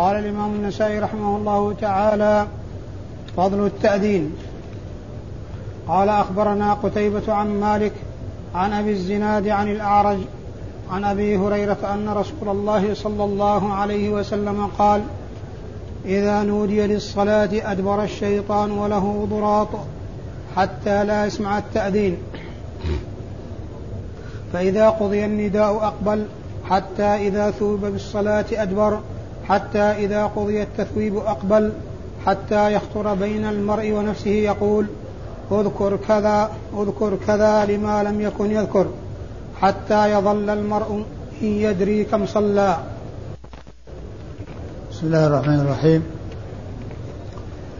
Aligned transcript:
قال 0.00 0.16
الإمام 0.16 0.54
النسائي 0.54 0.98
رحمه 0.98 1.36
الله 1.36 1.74
تعالى 1.80 2.46
فضل 3.36 3.66
التأذين. 3.66 4.32
قال 5.88 6.08
أخبرنا 6.08 6.74
قتيبة 6.74 7.32
عن 7.32 7.60
مالك 7.60 7.92
عن 8.54 8.72
أبي 8.72 8.90
الزناد 8.90 9.48
عن 9.48 9.68
الأعرج 9.68 10.18
عن 10.90 11.04
أبي 11.04 11.36
هريرة 11.36 11.78
أن 11.94 12.08
رسول 12.08 12.48
الله 12.48 12.94
صلى 12.94 13.24
الله 13.24 13.72
عليه 13.72 14.10
وسلم 14.10 14.70
قال 14.78 15.02
إذا 16.04 16.42
نودي 16.42 16.86
للصلاة 16.86 17.50
أدبر 17.72 18.02
الشيطان 18.02 18.70
وله 18.70 19.26
ضراط 19.30 19.68
حتى 20.56 21.04
لا 21.04 21.26
يسمع 21.26 21.58
التأذين. 21.58 22.16
فإذا 24.52 24.90
قضي 24.90 25.24
النداء 25.24 25.76
أقبل 25.76 26.26
حتى 26.64 27.02
إذا 27.02 27.50
ثوب 27.50 27.80
بالصلاة 27.80 28.46
أدبر. 28.52 29.00
حتى 29.50 29.78
إذا 29.78 30.26
قضي 30.26 30.62
التثويب 30.62 31.16
أقبل 31.16 31.72
حتى 32.26 32.72
يخطر 32.72 33.14
بين 33.14 33.44
المرء 33.44 33.92
ونفسه 33.92 34.30
يقول 34.30 34.86
أذكر 35.52 35.98
كذا 36.08 36.50
أذكر 36.78 37.18
كذا 37.26 37.64
لما 37.64 38.02
لم 38.02 38.20
يكن 38.20 38.50
يذكر 38.50 38.86
حتى 39.60 40.12
يظل 40.12 40.50
المرء 40.50 41.04
إن 41.42 41.46
يدري 41.46 42.04
كم 42.04 42.26
صلى. 42.26 42.76
بسم 44.92 45.06
الله 45.06 45.26
الرحمن 45.26 45.60
الرحيم. 45.60 46.02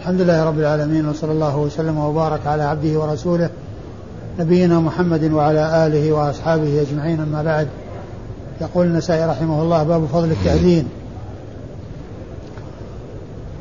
الحمد 0.01 0.21
لله 0.21 0.45
رب 0.45 0.59
العالمين 0.59 1.09
وصلى 1.09 1.33
الله 1.33 1.57
وسلم 1.57 1.99
وبارك 1.99 2.47
على 2.47 2.63
عبده 2.63 3.01
ورسوله 3.01 3.51
نبينا 4.39 4.81
محمد 4.81 5.33
وعلى 5.33 5.87
آله 5.87 6.13
وأصحابه 6.13 6.81
أجمعين 6.83 7.21
أما 7.21 7.43
بعد. 7.43 7.69
يقول 8.61 8.87
النسائي 8.87 9.27
رحمه 9.27 9.63
الله 9.63 9.83
باب 9.83 10.07
فضل 10.07 10.31
التأذين. 10.31 11.00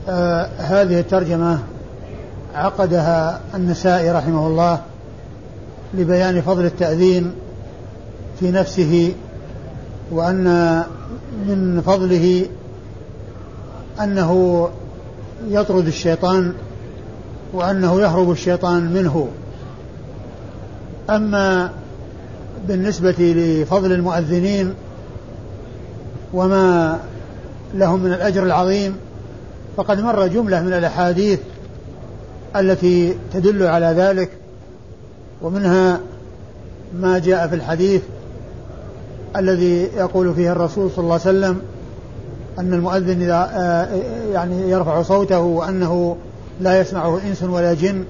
آه 0.10 0.50
هذه 0.58 1.00
الترجمة 1.00 1.60
عقدها 2.56 3.40
النسائي 3.56 4.12
رحمه 4.12 4.48
الله 4.48 4.80
لبيان 5.94 6.42
فضل 6.42 6.66
التأذين 6.66 7.32
في 8.40 8.52
نفسه 8.52 9.14
وأن 10.12 10.84
من 11.48 11.82
فضله 11.86 12.46
أنه 14.02 14.70
يطرد 15.48 15.88
الشيطان 15.88 16.54
وأنه 17.54 18.02
يهرب 18.02 18.32
الشيطان 18.32 18.94
منه. 18.94 19.28
أما 21.10 21.70
بالنسبة 22.68 23.16
لفضل 23.20 23.92
المؤذنين 23.92 24.74
وما 26.34 27.00
لهم 27.74 28.00
من 28.00 28.14
الأجر 28.14 28.44
العظيم 28.44 28.96
فقد 29.80 30.00
مر 30.00 30.28
جملة 30.28 30.62
من 30.62 30.74
الأحاديث 30.74 31.40
التي 32.56 33.18
تدل 33.34 33.64
على 33.64 33.86
ذلك 33.86 34.30
ومنها 35.42 36.00
ما 36.94 37.20
جاء 37.20 37.48
في 37.48 37.56
الحديث 37.56 38.02
الذي 39.38 39.84
يقول 39.84 40.34
فيه 40.34 40.52
الرسول 40.52 40.92
صلى 40.92 41.04
الله 41.04 41.20
عليه 41.26 41.38
وسلم 41.38 41.62
أن 42.60 42.74
المؤذن 42.74 43.22
إذا 43.22 43.52
آه، 43.54 43.88
يعني 44.34 44.70
يرفع 44.70 45.02
صوته 45.02 45.40
وأنه 45.40 46.18
لا 46.62 46.80
يسمعه 46.80 47.22
إنس 47.28 47.44
ولا 47.44 47.74
جن 47.74 48.04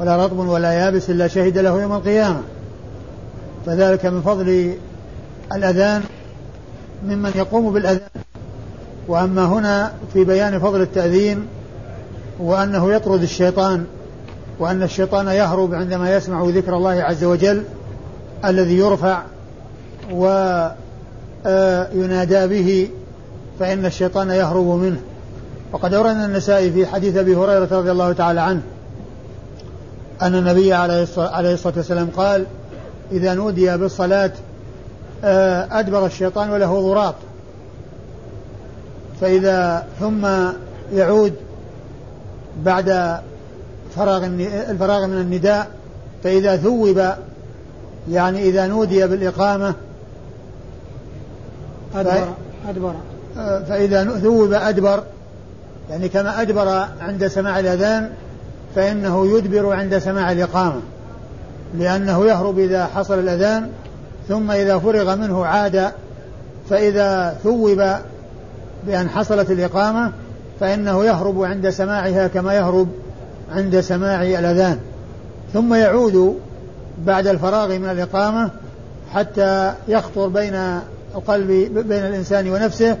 ولا 0.00 0.24
رطب 0.24 0.38
ولا 0.38 0.72
يابس 0.72 1.10
إلا 1.10 1.28
شهد 1.28 1.58
له 1.58 1.82
يوم 1.82 1.92
القيامة. 1.92 2.40
فذلك 3.66 4.06
من 4.06 4.22
فضل 4.22 4.74
الأذان 5.52 6.02
ممن 7.06 7.30
يقوم 7.36 7.72
بالأذان. 7.72 8.23
وأما 9.08 9.44
هنا 9.44 9.92
في 10.12 10.24
بيان 10.24 10.58
فضل 10.58 10.82
التأذين 10.82 11.46
وأنه 12.38 12.92
يطرد 12.92 13.22
الشيطان 13.22 13.84
وأن 14.58 14.82
الشيطان 14.82 15.28
يهرب 15.28 15.74
عندما 15.74 16.16
يسمع 16.16 16.44
ذكر 16.44 16.76
الله 16.76 16.90
عز 16.90 17.24
وجل 17.24 17.64
الذي 18.44 18.78
يرفع 18.78 19.22
وينادى 20.12 20.76
به 22.46 22.88
فإن 23.60 23.86
الشيطان 23.86 24.30
يهرب 24.30 24.66
منه. 24.66 25.00
وقد 25.72 25.94
أورد 25.94 26.16
النسائي 26.16 26.72
في 26.72 26.86
حديث 26.86 27.16
أبي 27.16 27.36
هريرة 27.36 27.78
رضي 27.78 27.90
الله 27.90 28.12
تعالى 28.12 28.40
عنه 28.40 28.62
أن 30.22 30.34
النبي 30.34 30.72
عليه 30.72 31.02
الصلاة 31.02 31.72
والسلام 31.76 32.08
قال 32.16 32.46
إذا 33.12 33.34
نودي 33.34 33.76
بالصلاة 33.76 34.32
أدبر 35.70 36.06
الشيطان 36.06 36.50
وله 36.50 36.80
ضراط. 36.80 37.14
فإذا 39.20 39.86
ثم 40.00 40.26
يعود 40.92 41.32
بعد 42.64 43.18
فراغ 43.96 44.24
الفراغ 44.70 45.06
من 45.06 45.20
النداء 45.20 45.68
فإذا 46.24 46.56
ثوب 46.56 47.02
يعني 48.10 48.42
إذا 48.42 48.66
نودي 48.66 49.06
بالإقامة 49.06 49.74
أدبر 51.94 52.28
أدبر. 52.68 52.94
آه، 53.38 53.58
فإذا 53.58 54.04
ثوب 54.04 54.52
أدبر 54.52 55.02
يعني 55.90 56.08
كما 56.08 56.42
أدبر 56.42 56.68
عند 57.00 57.26
سماع 57.26 57.58
الأذان 57.58 58.10
فإنه 58.74 59.36
يدبر 59.36 59.72
عند 59.72 59.98
سماع 59.98 60.32
الإقامة 60.32 60.80
لأنه 61.78 62.26
يهرب 62.26 62.58
إذا 62.58 62.86
حصل 62.86 63.18
الأذان 63.18 63.70
ثم 64.28 64.50
إذا 64.50 64.78
فرغ 64.78 65.16
منه 65.16 65.46
عاد 65.46 65.92
فإذا 66.70 67.38
ثوب 67.42 67.82
بأن 68.86 69.08
حصلت 69.08 69.50
الإقامة 69.50 70.12
فإنه 70.60 71.04
يهرب 71.04 71.42
عند 71.42 71.70
سماعها 71.70 72.26
كما 72.26 72.54
يهرب 72.54 72.88
عند 73.52 73.80
سماع 73.80 74.22
الأذان. 74.22 74.78
ثم 75.52 75.74
يعود 75.74 76.38
بعد 77.06 77.26
الفراغ 77.26 77.78
من 77.78 77.90
الإقامة 77.90 78.50
حتى 79.12 79.72
يخطر 79.88 80.28
بين 80.28 80.80
القلب 81.14 81.48
بين 81.88 82.06
الإنسان 82.06 82.50
ونفسه 82.50 82.96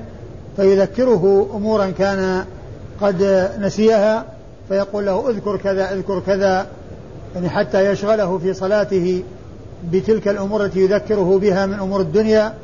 فيذكره 0.56 1.50
أمورا 1.54 1.90
كان 1.90 2.44
قد 3.00 3.48
نسيها 3.60 4.24
فيقول 4.68 5.06
له 5.06 5.30
اذكر 5.30 5.56
كذا 5.56 5.92
اذكر 5.92 6.20
كذا 6.26 6.66
يعني 7.34 7.48
حتى 7.48 7.90
يشغله 7.90 8.38
في 8.38 8.54
صلاته 8.54 9.22
بتلك 9.92 10.28
الأمور 10.28 10.64
التي 10.64 10.80
يذكره 10.80 11.38
بها 11.38 11.66
من 11.66 11.74
أمور 11.74 12.00
الدنيا. 12.00 12.54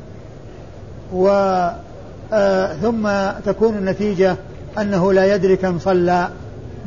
و 1.13 1.27
آه 2.33 2.73
ثم 2.73 3.09
تكون 3.45 3.77
النتيجة 3.77 4.35
أنه 4.77 5.13
لا 5.13 5.35
يدري 5.35 5.55
كم 5.55 5.79
صلى 5.79 6.29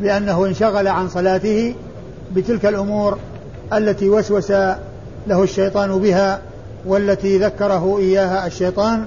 لأنه 0.01 0.47
انشغل 0.47 0.89
عن 0.89 1.09
صلاته 1.09 1.75
بتلك 2.33 2.67
الأمور 2.67 3.19
التي 3.73 4.09
وسوس 4.09 4.51
له 5.27 5.43
الشيطان 5.43 5.99
بها 5.99 6.41
والتي 6.87 7.39
ذكره 7.39 7.99
إياها 7.99 8.47
الشيطان 8.47 9.07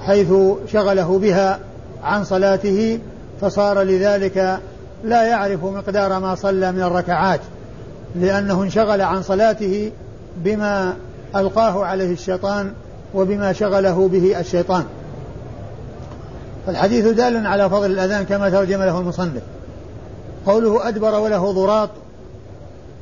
حيث 0.00 0.32
شغله 0.72 1.18
بها 1.18 1.58
عن 2.02 2.24
صلاته 2.24 2.98
فصار 3.40 3.82
لذلك 3.82 4.58
لا 5.04 5.22
يعرف 5.22 5.64
مقدار 5.64 6.20
ما 6.20 6.34
صلى 6.34 6.72
من 6.72 6.82
الركعات 6.82 7.40
لأنه 8.16 8.62
انشغل 8.62 9.00
عن 9.00 9.22
صلاته 9.22 9.92
بما 10.36 10.94
ألقاه 11.36 11.84
عليه 11.84 12.12
الشيطان 12.12 12.72
وبما 13.14 13.52
شغله 13.52 14.08
به 14.08 14.40
الشيطان. 14.40 14.84
فالحديث 16.66 17.06
دال 17.06 17.46
على 17.46 17.70
فضل 17.70 17.90
الأذان 17.90 18.24
كما 18.24 18.50
ترجم 18.50 18.82
له 18.82 18.98
المصنف. 18.98 19.42
قوله 20.46 20.88
أدبر 20.88 21.14
وله 21.20 21.52
ضراط. 21.52 21.90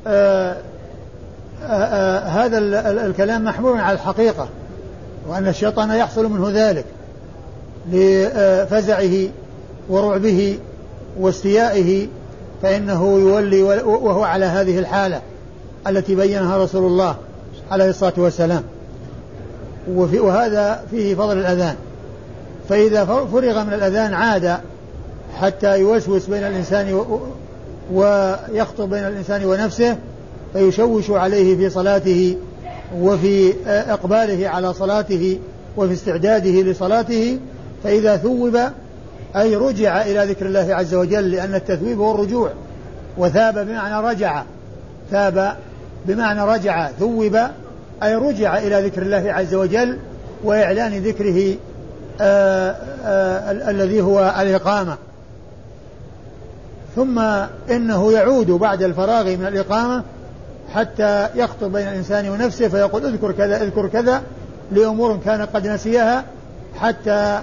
آآ 0.07 0.57
آآ 1.63 2.19
هذا 2.19 2.57
الكلام 3.05 3.43
محمول 3.43 3.79
على 3.79 3.95
الحقيقة 3.95 4.47
وأن 5.29 5.47
الشيطان 5.47 5.91
يحصل 5.91 6.25
منه 6.31 6.51
ذلك 6.53 6.85
لفزعه 7.91 9.29
ورعبه 9.89 10.57
واستيائه 11.19 12.07
فإنه 12.61 13.19
يولي 13.19 13.63
وهو 13.83 14.23
على 14.23 14.45
هذه 14.45 14.79
الحالة 14.79 15.21
التي 15.87 16.15
بينها 16.15 16.57
رسول 16.57 16.85
الله 16.85 17.15
عليه 17.71 17.89
الصلاة 17.89 18.13
والسلام. 18.17 18.63
وفي 19.91 20.19
وهذا 20.19 20.83
فيه 20.91 21.15
فضل 21.15 21.37
الأذان. 21.37 21.75
فإذا 22.69 23.05
فرغ 23.05 23.63
من 23.63 23.73
الأذان 23.73 24.13
عاد 24.13 24.57
حتى 25.39 25.79
يوسوس 25.79 26.25
بين 26.25 26.43
الإنسان 26.43 27.01
ويخطب 27.93 28.89
بين 28.89 29.07
الإنسان 29.07 29.45
ونفسه 29.45 29.97
فيشوش 30.53 31.09
عليه 31.09 31.57
في 31.57 31.69
صلاته 31.69 32.37
وفي 32.99 33.53
إقباله 33.67 34.49
على 34.49 34.73
صلاته 34.73 35.39
وفي 35.77 35.93
استعداده 35.93 36.51
لصلاته. 36.51 37.39
فإذا 37.83 38.17
ثوب 38.17 38.59
أي 39.35 39.55
رجع 39.55 40.01
إلى 40.01 40.25
ذكر 40.25 40.45
الله 40.45 40.75
عز 40.75 40.93
وجل 40.93 41.31
لأن 41.31 41.55
التثويب 41.55 41.99
هو 41.99 42.15
الرجوع. 42.15 42.51
وثاب 43.17 43.67
بمعنى 43.67 44.07
رجع. 44.07 44.43
ثاب 45.11 45.55
بمعنى 46.05 46.41
رجع 46.41 46.89
ثوب 46.99 47.35
أي 48.03 48.15
رجع 48.15 48.57
إلى 48.57 48.81
ذكر 48.87 49.01
الله 49.01 49.33
عز 49.33 49.55
وجل 49.55 49.97
وإعلان 50.43 50.93
ذكره 50.93 51.55
آه، 52.21 52.75
آه، 53.05 53.51
الذي 53.51 54.01
هو 54.01 54.35
الإقامة. 54.39 54.97
ثم 56.95 57.19
إنه 57.69 58.11
يعود 58.11 58.51
بعد 58.51 58.83
الفراغ 58.83 59.23
من 59.23 59.45
الإقامة 59.47 60.03
حتى 60.73 61.27
يخطب 61.35 61.71
بين 61.71 61.87
الإنسان 61.87 62.29
ونفسه 62.29 62.67
فيقول 62.67 63.05
اذكر 63.05 63.31
كذا 63.31 63.63
اذكر 63.63 63.87
كذا 63.87 64.21
لأمور 64.71 65.19
كان 65.25 65.41
قد 65.41 65.67
نسيها 65.67 66.23
حتى 66.79 67.41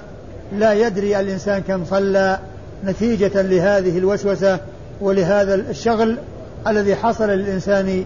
لا 0.53 0.73
يدري 0.73 1.21
الإنسان 1.21 1.63
كم 1.63 1.85
صلى. 1.85 2.39
نتيجة 2.85 3.43
لهذه 3.43 3.99
الوسوسة 3.99 4.59
ولهذا 5.01 5.55
الشغل 5.55 6.19
الذي 6.67 6.97
حصل 6.97 7.29
للإنسان 7.29 8.05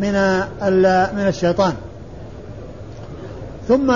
من 0.00 0.12
من 1.16 1.26
الشيطان. 1.28 1.74
ثم 3.68 3.90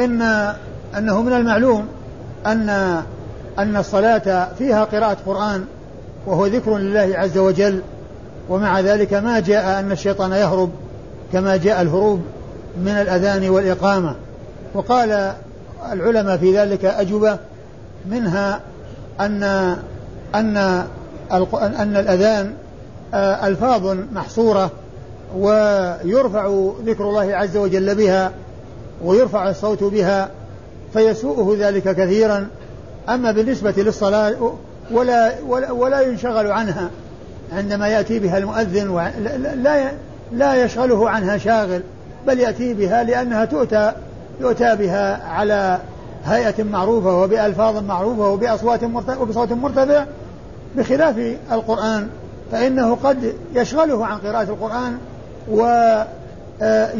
إن 0.00 0.52
أنه 0.98 1.22
من 1.22 1.32
المعلوم 1.32 1.86
أن 2.46 2.68
أن 3.58 3.76
الصلاة 3.76 4.48
فيها 4.58 4.84
قراءة 4.84 5.16
قرآن 5.26 5.64
وهو 6.26 6.46
ذكر 6.46 6.76
لله 6.76 7.12
عز 7.14 7.38
وجل 7.38 7.80
ومع 8.48 8.80
ذلك 8.80 9.14
ما 9.14 9.40
جاء 9.40 9.80
أن 9.80 9.92
الشيطان 9.92 10.32
يهرب 10.32 10.70
كما 11.32 11.56
جاء 11.56 11.82
الهروب 11.82 12.20
من 12.78 12.92
الأذان 12.92 13.48
والإقامة. 13.48 14.14
وقال 14.74 15.32
العلماء 15.92 16.36
في 16.36 16.58
ذلك 16.58 16.84
أجوبة 16.84 17.38
منها 18.10 18.60
أن 19.20 19.42
أن 20.34 20.56
أن 21.62 21.96
الأذان 21.96 22.54
آه، 23.14 23.46
ألفاظ 23.46 23.96
محصورة 24.12 24.70
ويرفع 25.36 26.70
ذكر 26.86 27.04
الله 27.04 27.36
عز 27.36 27.56
وجل 27.56 27.94
بها 27.94 28.32
ويرفع 29.04 29.50
الصوت 29.50 29.84
بها 29.84 30.30
فيسوءه 30.92 31.56
ذلك 31.58 31.96
كثيرا. 31.96 32.48
أما 33.08 33.32
بالنسبة 33.32 33.74
للصلاة 33.76 34.52
ولا 34.90 35.32
ولا, 35.48 35.72
ولا 35.72 36.00
ينشغل 36.00 36.52
عنها 36.52 36.90
عندما 37.52 37.88
يأتي 37.88 38.18
بها 38.18 38.38
المؤذن 38.38 39.12
لا 39.62 39.90
لا 40.32 40.64
يشغله 40.64 41.10
عنها 41.10 41.38
شاغل 41.38 41.82
بل 42.26 42.40
يأتي 42.40 42.74
بها 42.74 43.02
لأنها 43.02 43.44
تؤتى 43.44 43.92
يؤتى 44.40 44.76
بها 44.76 45.26
على 45.26 45.78
هيئة 46.24 46.62
معروفة 46.62 47.22
وبألفاظ 47.22 47.84
معروفة 47.84 48.28
وبأصوات 48.28 48.80
وبصوت 49.20 49.52
مرتفع 49.52 50.04
بخلاف 50.76 51.36
القرآن. 51.52 52.08
فإنه 52.52 52.94
قد 52.94 53.34
يشغله 53.54 54.06
عن 54.06 54.18
قراءة 54.18 54.42
القرآن 54.42 54.98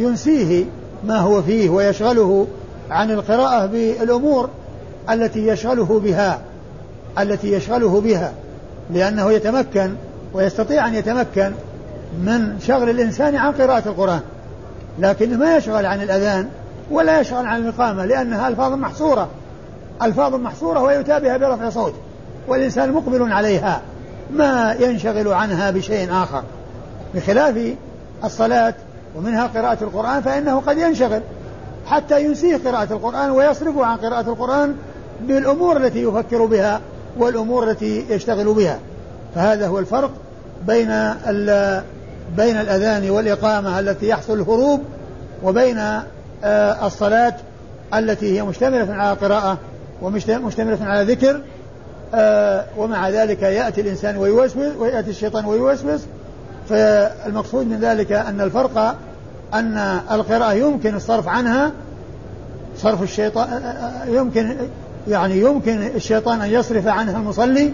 وينسيه 0.01 0.65
ما 1.05 1.19
هو 1.19 1.43
فيه 1.43 1.71
ويشغله 1.71 2.47
عن 2.91 3.11
القراءة 3.11 3.67
بالأمور 3.67 4.51
التي 5.11 5.47
يشغله 5.47 6.01
بها 6.05 6.41
التي 7.19 7.53
يشغله 7.53 8.01
بها 8.01 8.33
لأنه 8.91 9.33
يتمكن 9.33 9.95
ويستطيع 10.33 10.87
أن 10.87 10.95
يتمكن 10.95 11.53
من 12.23 12.59
شغل 12.61 12.91
الإنسان 12.91 13.37
عن 13.37 13.53
قراءة 13.53 13.89
القرآن. 13.89 14.21
لكنه 14.99 15.37
ما 15.37 15.57
يشغل 15.57 15.87
عن 15.87 16.03
الأذان 16.03 16.49
ولا 16.91 17.21
يشغل 17.21 17.47
عن 17.47 17.61
الإقامة 17.61 18.05
لأنها 18.05 18.49
ألفاظ 18.49 18.73
محصورة. 18.73 19.29
ألفاظ 20.03 20.35
محصورة 20.35 20.83
ويؤتى 20.83 21.21
بها 21.21 21.37
برفع 21.37 21.71
صوت 21.71 21.95
والإنسان 22.49 22.93
مقبل 22.93 23.33
عليها 23.33 23.81
ما 24.31 24.77
ينشغل 24.81 25.29
عنها 25.29 25.71
بشيء 25.71 26.13
آخر. 26.13 26.43
بخلاف 27.15 27.75
الصلاة 28.25 28.75
ومنها 29.17 29.47
قراءة 29.47 29.85
القرآن 29.85 30.23
فإنه 30.23 30.61
قد 30.61 30.79
ينشغل. 30.79 31.21
حتى 31.91 32.25
ينسيه 32.25 32.57
قراءة 32.57 32.93
القرآن 32.93 33.31
ويصرفه 33.31 33.85
عن 33.85 33.97
قراءة 33.97 34.29
القرآن 34.29 34.77
بالأمور 35.21 35.77
التي 35.77 36.03
يفكر 36.03 36.45
بها 36.45 36.81
والأمور 37.19 37.71
التي 37.71 38.07
يشتغل 38.11 38.55
بها. 38.55 38.79
فهذا 39.35 39.67
هو 39.67 39.79
الفرق 39.79 40.11
بين 40.67 40.89
بين 42.37 42.57
الأذان 42.57 43.11
والإقامة 43.11 43.81
التي 43.81 44.09
يحصل 44.09 44.33
الهروب 44.33 44.81
وبين 45.43 45.79
آه، 46.45 46.87
الصلاة 46.87 47.35
التي 47.95 48.39
هي 48.39 48.43
مشتملة 48.43 48.95
على 48.95 49.17
قراءة 49.17 49.59
ومشتملة 50.03 50.79
على 50.81 51.13
ذكر 51.13 51.41
آه، 52.15 52.65
ومع 52.77 53.09
ذلك 53.09 53.43
يأتي 53.43 53.81
الإنسان 53.81 54.17
ويوسوس 54.17 54.77
ويأتي 54.79 55.11
الشيطان 55.11 55.45
ويوسوس. 55.45 56.01
فالمقصود 56.69 57.67
من 57.67 57.81
ذلك 57.81 58.13
أن 58.13 58.41
الفرق 58.41 58.97
أن 59.55 59.77
القراءة 60.11 60.53
يمكن 60.53 60.95
الصرف 60.95 61.29
عنها 61.29 61.73
صرف 62.77 63.03
الشيطان 63.03 63.63
يمكن 64.09 64.57
يعني 65.09 65.41
يمكن 65.41 65.83
الشيطان 65.83 66.41
أن 66.41 66.51
يصرف 66.51 66.87
عنها 66.87 67.19
المصلي 67.19 67.73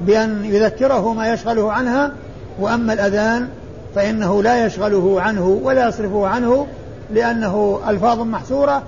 بأن 0.00 0.44
يذكره 0.44 1.12
ما 1.12 1.32
يشغله 1.32 1.72
عنها 1.72 2.12
وأما 2.60 2.92
الأذان 2.92 3.48
فإنه 3.94 4.42
لا 4.42 4.66
يشغله 4.66 5.20
عنه 5.20 5.60
ولا 5.62 5.88
يصرفه 5.88 6.26
عنه 6.26 6.66
لأنه 7.14 7.80
ألفاظ 7.88 8.20
محصورة 8.20 8.82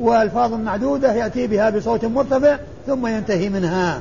وألفاظ 0.00 0.52
معدودة 0.52 1.12
يأتي 1.12 1.46
بها 1.46 1.70
بصوت 1.70 2.04
مرتفع 2.04 2.56
ثم 2.86 3.06
ينتهي 3.06 3.48
منها. 3.48 4.00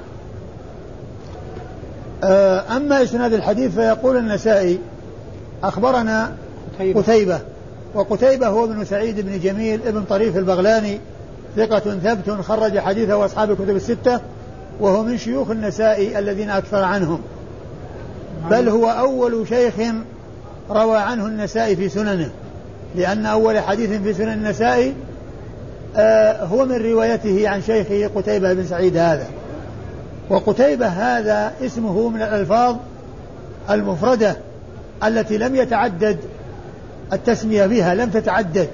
آه، 2.23 2.77
أما 2.77 3.03
إسناد 3.03 3.33
الحديث 3.33 3.75
فيقول 3.75 4.17
النسائي 4.17 4.79
أخبرنا 5.63 6.31
قتيبة. 6.95 7.39
وقتيبة 7.93 8.47
هو 8.47 8.63
ابن 8.63 8.85
سعيد 8.85 9.19
بن 9.19 9.39
جميل 9.39 9.87
ابن 9.87 10.03
طريف 10.03 10.37
البغلاني 10.37 10.99
ثقة 11.55 11.79
ثبت 11.79 12.29
خرج 12.41 12.79
حديثه 12.79 13.25
أصحاب 13.25 13.51
الكتب 13.51 13.75
الستة 13.75 14.19
وهو 14.79 15.03
من 15.03 15.17
شيوخ 15.17 15.49
النسائي 15.49 16.19
الذين 16.19 16.49
أكثر 16.49 16.83
عنهم. 16.83 17.19
بل 18.49 18.69
هو 18.69 18.89
أول 18.89 19.47
شيخ 19.47 19.73
روى 20.69 20.97
عنه 20.97 21.25
النسائي 21.25 21.75
في 21.75 21.89
سننه 21.89 22.29
لأن 22.95 23.25
أول 23.25 23.59
حديث 23.59 24.01
في 24.01 24.13
سنن 24.13 24.33
النسائي 24.33 24.93
آه 25.95 26.43
هو 26.43 26.65
من 26.65 26.75
روايته 26.75 27.49
عن 27.49 27.61
شيخه 27.61 28.09
قتيبة 28.15 28.53
بن 28.53 28.65
سعيد 28.65 28.97
هذا. 28.97 29.27
وقتيبة 30.29 30.87
هذا 30.87 31.53
اسمه 31.61 32.09
من 32.09 32.21
الألفاظ 32.21 32.75
المفردة 33.69 34.37
التي 35.03 35.37
لم 35.37 35.55
يتعدد 35.55 36.17
التسمية 37.13 37.65
بها 37.65 37.95
لم 37.95 38.09
تتعدد 38.09 38.67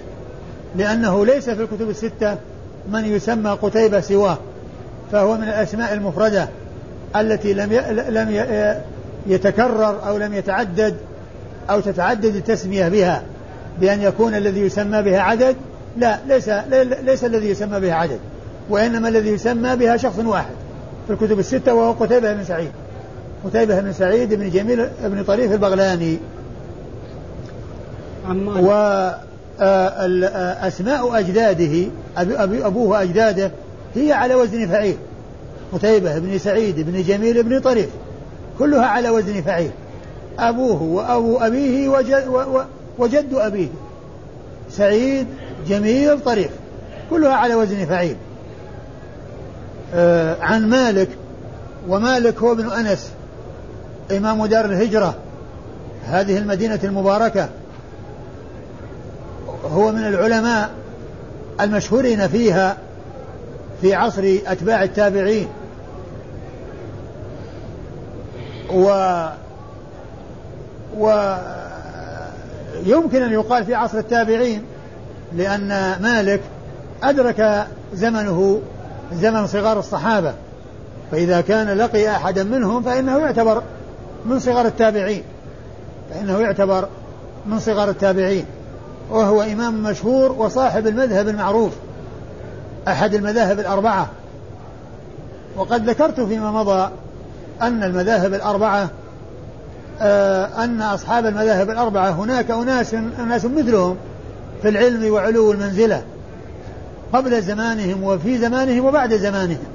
لأنه 0.75 1.25
ليس 1.25 1.49
في 1.49 1.61
الكتب 1.61 1.89
الستة 1.89 2.37
من 2.91 3.05
يسمى 3.05 3.49
قتيبة 3.49 3.99
سواه 3.99 4.37
فهو 5.11 5.37
من 5.37 5.43
الأسماء 5.43 5.93
المفردة 5.93 6.49
التي 7.15 7.53
لم 7.53 7.73
لم 8.09 8.45
يتكرر 9.27 10.07
أو 10.07 10.17
لم 10.17 10.33
يتعدد 10.33 10.95
أو 11.69 11.79
تتعدد 11.79 12.35
التسمية 12.35 12.87
بها 12.87 13.23
بأن 13.79 14.01
يكون 14.01 14.35
الذي 14.35 14.59
يسمى 14.59 15.01
بها 15.01 15.19
عدد 15.19 15.55
لا 15.97 16.19
ليس 16.27 16.49
ليس 17.03 17.23
الذي 17.25 17.49
يسمى 17.49 17.79
بها 17.79 17.93
عدد 17.93 18.19
وإنما 18.69 19.09
الذي 19.09 19.29
يسمى 19.29 19.75
بها 19.75 19.97
شخص 19.97 20.19
واحد 20.19 20.53
في 21.07 21.13
الكتب 21.13 21.39
الستة 21.39 21.73
وهو 21.73 21.91
قتيبة 21.91 22.33
بن 22.33 22.43
سعيد. 22.43 22.71
قتيبة 23.45 23.81
بن 23.81 23.93
سعيد 23.93 24.33
بن 24.33 24.49
جميل 24.49 24.89
بن 25.03 25.23
طريف 25.23 25.51
البغلاني. 25.51 26.17
وأسماء 29.59 31.19
أجداده 31.19 31.87
أبي 32.17 32.65
أبوه 32.65 32.87
وأجداده 32.89 33.51
هي 33.95 34.13
على 34.13 34.35
وزن 34.35 34.67
فعيل. 34.67 34.97
قتيبة 35.73 36.19
بن 36.19 36.37
سعيد 36.37 36.79
بن 36.79 37.03
جميل 37.03 37.43
بن 37.43 37.59
طريف 37.59 37.89
كلها 38.59 38.85
على 38.85 39.09
وزن 39.09 39.41
فعيل. 39.41 39.71
أبوه 40.39 40.81
وأبو 40.83 41.37
أبيه 41.37 41.89
وجد, 41.89 42.27
وجد 42.97 43.33
أبيه. 43.33 43.67
سعيد 44.71 45.27
جميل 45.67 46.19
طريف 46.19 46.51
كلها 47.09 47.33
على 47.33 47.55
وزن 47.55 47.85
فعيل. 47.85 48.15
آه 49.93 50.35
عن 50.41 50.69
مالك 50.69 51.09
ومالك 51.87 52.37
هو 52.37 52.51
ابن 52.51 52.69
أنس 52.69 53.11
إمام 54.17 54.45
دار 54.45 54.65
الهجرة 54.65 55.15
هذه 56.05 56.37
المدينة 56.37 56.79
المباركة. 56.83 57.49
هو 59.65 59.91
من 59.91 60.07
العلماء 60.07 60.69
المشهورين 61.61 62.27
فيها 62.27 62.77
في 63.81 63.95
عصر 63.95 64.37
أتباع 64.47 64.83
التابعين. 64.83 65.47
و 68.73 68.85
ويمكن 70.97 71.33
أن 73.23 73.33
يقال 73.33 73.65
في 73.65 73.75
عصر 73.75 73.97
التابعين 73.97 74.63
لأن 75.33 75.67
مالك 76.01 76.41
أدرك 77.03 77.67
زمنه 77.93 78.61
زمن 79.13 79.47
صغار 79.47 79.79
الصحابة. 79.79 80.33
فإذا 81.11 81.41
كان 81.41 81.77
لقي 81.77 82.09
أحدا 82.09 82.43
منهم 82.43 82.83
فإنه 82.83 83.17
يعتبر 83.17 83.63
من 84.25 84.39
صغار 84.39 84.65
التابعين. 84.65 85.23
فإنه 86.13 86.39
يعتبر 86.39 86.87
من 87.45 87.59
صغار 87.59 87.89
التابعين. 87.89 88.45
وهو 89.09 89.41
إمام 89.41 89.83
مشهور 89.83 90.31
وصاحب 90.31 90.87
المذهب 90.87 91.27
المعروف 91.27 91.71
أحد 92.87 93.13
المذاهب 93.13 93.59
الأربعة. 93.59 94.09
وقد 95.57 95.89
ذكرت 95.89 96.21
فيما 96.21 96.51
مضى 96.51 96.89
أن 97.61 97.83
المذاهب 97.83 98.33
الأربعة 98.33 98.89
آه، 100.01 100.63
أن 100.63 100.81
أصحاب 100.81 101.25
المذاهب 101.25 101.69
الأربعة 101.69 102.09
هناك 102.09 102.51
أناس 102.51 102.93
أناس 102.93 103.45
مثلهم 103.45 103.97
في 104.61 104.69
العلم 104.69 105.13
وعلو 105.13 105.51
المنزلة 105.51 106.03
قبل 107.13 107.41
زمانهم 107.41 108.03
وفي 108.03 108.37
زمانهم 108.37 108.85
وبعد 108.85 109.13
زمانهم. 109.13 109.67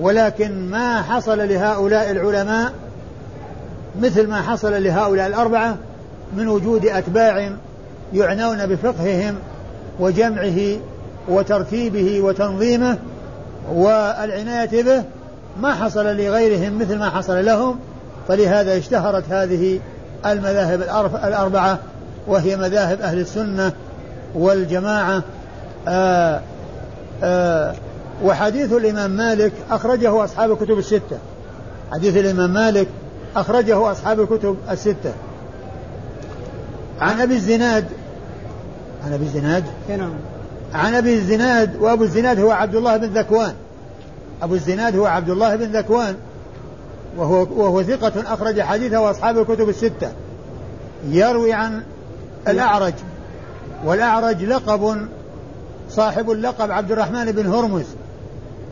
ولكن 0.00 0.70
ما 0.70 1.02
حصل 1.02 1.38
لهؤلاء 1.48 2.10
العلماء 2.10 2.72
مثل 4.00 4.28
ما 4.28 4.42
حصل 4.42 4.82
لهؤلاء 4.82 5.26
الأربعة 5.26 5.76
من 6.36 6.48
وجود 6.48 6.86
أتباع 6.86 7.50
يعنون 8.12 8.66
بفقههم 8.66 9.34
وجمعه 10.00 10.76
وترتيبه 11.28 12.20
وتنظيمه 12.20 12.98
والعناية 13.72 14.82
به 14.82 15.02
ما 15.60 15.74
حصل 15.74 16.16
لغيرهم 16.16 16.78
مثل 16.78 16.98
ما 16.98 17.10
حصل 17.10 17.44
لهم 17.44 17.78
فلهذا 18.28 18.78
اشتهرت 18.78 19.24
هذه 19.30 19.80
المذاهب 20.26 20.82
الأربعة 21.24 21.78
وهي 22.26 22.56
مذاهب 22.56 23.00
أهل 23.00 23.18
السنة 23.18 23.72
والجماعة. 24.34 25.22
آآ 25.88 26.40
آآ 27.22 27.74
وحديث 28.24 28.72
الإمام 28.72 29.10
مالك 29.10 29.52
أخرجه 29.70 30.24
أصحاب 30.24 30.52
الكتب 30.52 30.78
الستة. 30.78 31.18
حديث 31.92 32.16
الإمام 32.16 32.52
مالك 32.52 32.86
أخرجه 33.36 33.92
أصحاب 33.92 34.20
الكتب 34.20 34.56
الستة. 34.70 35.12
عن 37.00 37.20
أبي 37.20 37.34
الزناد 37.34 37.84
عن 39.06 39.12
أبي 39.12 39.24
الزناد؟ 39.24 39.64
نعم. 39.88 40.12
عن 40.74 40.94
أبي 40.94 41.14
الزناد 41.14 41.76
وأبو 41.80 42.04
الزناد 42.04 42.40
هو 42.40 42.50
عبد 42.50 42.74
الله 42.74 42.96
بن 42.96 43.06
ذكوان. 43.06 43.54
أبو 44.42 44.54
الزناد 44.54 44.96
هو 44.96 45.06
عبد 45.06 45.30
الله 45.30 45.56
بن 45.56 45.76
ذكوان. 45.76 46.16
وهو 47.16 47.46
وهو 47.56 47.82
ثقة 47.82 48.34
أخرج 48.34 48.60
حديثه 48.60 49.10
أصحاب 49.10 49.38
الكتب 49.38 49.68
الستة. 49.68 50.12
يروي 51.08 51.52
عن 51.52 51.82
الأعرج. 52.48 52.94
والأعرج 53.84 54.44
لقب 54.44 55.08
صاحب 55.90 56.30
اللقب 56.30 56.70
عبد 56.70 56.92
الرحمن 56.92 57.32
بن 57.32 57.46
هرمز. 57.46 57.86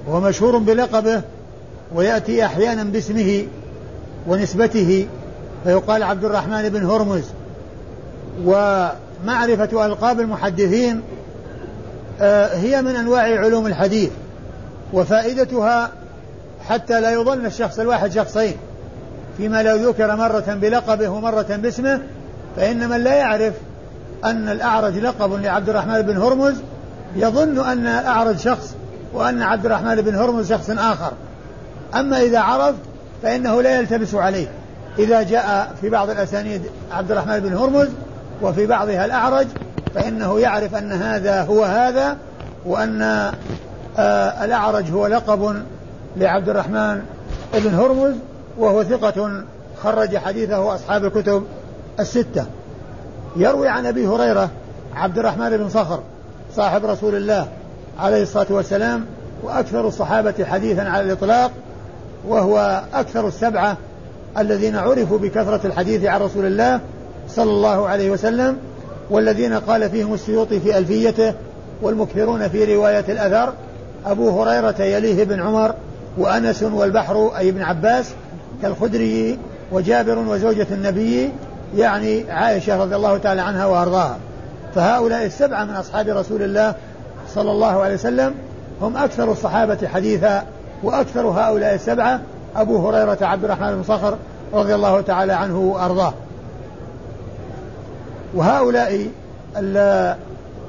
وهو 0.07 0.21
مشهور 0.21 0.59
بلقبه 0.59 1.23
ويأتي 1.95 2.45
أحيانا 2.45 2.85
باسمه 2.85 3.47
ونسبته 4.27 5.07
فيقال 5.65 6.03
عبد 6.03 6.25
الرحمن 6.25 6.69
بن 6.69 6.87
هرمز. 6.87 7.25
ومعرفة 9.23 9.87
ألقاب 9.87 10.21
المحدثين 10.21 11.03
آه، 12.21 12.47
هي 12.57 12.83
من 12.83 12.97
أنواع 12.97 13.23
علوم 13.23 13.67
الحديث 13.67 14.11
وفائدتها 14.93 15.91
حتى 16.69 17.01
لا 17.01 17.11
يظن 17.11 17.47
الشخص 17.47 17.79
الواحد 17.79 18.13
شخصين 18.13 18.57
فيما 19.37 19.63
لو 19.63 19.89
ذكر 19.89 20.17
مرة 20.17 20.59
بلقبه 20.61 21.09
ومرة 21.09 21.57
باسمه 21.63 22.01
فإن 22.57 22.89
من 22.89 23.05
لا 23.05 23.15
يعرف 23.15 23.55
أن 24.25 24.49
الأعرج 24.49 24.99
لقب 24.99 25.33
لعبد 25.33 25.69
الرحمن 25.69 26.03
بن 26.03 26.17
هرمز 26.17 26.55
يظن 27.17 27.59
أن 27.59 27.87
الأعرج 27.87 28.37
شخص 28.37 28.75
وأن 29.15 29.43
عبد 29.43 29.67
الرحمن 29.67 29.95
بن 29.95 30.15
هرمز 30.15 30.49
شخص 30.49 30.71
آخر. 30.71 31.13
أما 31.95 32.21
إذا 32.21 32.41
عرف 32.41 32.75
فإنه 33.23 33.63
لا 33.63 33.79
يلتبس 33.79 34.15
عليه. 34.15 34.47
إذا 34.99 35.23
جاء 35.23 35.75
في 35.81 35.91
بعض 35.91 36.11
الأسانيد 36.11 36.63
عبد 36.93 37.11
الرحمن 37.11 37.41
بن 37.41 37.57
هرمز 37.57 37.89
وفي 38.43 38.67
بعضها 38.67 39.05
الأعرج 39.05 39.47
فإنه 39.95 40.41
يعرف 40.41 40.75
أن 40.75 40.93
هذا 40.93 41.43
هو 41.43 41.65
هذا 41.65 42.17
وأن 42.67 43.03
آه 43.99 44.45
الأعرج 44.45 44.91
هو 44.93 45.07
لقب 45.07 45.63
لعبد 46.17 46.49
الرحمن 46.49 47.03
بن 47.55 47.75
هرمز 47.75 48.15
وهو 48.59 48.85
ثقة 48.85 49.43
خرج 49.83 50.17
حديثه 50.17 50.75
أصحاب 50.75 51.05
الكتب 51.05 51.45
الستة. 52.01 52.47
يروي 53.37 53.69
عن 53.69 53.87
أبي 53.87 54.07
هريرة 54.07 54.51
عبد 54.95 55.19
الرحمن 55.19 55.57
بن 55.57 55.69
صخر 55.69 56.01
صاحب 56.57 56.85
رسول 56.85 57.15
الله 57.15 57.49
عليه 58.01 58.23
الصلاة 58.23 58.47
والسلام 58.51 59.07
وأكثر 59.43 59.89
الصحابة 59.89 60.45
حديثا 60.45 60.81
على 60.81 61.05
الإطلاق 61.05 61.51
وهو 62.29 62.83
أكثر 62.95 63.29
السبعة 63.29 63.77
الذين 64.39 64.77
عرفوا 64.77 65.19
بكثرة 65.19 65.61
الحديث 65.67 66.05
عن 66.05 66.21
رسول 66.21 66.47
الله 66.47 66.81
صلى 67.37 67.51
الله 67.51 67.89
عليه 67.89 68.11
وسلم 68.11 68.57
والذين 69.11 69.55
قال 69.55 69.91
فيهم 69.91 70.15
السيوطي 70.15 70.61
في 70.61 70.79
ألفيته 70.79 71.35
والمكثرون 71.83 72.49
في 72.49 72.77
رواية 72.77 73.05
الأثر 73.09 73.53
أبو 74.07 74.43
هريرة 74.43 74.83
يليه 74.83 75.25
بن 75.25 75.41
عمر 75.41 75.75
وأنس 76.19 76.63
والبحر 76.63 77.31
أي 77.39 77.49
ابن 77.49 77.63
عباس 77.63 78.07
كالخدري 78.63 79.39
وجابر 79.73 80.19
وزوجة 80.19 80.67
النبي 80.71 81.31
يعني 81.77 82.31
عائشة 82.31 82.83
رضي 82.83 82.97
الله 82.97 83.19
تعالى 83.19 83.41
عنها 83.41 83.67
وأرضاها. 83.67 84.19
فهؤلاء 84.75 85.27
السبعة 85.27 85.65
من 85.65 85.75
أصحاب 85.75 86.09
رسول 86.09 86.43
الله 86.43 86.75
صلى 87.35 87.51
الله 87.51 87.81
عليه 87.81 87.95
وسلم 87.95 88.35
هم 88.83 88.97
أكثر 88.97 89.33
الصحابة 89.33 89.89
حديثا 89.89 90.43
وأكثر 90.83 91.27
هؤلاء 91.27 91.75
السبعة 91.75 92.21
أبو 92.57 92.89
هريرة 92.89 93.19
عبد 93.23 93.45
الرحمن 93.45 93.75
بن 93.77 93.83
صخر 93.83 94.17
رضي 94.53 94.75
الله 94.75 95.01
تعالى 95.01 95.33
عنه 95.33 95.59
وأرضاه. 95.59 96.15
وهؤلاء 98.35 99.07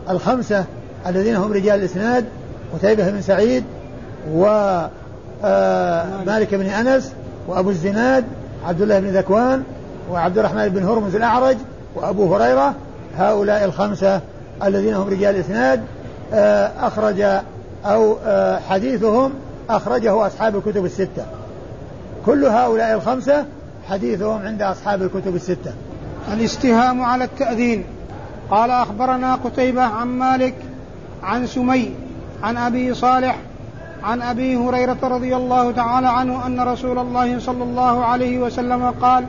الخمسة 0.10 0.66
الذين 1.08 1.36
هم 1.36 1.54
رجال 1.54 1.80
الإسناد 1.80 2.26
قتيبة 2.74 3.10
بن 3.10 3.22
سعيد 3.22 3.64
ومالك 4.32 4.92
آه، 5.44 6.58
بن 6.58 6.66
أنس 6.66 7.14
وأبو 7.48 7.70
الزناد 7.70 8.26
عبد 8.66 8.82
الله 8.82 9.00
بن 9.00 9.08
ذكوان 9.08 9.64
وعبد 10.12 10.38
الرحمن 10.38 10.70
بن 10.70 10.84
هرمز 10.84 11.16
الأعرج 11.16 11.58
وأبو 11.96 12.36
هريرة. 12.36 12.74
هؤلاء 13.18 13.66
الخمسة 13.66 14.22
الذين 14.64 14.94
هم 14.94 15.08
رجال 15.10 15.36
الإسناد 15.36 15.82
آه، 16.34 16.72
أخرج 16.80 17.22
أو 17.86 18.18
آه، 18.26 18.60
حديثهم 18.60 19.34
أخرجه 19.70 20.28
أصحاب 20.28 20.56
الكتب 20.56 20.86
الستة. 20.86 21.26
كل 22.26 22.46
هؤلاء 22.46 22.94
الخمسة 22.94 23.46
حديثهم 23.90 24.42
عند 24.42 24.62
أصحاب 24.62 25.02
الكتب 25.02 25.36
الستة. 25.36 25.74
الاستهام 26.34 27.02
على 27.02 27.24
التأذين. 27.24 27.84
قال 28.52 28.72
أخبرنا 28.72 29.36
قتيبة 29.36 29.82
عن 29.82 30.08
مالك 30.08 30.54
عن 31.24 31.48
سمي 31.48 31.92
عن 32.44 32.58
أبي 32.58 32.94
صالح 32.94 33.36
عن 34.04 34.22
أبي 34.22 34.56
هريرة 34.56 34.98
رضي 35.04 35.36
الله 35.36 35.72
تعالى 35.72 36.08
عنه 36.08 36.46
أن 36.46 36.62
رسول 36.62 37.00
الله 37.00 37.40
صلى 37.40 37.64
الله 37.64 38.06
عليه 38.06 38.40
وسلم 38.40 38.94
قال 39.02 39.26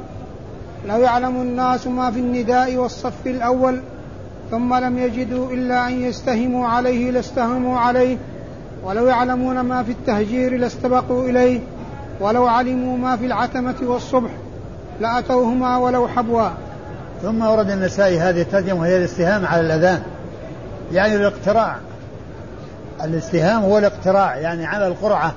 لو 0.89 0.97
يعلم 0.97 1.37
الناس 1.37 1.87
ما 1.87 2.11
في 2.11 2.19
النداء 2.19 2.77
والصف 2.77 3.27
الأول 3.27 3.81
ثم 4.51 4.75
لم 4.75 4.99
يجدوا 4.99 5.53
إلا 5.53 5.89
أن 5.89 6.03
يستهموا 6.03 6.67
عليه 6.67 7.11
لاستهموا 7.11 7.79
عليه 7.79 8.17
ولو 8.85 9.07
يعلمون 9.07 9.61
ما 9.61 9.83
في 9.83 9.93
التهجير 9.93 10.57
لاستبقوا 10.57 11.29
إليه 11.29 11.61
ولو 12.21 12.47
علموا 12.47 12.99
ما 12.99 13.17
في 13.17 13.27
العتمة 13.27 13.75
والصبح 13.83 14.31
لأتوهما 15.01 15.77
ولو 15.77 16.09
حبوا 16.09 16.49
ثم 17.23 17.43
ورد 17.43 17.71
النسائي 17.71 18.21
هذه 18.21 18.43
الترجمة 18.43 18.81
وهي 18.81 18.97
الاستهام 18.97 19.47
على 19.47 19.61
الأذان. 19.61 20.03
يعني 20.93 21.17
الاقتراع. 21.17 21.77
الاستهام 23.05 23.63
هو 23.63 23.79
الاقتراع 23.79 24.37
يعني 24.37 24.67
على 24.67 24.87
القرعة 24.87 25.35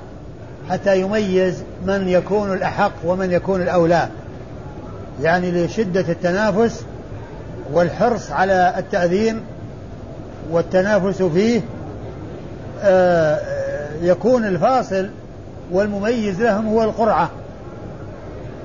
حتى 0.69 1.01
يميز 1.01 1.63
من 1.85 2.07
يكون 2.07 2.53
الأحق 2.53 2.91
ومن 3.05 3.31
يكون 3.31 3.61
الأولى. 3.61 4.07
يعني 5.21 5.51
لشدة 5.51 6.05
التنافس 6.09 6.85
والحرص 7.73 8.31
على 8.31 8.73
التأذين 8.77 9.41
والتنافس 10.51 11.21
فيه 11.21 11.61
آه، 12.83 13.39
يكون 14.01 14.45
الفاصل 14.45 15.09
والمميز 15.71 16.41
لهم 16.41 16.67
هو 16.67 16.83
القرعة. 16.83 17.29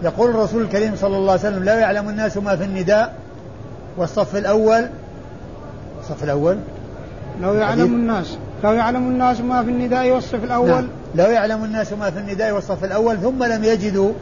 يقول 0.03 0.31
الرسول 0.31 0.63
الكريم 0.63 0.97
صلى 0.97 1.17
الله 1.17 1.31
عليه 1.31 1.41
وسلم 1.41 1.65
لا 1.65 1.79
يعلم 1.79 2.09
الناس 2.09 2.37
ما 2.37 2.57
في 2.57 2.65
النداء. 2.65 3.15
والصف 3.97 4.37
الأول 4.37 4.89
الصف 6.01 6.25
الأول. 6.25 6.59
لو 7.41 7.55
يعلم 7.55 7.95
الناس 7.95 8.39
لو 8.65 8.73
يعلم 8.73 9.09
الناس 9.09 9.41
ما 9.41 9.65
في 9.65 9.71
النداء 9.71 10.11
والصف 10.11 10.45
الأول. 10.45 10.69
نعم. 10.69 10.89
لو 11.15 11.25
يعلم 11.25 11.65
الناس 11.65 11.93
ما 11.93 12.11
في 12.11 12.19
النداء 12.19 12.53
والصف 12.53 12.85
الأول 12.85 13.19
ثم 13.19 13.45
لم 13.45 13.65
يجدوا 13.65 14.13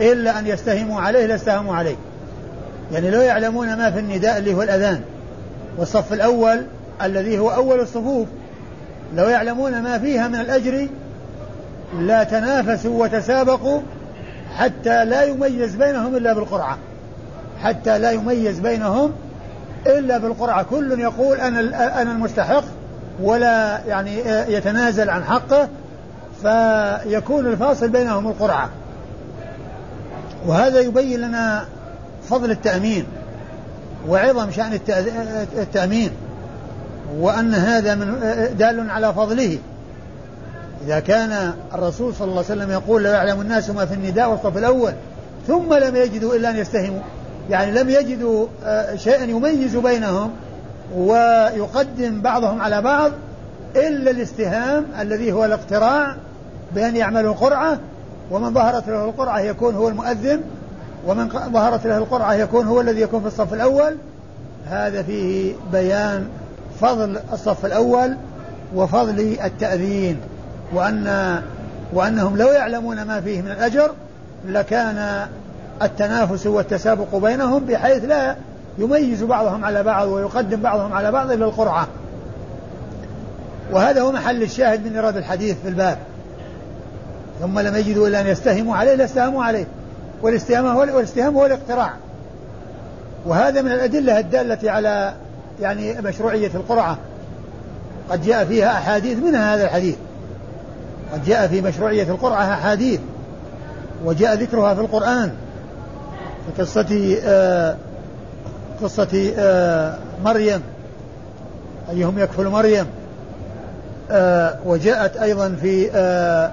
إلا 0.00 0.38
أن 0.38 0.46
يستهموا 0.46 1.00
عليه 1.00 1.26
لاستهموا 1.26 1.76
عليه. 1.76 1.96
يعني 2.92 3.10
لو 3.10 3.20
يعلمون 3.20 3.76
ما 3.76 3.90
في 3.90 3.98
النداء 3.98 4.38
اللي 4.38 4.54
هو 4.54 4.62
الأذان. 4.62 5.00
والصف 5.78 6.12
الأول 6.12 6.62
الذي 7.02 7.38
هو 7.38 7.50
أول 7.50 7.80
الصفوف. 7.80 8.28
لو 9.16 9.28
يعلمون 9.28 9.82
ما 9.82 9.98
فيها 9.98 10.28
من 10.28 10.40
الأجر 10.40 10.88
لا 11.98 12.24
تنافسوا 12.24 13.04
وتسابقوا 13.04 13.80
حتى 14.58 15.04
لا 15.04 15.22
يميز 15.24 15.74
بينهم 15.74 16.16
إلا 16.16 16.32
بالقرعة. 16.32 16.78
حتى 17.62 17.98
لا 17.98 18.10
يميز 18.10 18.58
بينهم 18.58 19.12
إلا 19.86 20.18
بالقرعة. 20.18 20.62
كل 20.62 21.00
يقول 21.00 21.36
أنا 21.36 21.60
أنا 22.02 22.12
المستحق 22.12 22.64
ولا 23.22 23.80
يعني 23.86 24.18
يتنازل 24.54 25.10
عن 25.10 25.24
حقه 25.24 25.68
فيكون 26.42 27.46
الفاصل 27.46 27.88
بينهم 27.88 28.28
القرعة. 28.28 28.70
وهذا 30.46 30.80
يبين 30.80 31.20
لنا 31.20 31.64
فضل 32.28 32.50
التأمين 32.50 33.06
وعظم 34.08 34.50
شأن 34.50 34.80
التأمين 35.58 36.10
وأن 37.18 37.54
هذا 37.54 37.94
من 37.94 38.16
دال 38.58 38.90
على 38.90 39.12
فضله. 39.12 39.58
إذا 40.86 41.00
كان 41.00 41.52
الرسول 41.74 42.14
صلى 42.14 42.24
الله 42.24 42.44
عليه 42.50 42.62
وسلم 42.62 42.70
يقول 42.70 43.02
لا 43.02 43.12
يعلم 43.12 43.40
الناس 43.40 43.70
ما 43.70 43.86
في 43.86 43.94
النداء 43.94 44.30
والصف 44.30 44.56
الأول 44.56 44.92
ثم 45.46 45.74
لم 45.74 45.96
يجدوا 45.96 46.34
إلا 46.34 46.50
أن 46.50 46.56
يستهموا. 46.56 47.00
يعني 47.50 47.72
لم 47.72 47.90
يجدوا 47.90 48.46
آه، 48.64 48.96
شيئا 48.96 49.24
يميز 49.24 49.76
بينهم 49.76 50.30
ويقدم 50.96 52.20
بعضهم 52.20 52.60
على 52.60 52.82
بعض 52.82 53.12
إلا 53.76 54.10
الاستهام 54.10 54.84
الذي 55.00 55.32
هو 55.32 55.44
الاقتراع 55.44 56.16
بأن 56.74 56.96
يعملوا 56.96 57.34
قرعة 57.34 57.78
ومن 58.30 58.54
ظهرت 58.54 58.88
له 58.88 59.04
القرعة 59.04 59.40
يكون 59.40 59.74
هو 59.74 59.88
المؤذن 59.88 60.40
ومن 61.06 61.28
ظهرت 61.28 61.86
له 61.86 61.98
القرعة 61.98 62.34
يكون 62.34 62.66
هو 62.66 62.80
الذي 62.80 63.00
يكون 63.00 63.20
في 63.20 63.26
الصف 63.26 63.54
الأول. 63.54 63.96
هذا 64.66 65.02
فيه 65.02 65.52
بيان 65.72 66.28
فضل 66.80 67.18
الصف 67.32 67.66
الأول 67.66 68.16
وفضل 68.74 69.36
التأذين. 69.44 70.20
وأن 70.74 71.42
وأنهم 71.92 72.36
لو 72.36 72.48
يعلمون 72.48 73.02
ما 73.02 73.20
فيه 73.20 73.42
من 73.42 73.50
الأجر 73.50 73.90
لكان 74.46 75.28
التنافس 75.82 76.46
والتسابق 76.46 77.16
بينهم 77.16 77.64
بحيث 77.64 78.04
لا 78.04 78.36
يميز 78.78 79.22
بعضهم 79.22 79.64
على 79.64 79.82
بعض 79.82 80.08
ويقدم 80.08 80.60
بعضهم 80.60 80.92
على 80.92 81.12
بعض 81.12 81.30
إلى 81.30 81.44
القرعة. 81.44 81.88
وهذا 83.72 84.02
هو 84.02 84.12
محل 84.12 84.42
الشاهد 84.42 84.86
من 84.86 84.94
إيراد 84.94 85.16
الحديث 85.16 85.56
في 85.62 85.68
الباب. 85.68 85.98
ثم 87.40 87.58
لم 87.58 87.76
يجدوا 87.76 88.08
إلا 88.08 88.20
أن 88.20 88.26
يستهموا 88.26 88.76
عليه 88.76 88.94
لاستهموا 88.94 89.44
عليه. 89.44 89.66
والاستهام 90.22 90.66
هو 90.66 90.80
والاستهام 90.80 91.34
هو 91.34 91.46
الاقتراع. 91.46 91.92
وهذا 93.26 93.62
من 93.62 93.72
الأدلة 93.72 94.18
الدالة 94.18 94.70
على 94.70 95.14
يعني 95.60 96.00
مشروعية 96.00 96.50
القرعة. 96.54 96.98
قد 98.10 98.22
جاء 98.22 98.44
فيها 98.44 98.72
أحاديث 98.72 99.18
منها 99.18 99.54
هذا 99.54 99.64
الحديث. 99.64 99.96
قد 101.12 101.24
جاء 101.24 101.46
في 101.48 101.60
مشروعية 101.60 102.02
القرعة 102.02 102.52
أحاديث 102.52 103.00
وجاء 104.04 104.34
ذكرها 104.34 104.74
في 104.74 104.80
القرآن 104.80 105.32
في 106.46 106.62
قصة 106.62 107.16
آه 107.24 107.76
قصة 108.82 109.32
آه 109.38 109.98
مريم 110.24 110.62
أيهم 111.90 112.18
يكفل 112.18 112.48
مريم 112.48 112.86
آه 114.10 114.56
وجاءت 114.64 115.16
أيضا 115.16 115.56
في 115.62 115.90
آه 115.94 116.52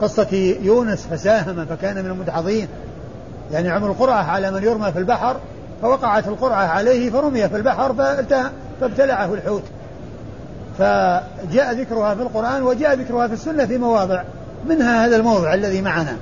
قصة 0.00 0.56
يونس 0.62 1.06
فساهم 1.06 1.66
فكان 1.66 2.04
من 2.04 2.10
المدحضين. 2.10 2.68
يعني 3.52 3.70
عمل 3.70 3.88
القرعة 3.88 4.22
على 4.22 4.50
من 4.50 4.62
يرمى 4.62 4.92
في 4.92 4.98
البحر 4.98 5.36
فوقعت 5.82 6.28
القرعة 6.28 6.66
عليه 6.66 7.10
فرمي 7.10 7.48
في 7.48 7.56
البحر 7.56 7.94
فابتلعه 8.80 9.34
الحوت. 9.34 9.62
فجاء 10.78 11.74
ذكرها 11.80 12.14
في 12.14 12.22
القرآن 12.22 12.62
وجاء 12.62 12.94
ذكرها 12.94 13.26
في 13.26 13.34
السنة 13.34 13.66
في 13.66 13.78
مواضع 13.78 14.22
منها 14.68 15.06
هذا 15.06 15.16
الموضع 15.16 15.54
الذي 15.54 15.82
معنا. 15.82 16.16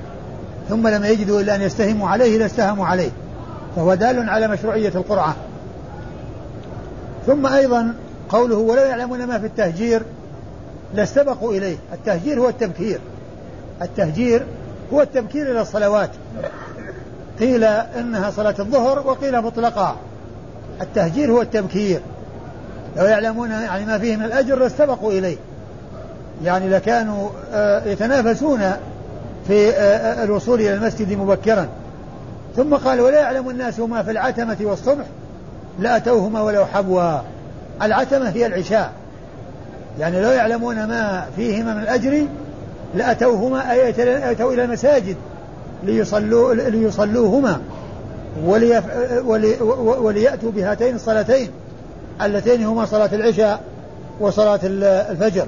ثم 0.69 0.89
لم 0.89 1.05
يجدوا 1.05 1.41
إلا 1.41 1.55
أن 1.55 1.63
يستهموا 1.63 2.09
عليه 2.09 2.39
لاستهموا 2.39 2.87
عليه. 2.87 3.11
فهو 3.77 3.95
دال 3.95 4.31
على 4.31 4.49
مشروعية 4.49 4.93
القرعة 4.95 5.37
ثم 7.27 7.47
أيضا 7.47 7.95
قوله 8.29 8.57
ولو 8.57 8.83
يعلمون 8.83 9.25
ما 9.25 9.39
في 9.39 9.47
التهجير 9.47 10.03
لاستبقوا 10.95 11.53
إليه. 11.53 11.77
التهجير 11.93 12.41
هو 12.41 12.49
التبكير. 12.49 13.01
التهجير 13.83 14.47
هو 14.93 15.03
التبكير 15.03 15.51
إلى 15.51 15.61
الصلوات. 15.61 16.11
قيل 17.41 17.65
إنها 17.65 18.31
صلاة 18.31 18.55
الظهر 18.59 19.07
وقيل 19.07 19.43
مطلقة 19.43 19.97
التهجير 20.81 21.31
هو 21.31 21.43
التبكير. 21.43 22.01
لو 22.97 23.05
يعلمون 23.05 23.51
يعني 23.51 23.87
ما 23.87 23.99
فيه 23.99 24.17
من 24.17 24.25
الأجر 24.25 24.59
لاستبقوا 24.59 25.13
إليه. 25.13 25.37
يعني 26.45 26.69
لكانوا 26.69 27.29
آه، 27.53 27.85
يتنافسون 27.85 28.61
في 29.47 29.71
آه، 29.71 29.73
آه، 29.73 30.25
الوصول 30.25 30.61
إلى 30.61 30.75
المسجد 30.75 31.13
مبكرا. 31.13 31.69
ثم 32.57 32.75
قال 32.75 33.01
ولا 33.01 33.21
يعلم 33.21 33.51
الناس 33.51 33.79
ما 33.81 34.03
في 34.03 34.11
العتمة 34.11 34.57
والصبح؟ 34.61 35.05
لأتوهما 35.79 36.43
ولو 36.43 36.67
حبوا. 36.67 37.19
العتمة 37.83 38.29
هي 38.29 38.47
العشاء. 38.47 38.93
يعني 40.01 40.23
لو 40.23 40.31
يعلمون 40.31 40.85
ما 40.85 41.27
فيهما 41.37 41.75
من 41.75 41.83
الأجر 41.83 42.27
لأتوهما 42.95 43.73
أي 43.73 43.91
أتوا 44.31 44.53
إلى 44.53 44.65
المساجد 44.65 45.17
ليصلوا 45.83 46.55
ليصلوهما 46.55 47.61
ولي 48.45 48.83
وليأتوا 50.01 50.51
بهاتين 50.51 50.95
الصلاتين. 50.95 51.51
اللتين 52.23 52.65
هما 52.65 52.85
صلاة 52.85 53.11
العشاء 53.13 53.61
وصلاة 54.21 54.61
الفجر. 55.11 55.47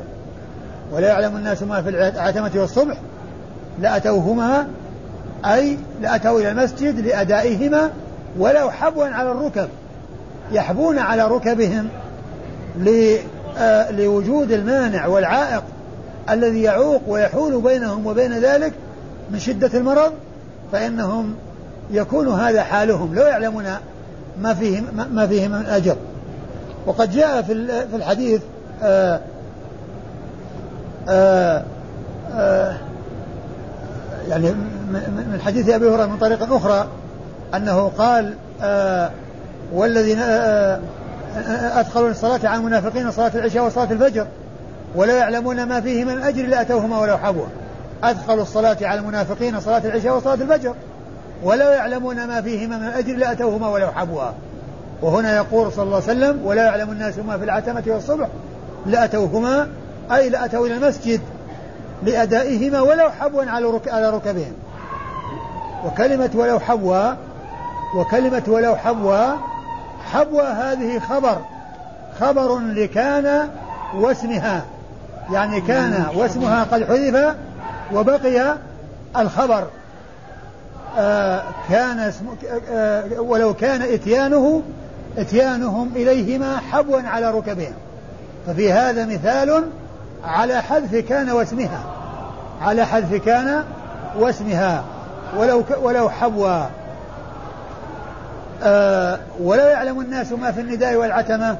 ولا 0.93 1.09
يعلم 1.09 1.37
الناس 1.37 1.63
ما 1.63 1.83
في 1.83 1.89
العتمة 1.89 2.51
والصبح. 2.55 2.97
لأتوهما 3.81 4.67
أي 5.45 5.79
لأتوا 6.03 6.41
إلى 6.41 6.51
المسجد 6.51 7.01
لأدائهما 7.01 7.91
ولو 8.39 8.71
حبوا 8.71 9.05
على 9.05 9.33
الركب. 9.33 9.69
يحبون 10.53 10.99
على 10.99 11.27
ركبهم 11.27 11.89
آه، 13.59 13.91
لوجود 13.91 14.53
المانع 14.53 15.07
والعائق 15.07 15.63
الذي 16.31 16.63
يعوق 16.63 17.03
ويحول 17.09 17.61
بينهم 17.61 18.07
وبين 18.07 18.33
ذلك 18.33 18.73
من 19.31 19.39
شدة 19.39 19.79
المرض 19.79 20.13
فإنهم 20.73 21.35
يكون 21.91 22.29
هذا 22.29 22.63
حالهم. 22.63 23.15
لو 23.15 23.23
يعلمون 23.23 23.65
ما 24.43 24.55
فيه 24.55 24.83
ما 25.13 25.27
فيه 25.27 25.49
من 25.49 25.67
أجر. 25.67 25.97
وقد 26.87 27.11
جاء 27.11 27.43
في 27.43 27.67
في 27.91 27.97
الحديث 27.97 28.43
آآ 28.83 29.21
آآ 31.09 31.65
آآ 32.35 32.77
يعني 34.29 34.51
من 34.91 35.41
حديث 35.45 35.69
أبي 35.69 35.89
هريرة 35.89 36.07
من 36.07 36.19
طريق 36.19 36.53
أخرى 36.53 36.89
أنه 37.55 37.89
قال 37.99 38.35
والذين 39.73 40.19
أدخلوا 41.73 42.11
الصلاه 42.11 42.41
على 42.45 42.61
المنافقين 42.61 43.11
صلاة 43.11 43.31
العشاء 43.35 43.67
وصلاة 43.67 43.93
الفجر 43.93 44.27
ولا 44.95 45.19
يعلمون 45.19 45.63
ما 45.63 45.81
فيه 45.81 46.05
من 46.05 46.13
الاجر 46.13 46.47
لاتوهما 46.47 46.99
ولو 46.99 47.19
حبوا 47.19 47.47
أدخلوا 48.05 48.43
الصلاة 48.43 48.77
على 48.83 49.01
المنافقين 49.01 49.61
صلاة 49.61 49.83
العشاء 49.85 50.17
وصلاة 50.17 50.35
الفجر 50.35 50.75
ولا 51.43 51.75
يعلمون 51.75 52.27
ما 52.27 52.43
فيهما 52.43 52.79
من 52.79 52.87
الاجر 52.87 53.17
لاتوهما 53.17 53.69
ولو 53.69 53.87
حبوا 53.87 54.23
وهنا 55.03 55.37
يقول 55.37 55.73
صلى 55.73 55.83
الله 55.83 55.95
عليه 55.95 56.05
وسلم 56.05 56.47
ولا 56.47 56.65
يعلم 56.65 56.91
الناس 56.91 57.19
ما 57.19 57.39
في 57.39 57.45
العتمة 57.45 57.83
والصبح. 57.87 58.29
لأتوهما 58.87 59.69
أي 60.13 60.29
لأتوا 60.29 60.67
إلى 60.67 60.75
المسجد 60.77 61.21
لأدائهما 62.03 62.81
ولو 62.81 63.11
حبوا 63.11 63.45
على 63.45 63.67
رك... 63.67 63.89
على 63.89 64.11
ركبهم. 64.11 64.53
وكلمة 65.87 66.31
ولو 66.35 66.59
حبوا 66.59 67.13
وكلمة 67.97 68.43
ولو 68.47 68.77
حبوا 68.77 69.37
حبوا 70.13 70.43
هذه 70.43 70.99
خبر 70.99 71.39
خبر 72.21 72.59
لكان 72.59 73.49
واسمها. 73.95 74.65
يعني 75.33 75.61
كان 75.61 76.07
واسمها 76.15 76.65
قد 76.65 76.85
حذف 76.85 77.35
وبقي 77.93 78.57
الخبر. 79.17 79.67
آه 80.99 81.43
كان 81.71 81.99
اسم 81.99 82.27
آه 82.71 83.21
ولو 83.21 83.55
كان 83.55 83.83
إتيانه 83.83 84.63
إتيانهم 85.19 85.91
إليهما 85.97 86.57
حبوا 86.57 87.01
على 87.01 87.31
ركبهم. 87.31 87.73
ففي 88.47 88.73
هذا 88.73 89.07
مثال 89.07 89.65
على 90.25 90.63
حذف 90.63 90.95
كان 90.97 91.31
واسمها. 91.31 91.85
على 92.63 92.87
حذف 92.87 93.15
كان 93.15 93.65
واسمها. 94.19 94.85
ولو 95.37 95.65
ولو 95.83 96.11
حبوا. 96.11 96.67
آه 98.63 99.19
ولو 99.41 99.65
يعلم 99.65 100.01
الناس 100.01 100.33
ما 100.33 100.53
في 100.53 100.61
النداء 100.61 100.95
والعتمة 100.95 101.57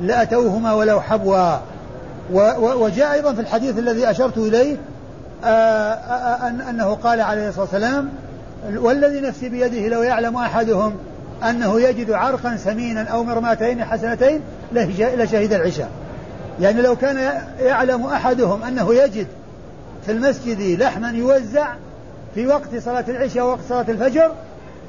لأتوهما 0.00 0.72
ولو 0.72 1.00
حبوا. 1.00 1.56
وجاء 2.58 3.12
أيضا 3.12 3.32
في 3.32 3.40
الحديث 3.40 3.78
الذي 3.78 4.10
أشرت 4.10 4.38
إليه 4.38 4.76
آه, 5.44 5.48
آه، 5.48 6.48
أنه 6.70 6.94
قال 6.94 7.20
عليه 7.20 7.48
الصلاة 7.48 7.64
والسلام 7.64 8.08
والذي 8.76 9.20
نفسي 9.20 9.48
بيده 9.48 9.88
لو 9.88 10.02
يعلم 10.02 10.36
أحدهم 10.36 10.96
أنه 11.44 11.80
يجد 11.80 12.10
عرقا 12.10 12.56
سمينا 12.56 13.02
أو 13.02 13.24
مرماتين 13.24 13.84
حسنتين 13.84 14.40
لشهد 14.72 15.52
العشاء. 15.52 15.90
يعني 16.60 16.82
لو 16.82 16.96
كان 16.96 17.42
يعلم 17.60 18.06
أحدهم 18.06 18.62
أنه 18.62 18.94
يجد 18.94 19.26
في 20.06 20.12
المسجد 20.12 20.80
لحما 20.82 21.10
يوزع 21.10 21.68
في 22.34 22.46
وقت 22.46 22.76
صلاة 22.84 23.04
العشاء 23.08 23.44
ووقت 23.44 23.60
صلاة 23.68 23.84
الفجر 23.88 24.32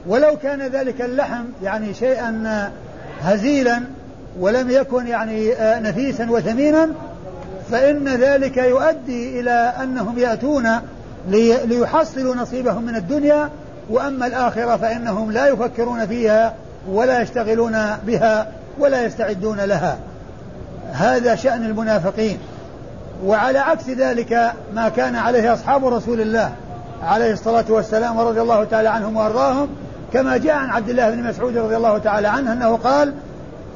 ولو 0.07 0.37
كان 0.37 0.61
ذلك 0.61 1.01
اللحم 1.01 1.43
يعني 1.63 1.93
شيئا 1.93 2.71
هزيلا 3.21 3.81
ولم 4.39 4.69
يكن 4.69 5.07
يعني 5.07 5.53
نفيسا 5.59 6.31
وثمينا 6.31 6.89
فإن 7.71 8.07
ذلك 8.07 8.57
يؤدي 8.57 9.39
إلى 9.39 9.73
أنهم 9.83 10.19
يأتون 10.19 10.69
ليحصلوا 11.65 12.35
نصيبهم 12.35 12.83
من 12.83 12.95
الدنيا 12.95 13.49
وأما 13.89 14.27
الآخرة 14.27 14.77
فإنهم 14.77 15.31
لا 15.31 15.47
يفكرون 15.47 16.05
فيها 16.05 16.53
ولا 16.89 17.21
يشتغلون 17.21 17.77
بها 18.07 18.47
ولا 18.79 19.05
يستعدون 19.05 19.59
لها. 19.59 19.97
هذا 20.93 21.35
شأن 21.35 21.65
المنافقين. 21.65 22.39
وعلى 23.25 23.59
عكس 23.59 23.89
ذلك 23.89 24.53
ما 24.73 24.89
كان 24.89 25.15
عليه 25.15 25.53
أصحاب 25.53 25.85
رسول 25.85 26.21
الله 26.21 26.51
عليه 27.03 27.33
الصلاة 27.33 27.65
والسلام 27.69 28.17
ورضي 28.17 28.41
الله 28.41 28.63
تعالى 28.63 28.89
عنهم 28.89 29.17
وأرضاهم 29.17 29.69
كما 30.13 30.37
جاء 30.37 30.55
عن 30.55 30.69
عبد 30.69 30.89
الله 30.89 31.09
بن 31.09 31.23
مسعود 31.23 31.57
رضي 31.57 31.77
الله 31.77 31.97
تعالى 31.97 32.27
عنه 32.27 32.53
أنه 32.53 32.77
قال 32.77 33.13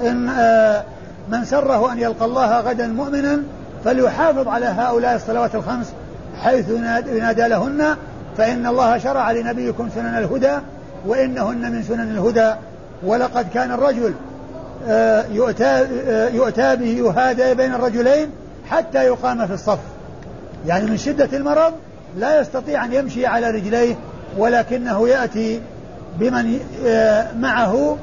إن 0.02 0.30
آه، 0.30 0.84
من 1.30 1.46
سره 1.46 1.92
أن 1.92 2.00
يلقى 2.00 2.26
الله 2.26 2.60
غدا 2.60 2.88
مؤمنا 2.88 3.42
فليحافظ 3.86 4.48
على 4.48 4.66
هؤلاء 4.66 5.16
الصلوات 5.16 5.56
الخمس 5.56 5.94
حيث 6.42 6.70
ينادى 7.08 7.48
لهن 7.48 7.96
فإن 8.38 8.68
الله 8.68 8.98
شرع 8.98 9.32
لنبيكم 9.32 9.90
سنن 9.96 10.18
الهدى 10.18 10.58
وإنهن 11.06 11.72
من 11.72 11.84
سنن 11.84 12.12
الهدى. 12.12 12.54
ولقد 13.04 13.46
كان 13.54 13.72
الرجل 13.72 14.14
آه، 14.88 15.26
يؤتى, 15.32 15.88
آه، 16.08 16.30
يؤتى 16.30 16.76
به 16.76 16.86
يهادى 16.86 17.54
بين 17.54 17.74
الرجلين 17.74 18.30
حتى 18.70 19.06
يقام 19.06 19.48
في 19.48 19.54
الصف. 19.54 19.80
يعني 20.68 20.86
من 20.86 20.98
شدة 20.98 21.38
المرض 21.38 21.74
لا 22.18 22.42
يستطيع 22.42 22.86
أن 22.86 22.94
يمشي 22.94 23.26
على 23.26 23.52
رجليه 23.52 23.96
ولكنه 24.38 25.10
يأتي 25.10 25.62
بمن 26.20 26.60
آه، 26.86 27.28
معه 27.40 27.98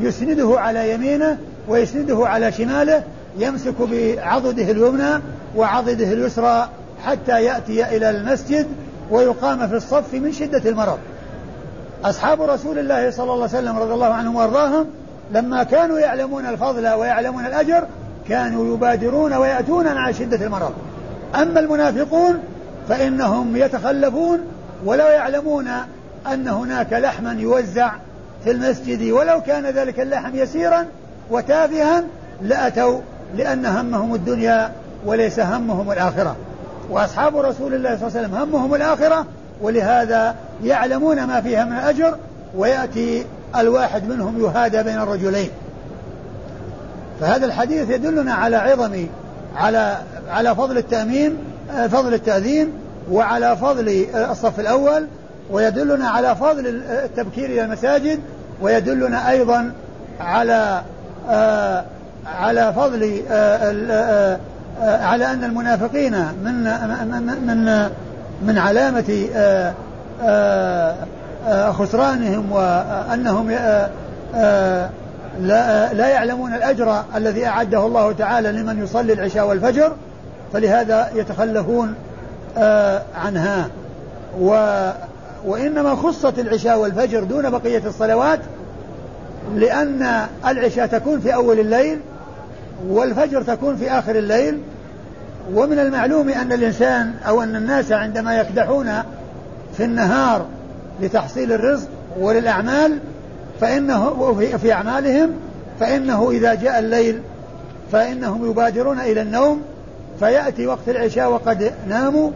يسنده 0.00 0.60
على 0.60 0.94
يمينه 0.94 1.38
ويسنده 1.68 2.28
على 2.28 2.52
شماله 2.52 3.02
يمسك 3.38 3.74
بعضده 3.80 4.70
اليمنى 4.70 5.22
وعضده 5.56 6.12
اليسرى 6.12 6.68
حتى 7.04 7.44
يأتي 7.44 7.96
إلى 7.96 8.10
المسجد 8.10 8.66
ويقام 9.10 9.68
في 9.68 9.76
الصف 9.76 10.14
من 10.14 10.32
شدة 10.32 10.70
المرض. 10.70 10.98
أصحاب 12.04 12.42
رسول 12.42 12.78
الله 12.78 13.10
صلى 13.10 13.22
الله 13.32 13.34
عليه 13.34 13.44
وسلم 13.44 13.78
رضي 13.78 13.94
الله 13.94 14.06
عنهم 14.06 14.36
وأرضاهم 14.36 14.86
لما 15.32 15.62
كانوا 15.62 15.98
يعلمون 15.98 16.46
الفضل 16.46 16.88
ويعلمون 16.88 17.46
الأجر 17.46 17.84
كانوا 18.28 18.74
يبادرون 18.74 19.32
ويأتون 19.32 19.94
مع 19.94 20.12
شدة 20.12 20.46
المرض. 20.46 20.72
أما 21.34 21.60
المنافقون 21.60 22.38
فإنهم 22.88 23.56
يتخلفون 23.56 24.40
ولا 24.84 25.10
يعلمون 25.10 25.68
أن 26.32 26.48
هناك 26.48 26.92
لحما 26.92 27.32
يوزع 27.32 27.92
في 28.44 28.50
المسجد 28.50 29.10
ولو 29.10 29.40
كان 29.40 29.66
ذلك 29.66 30.00
اللحم 30.00 30.36
يسيرا 30.36 30.86
وتافها 31.30 32.04
لأتوا 32.42 33.00
لأن 33.36 33.66
همهم 33.66 34.14
الدنيا 34.14 34.72
وليس 35.06 35.40
همهم 35.40 35.92
الآخرة. 35.92 36.36
وأصحاب 36.90 37.36
رسول 37.36 37.74
الله 37.74 37.96
صلى 37.96 38.08
الله 38.08 38.18
عليه 38.18 38.28
وسلم 38.28 38.34
همهم 38.34 38.74
الآخرة 38.74 39.26
ولهذا 39.62 40.34
يعلمون 40.64 41.24
ما 41.24 41.40
فيها 41.40 41.64
من 41.64 41.72
الأجر 41.72 42.16
ويأتي 42.56 43.26
الواحد 43.56 44.08
منهم 44.08 44.44
يهادى 44.44 44.82
بين 44.82 44.98
الرجلين. 44.98 45.50
فهذا 47.20 47.46
الحديث 47.46 47.90
يدلنا 47.90 48.34
على 48.34 48.56
عظم 48.56 49.06
على 49.56 49.98
على 50.28 50.54
فضل 50.54 50.78
التأمين 50.78 51.36
فضل 51.90 52.14
التأذين 52.14 52.72
وعلى 53.10 53.56
فضل 53.56 54.06
الصف 54.14 54.60
الأول 54.60 55.06
ويدلنا 55.50 56.08
على 56.08 56.36
فضل 56.36 56.66
التبكير 56.90 57.44
إلى 57.44 57.64
المساجد 57.64 58.20
ويدلنا 58.62 59.30
أيضا 59.30 59.72
على 60.20 60.82
آه 61.30 61.84
على 62.26 62.72
فضل 62.76 63.22
آه 63.30 63.72
آه 63.90 64.38
على 64.82 65.32
أن 65.32 65.44
المنافقين 65.44 66.12
من 66.44 66.64
من 67.46 67.88
من 68.42 68.58
علامة 68.58 69.28
آه، 69.34 69.74
آه، 70.22 70.94
آه، 71.46 71.72
خسرانهم 71.72 72.52
وأنهم 72.52 73.50
لا, 75.40 75.92
لا 75.92 76.08
يعلمون 76.08 76.54
الأجر 76.54 77.02
الذي 77.16 77.46
أعده 77.46 77.86
الله 77.86 78.12
تعالى 78.12 78.52
لمن 78.52 78.82
يصلي 78.82 79.12
العشاء 79.12 79.46
والفجر 79.46 79.92
فلهذا 80.52 81.10
يتخلفون 81.14 81.94
عنها. 83.16 83.68
و 84.40 84.90
وإنما 85.46 85.94
خصت 85.94 86.38
العشاء 86.38 86.78
والفجر 86.78 87.24
دون 87.24 87.50
بقية 87.50 87.82
الصلوات 87.86 88.40
لأن 89.54 90.26
العشاء 90.46 90.86
تكون 90.86 91.20
في 91.20 91.34
أول 91.34 91.60
الليل 91.60 92.00
والفجر 92.88 93.42
تكون 93.42 93.76
في 93.76 93.90
آخر 93.90 94.16
الليل 94.16 94.58
ومن 95.54 95.78
المعلوم 95.78 96.28
أن 96.28 96.52
الإنسان 96.52 97.14
أو 97.28 97.42
أن 97.42 97.56
الناس 97.56 97.92
عندما 97.92 98.40
يكدحون 98.40 98.92
في 99.76 99.84
النهار 99.84 100.46
لتحصيل 101.00 101.52
الرزق 101.52 101.88
وللأعمال 102.18 102.98
فإنه 103.60 104.34
في 104.62 104.72
أعمالهم 104.72 105.30
فإنه 105.80 106.30
إذا 106.30 106.54
جاء 106.54 106.78
الليل 106.78 107.20
فإنهم 107.92 108.50
يبادرون 108.50 109.00
إلى 109.00 109.22
النوم 109.22 109.62
فيأتي 110.18 110.66
وقت 110.66 110.88
العشاء 110.88 111.30
وقد 111.30 111.72
ناموا 111.88 112.30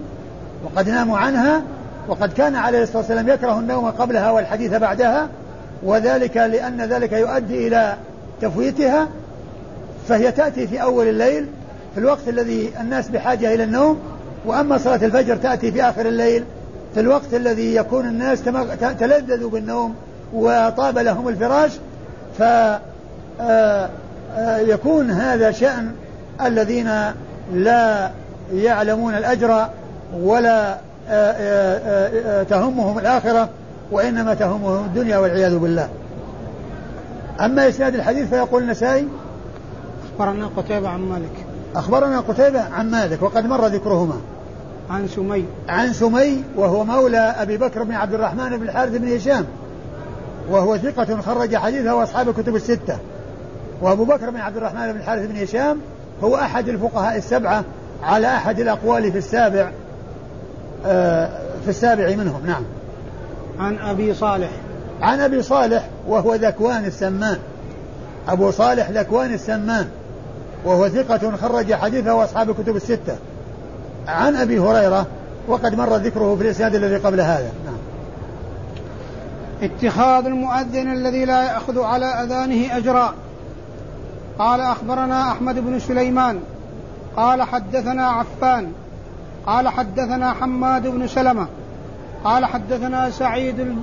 وقد 0.64 0.88
ناموا 0.88 1.18
عنها 1.18 1.62
وقد 2.09 2.33
كان 2.33 2.57
عليه 2.57 2.83
الصلاة 2.83 2.98
والسلام 2.98 3.29
يكره 3.29 3.59
النوم 3.59 3.90
قبلها 3.90 4.31
والحديث 4.31 4.74
بعدها 4.74 5.29
وذلك 5.83 6.37
لأن 6.37 6.81
ذلك 6.81 7.12
يؤدي 7.12 7.68
إلى 7.68 7.96
تفويتها 8.40 9.09
فهي 10.09 10.33
تأتي 10.33 10.66
في 10.66 10.83
أول 10.83 11.09
الليل 11.09 11.47
في 11.94 12.01
الوقت 12.01 12.29
الذي 12.29 12.71
الناس 12.81 13.09
بحاجة 13.09 13.55
إلى 13.55 13.64
النوم 13.64 13.99
وأما 14.47 14.79
صلاة 14.79 15.05
الفجر 15.05 15.37
تأتي 15.37 15.73
في 15.73 15.83
آخر 15.83 16.07
الليل 16.07 16.44
في 16.94 17.01
الوقت 17.01 17.35
الذي 17.35 17.75
يكون 17.75 18.07
الناس 18.07 18.42
تلذذوا 19.01 19.51
بالنوم 19.51 19.94
وطاب 20.35 20.99
لهم 20.99 21.29
الفراش 21.29 21.73
ف 22.38 22.42
آه، 22.42 23.88
آه، 24.37 25.09
هذا 25.11 25.51
شأن 25.51 25.92
الذين 26.44 26.90
لا 27.55 28.11
يعلمون 28.53 29.14
الأجر 29.14 29.68
ولا 30.21 30.77
آه، 31.11 32.42
تهمهم 32.42 32.99
الآخرة 32.99 33.49
وإنما 33.90 34.35
تهمهم 34.35 34.85
الدنيا 34.85 35.18
والعياذ 35.18 35.59
بالله. 35.59 35.88
أما 37.40 37.68
إسناد 37.68 37.94
الحديث 37.94 38.29
فيقول 38.29 38.62
النسائي 38.62 39.09
أخبرنا 40.19 40.51
قتيبة 40.57 40.89
عن 40.89 41.01
مالك. 41.01 41.47
أخبرنا 41.77 42.21
قتيبة 42.21 42.61
عن 42.61 42.91
مالك 42.91 43.23
وقد 43.23 43.47
مر 43.47 43.67
ذكرهما. 43.67 44.21
عن 44.91 45.09
سمي. 45.09 45.45
عن 45.69 45.93
سمي 45.93 46.45
وهو 46.57 46.85
مولى 46.85 47.19
أبي 47.19 47.57
بكر 47.57 47.83
بن 47.83 47.95
عبد 47.95 48.15
الرحمن 48.15 48.57
بن 48.57 48.63
الحارث 48.63 48.97
بن 48.97 49.17
هشام. 49.17 49.47
وهو 50.51 50.77
ثقة 50.77 51.21
خرج 51.21 51.57
حديثه 51.57 51.95
وأصحاب 51.95 52.29
الكتب 52.29 52.57
الستة. 52.57 52.99
وأبو 53.83 54.05
بكر 54.05 54.31
بن 54.31 54.41
عبد 54.41 54.57
الرحمن 54.57 54.93
بن 54.93 54.99
الحارث 54.99 55.27
بن 55.27 55.37
هشام 55.37 55.79
هو 56.25 56.37
أحد 56.37 56.69
الفقهاء 56.69 57.17
السبعة 57.17 57.65
على 58.03 58.27
أحد 58.27 58.61
الأقوال 58.61 59.13
في 59.13 59.19
السابع 59.19 59.71
آه، 60.87 61.31
في 61.65 61.69
السابع 61.69 62.17
منهم 62.17 62.47
نعم. 62.47 62.63
عن 63.59 63.79
أبي 63.79 64.15
صالح. 64.15 64.51
عن 65.03 65.21
أبي 65.21 65.43
صالح 65.43 65.89
وهو 66.09 66.35
ذكوان 66.35 66.85
السمان. 66.85 67.39
أبو 68.29 68.51
صالح 68.51 68.91
ذكوان 68.91 69.35
السمان. 69.35 69.89
وهو 70.64 70.88
ثقة 70.88 71.37
خرج 71.37 71.75
حديثه 71.75 72.14
وأصحاب 72.14 72.51
الكتب 72.51 72.77
الستة. 72.77 73.16
عن 74.09 74.37
أبي 74.37 74.59
هريرة 74.59 75.07
وقد 75.49 75.75
مر 75.75 75.97
ذكره 75.97 76.37
في 76.37 76.42
الإسناد 76.42 76.75
الذي 76.75 76.97
قبل 76.97 77.21
هذا. 77.21 77.53
نعم. 77.64 77.79
اتخاذ 79.62 80.27
المؤذن 80.27 80.92
الذي 80.92 81.25
لا 81.25 81.42
يأخذ 81.42 81.81
على 81.81 82.07
أذانه 82.07 82.77
أجرا. 82.77 83.14
قال 84.38 84.61
أخبرنا 84.61 85.33
أحمد 85.33 85.59
بن 85.59 85.79
سليمان. 85.79 86.40
قال 87.16 87.42
حدثنا 87.42 88.07
عفان. 88.07 88.73
قال 89.47 89.68
حدثنا 89.68 90.33
حماد 90.33 90.87
بن 90.87 91.09
سلمة. 91.09 91.47
قال 92.25 92.47
حدثنا 92.47 93.11
سعيد 93.11 93.77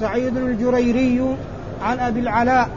سعيد 0.00 0.36
الجريري 0.36 1.36
عن 1.82 1.98
أبي 1.98 2.20
العلاء 2.20 2.68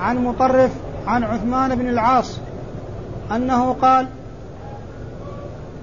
عن 0.00 0.24
مطرف 0.24 0.70
عن 1.06 1.24
عثمان 1.24 1.74
بن 1.74 1.88
العاص. 1.88 2.38
أنه 3.34 3.72
قال 3.72 4.06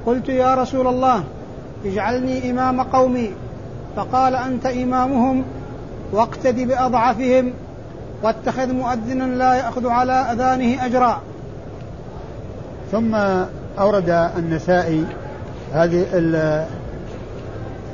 قلت 0.06 0.30
يا 0.30 0.56
رسول 0.56 0.88
الله 0.88 1.24
اجعلني 1.86 2.52
إمام 2.52 2.82
قومي. 2.82 3.32
فقال 3.96 4.36
أنت 4.36 4.66
إمامهم 4.66 5.44
واقتد 6.12 6.60
بأضعفهم 6.60 7.54
واتخذ 8.24 8.74
مؤذنا 8.74 9.24
لا 9.24 9.54
يأخذ 9.54 9.88
على 9.88 10.14
أذانه 10.14 10.86
أجرا. 10.86 11.22
ثم 12.92 13.16
أورد 13.80 14.10
النسائي 14.38 15.06
هذه 15.74 16.06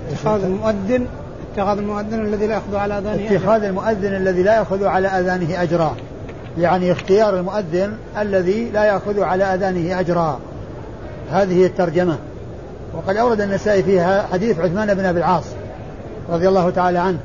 اتخاذ 0.09 0.43
المؤذن 0.43 1.07
اتخاذ 1.53 1.77
المؤذن 1.77 2.19
الذي 2.19 2.47
لا 2.47 2.53
يأخذ 2.53 2.75
على 2.75 2.97
أذانه 2.97 3.35
اتخاذ 3.35 3.63
المؤذن 3.63 4.15
الذي 4.15 4.43
لا 4.43 4.55
يأخذ 4.55 4.85
على 4.85 5.07
أذانه 5.07 5.63
أجرا. 5.63 5.95
يعني 6.59 6.91
اختيار 6.91 7.39
المؤذن 7.39 7.93
الذي 8.17 8.69
لا 8.69 8.83
يأخذ 8.83 9.19
على 9.19 9.43
أذانه 9.43 9.99
أجرا. 9.99 10.39
هذه 11.31 11.65
الترجمة. 11.65 12.17
وقد 12.93 13.17
أورد 13.17 13.41
النسائي 13.41 13.83
فيها 13.83 14.27
حديث 14.31 14.59
عثمان 14.59 14.93
بن 14.93 15.05
أبي 15.05 15.19
العاص 15.19 15.43
رضي 16.29 16.47
الله 16.47 16.69
تعالى 16.69 16.99
عنه 16.99 17.17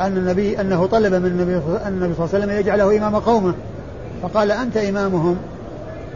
أن 0.00 0.16
النبي 0.16 0.60
أنه 0.60 0.86
طلب 0.86 1.14
من 1.14 1.26
النبي, 1.26 1.60
صلى 1.60 2.24
الله 2.24 2.28
عليه 2.34 2.44
وسلم 2.44 2.50
يجعله 2.50 2.96
إمام 2.98 3.16
قومه. 3.16 3.54
فقال 4.22 4.52
أنت 4.52 4.76
إمامهم 4.76 5.36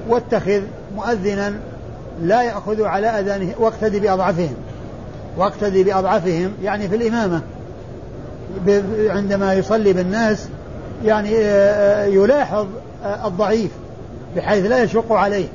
واتخذ 0.08 0.60
مؤذنا 0.96 1.52
لا 2.22 2.42
يأخذ 2.42 2.82
على 2.82 3.06
أذانه 3.06 3.54
واقتدي 3.58 4.00
بأضعفهم. 4.00 4.54
واقتدي 5.36 5.84
بأضعفهم 5.84 6.52
يعني 6.62 6.88
في 6.88 6.96
الإمامة 6.96 7.40
عندما 9.08 9.54
يصلي 9.54 9.92
بالناس 9.92 10.48
يعني 11.04 11.38
آه، 11.38 12.04
آه، 12.04 12.06
يلاحظ 12.06 12.66
آه، 13.04 13.26
الضعيف 13.26 13.70
بحيث 14.36 14.66
لا 14.66 14.82
يشق 14.82 15.12
عليه 15.12 15.48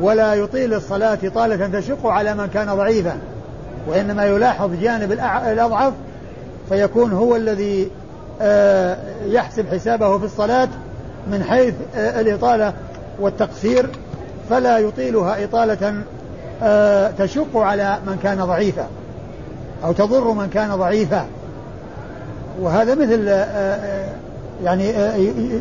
ولا 0.00 0.34
يطيل 0.34 0.74
الصلاة 0.74 1.18
طالة 1.34 1.80
تشق 1.80 2.06
على 2.06 2.34
من 2.34 2.46
كان 2.46 2.76
ضعيفا 2.76 3.18
وإنما 3.88 4.24
يلاحظ 4.24 4.70
جانب 4.80 5.12
الأضعف 5.52 5.92
فيكون 6.68 7.12
هو 7.12 7.36
الذي 7.36 7.90
يحسب 9.26 9.66
حسابه 9.74 10.18
في 10.18 10.24
الصلاة 10.24 10.68
من 11.30 11.44
حيث 11.44 11.74
الإطالة 11.96 12.72
والتقصير 13.20 13.88
فلا 14.50 14.78
يطيلها 14.78 15.44
إطالة 15.44 16.02
تشق 17.18 17.56
على 17.56 17.98
من 18.06 18.18
كان 18.22 18.44
ضعيفا 18.44 18.86
أو 19.84 19.92
تضر 19.92 20.32
من 20.32 20.48
كان 20.48 20.76
ضعيفا. 20.76 21.26
وهذا 22.60 22.94
مثل 22.94 23.28
يعني 24.64 24.92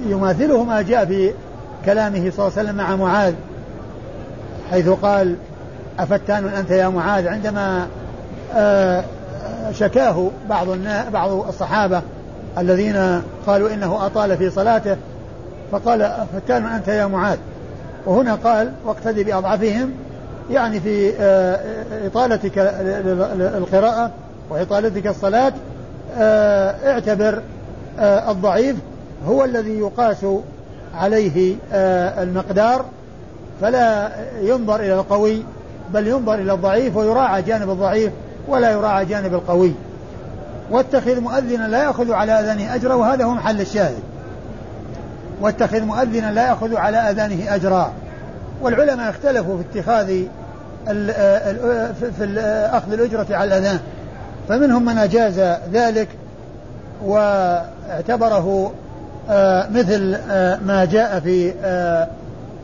يماثله 0.09 0.63
ما 0.63 0.81
جاء 0.81 1.05
في 1.05 1.33
كلامه 1.85 2.31
صلى 2.31 2.47
الله 2.47 2.57
عليه 2.57 2.69
وسلم 2.69 2.75
مع 2.75 2.95
معاذ 2.95 3.33
حيث 4.71 4.89
قال 4.89 5.35
أفتان 5.99 6.47
أنت 6.47 6.69
يا 6.71 6.87
معاذ؟ 6.87 7.27
عندما 7.27 7.87
شكاه 9.71 10.29
بعض 10.49 10.67
بعض 11.13 11.31
الصحابة 11.47 12.01
الذين 12.57 13.21
قالوا 13.47 13.73
إنه 13.73 14.05
أطال 14.05 14.37
في 14.37 14.49
صلاته 14.49 14.97
فقال 15.71 16.01
أفتان 16.01 16.65
أنت 16.65 16.87
يا 16.87 17.05
معاذ؟ 17.05 17.37
وهنا 18.05 18.35
قال 18.35 18.71
واقتدي 18.85 19.23
بأضعفهم 19.23 19.91
يعني 20.51 20.79
في 20.79 21.13
إطالتك 22.05 22.51
القراءة 23.57 24.11
وإطالتك 24.49 25.07
الصلاة 25.07 25.53
اعتبر 26.85 27.41
الضعيف 27.99 28.75
هو 29.27 29.43
الذي 29.43 29.79
يقاس 29.79 30.25
عليه 30.95 31.55
المقدار 32.23 32.85
فلا 33.61 34.09
ينظر 34.41 34.75
إلى 34.75 34.93
القوي 34.93 35.43
بل 35.93 36.07
ينظر 36.07 36.33
إلى 36.33 36.53
الضعيف 36.53 36.97
ويراعى 36.97 37.41
جانب 37.41 37.69
الضعيف 37.69 38.11
ولا 38.47 38.71
يراعى 38.71 39.05
جانب 39.05 39.33
القوي. 39.33 39.73
واتخذ 40.71 41.19
مؤذنا 41.19 41.67
لا 41.67 41.83
يأخذ 41.83 42.11
على 42.11 42.39
أذانه 42.39 42.75
أجرا 42.75 42.93
وهذا 42.93 43.23
هو 43.25 43.31
محل 43.31 43.61
الشاهد. 43.61 43.99
واتخذ 45.41 45.81
مؤذنا 45.81 46.31
لا 46.31 46.47
يأخذ 46.47 46.75
على 46.75 46.97
أذانه 46.97 47.55
أجرا. 47.55 47.91
والعلماء 48.61 49.09
اختلفوا 49.09 49.57
في 49.57 49.79
اتخاذ 49.79 50.07
في 51.99 52.39
أخذ 52.73 52.93
الأجرة 52.93 53.27
على 53.29 53.57
الأذان. 53.57 53.79
فمنهم 54.49 54.85
من 54.85 54.97
أجاز 54.97 55.39
ذلك 55.73 56.07
واعتبره 57.05 58.71
مثل 59.71 60.17
ما 60.65 60.87
جاء 60.91 61.19
في 61.19 61.53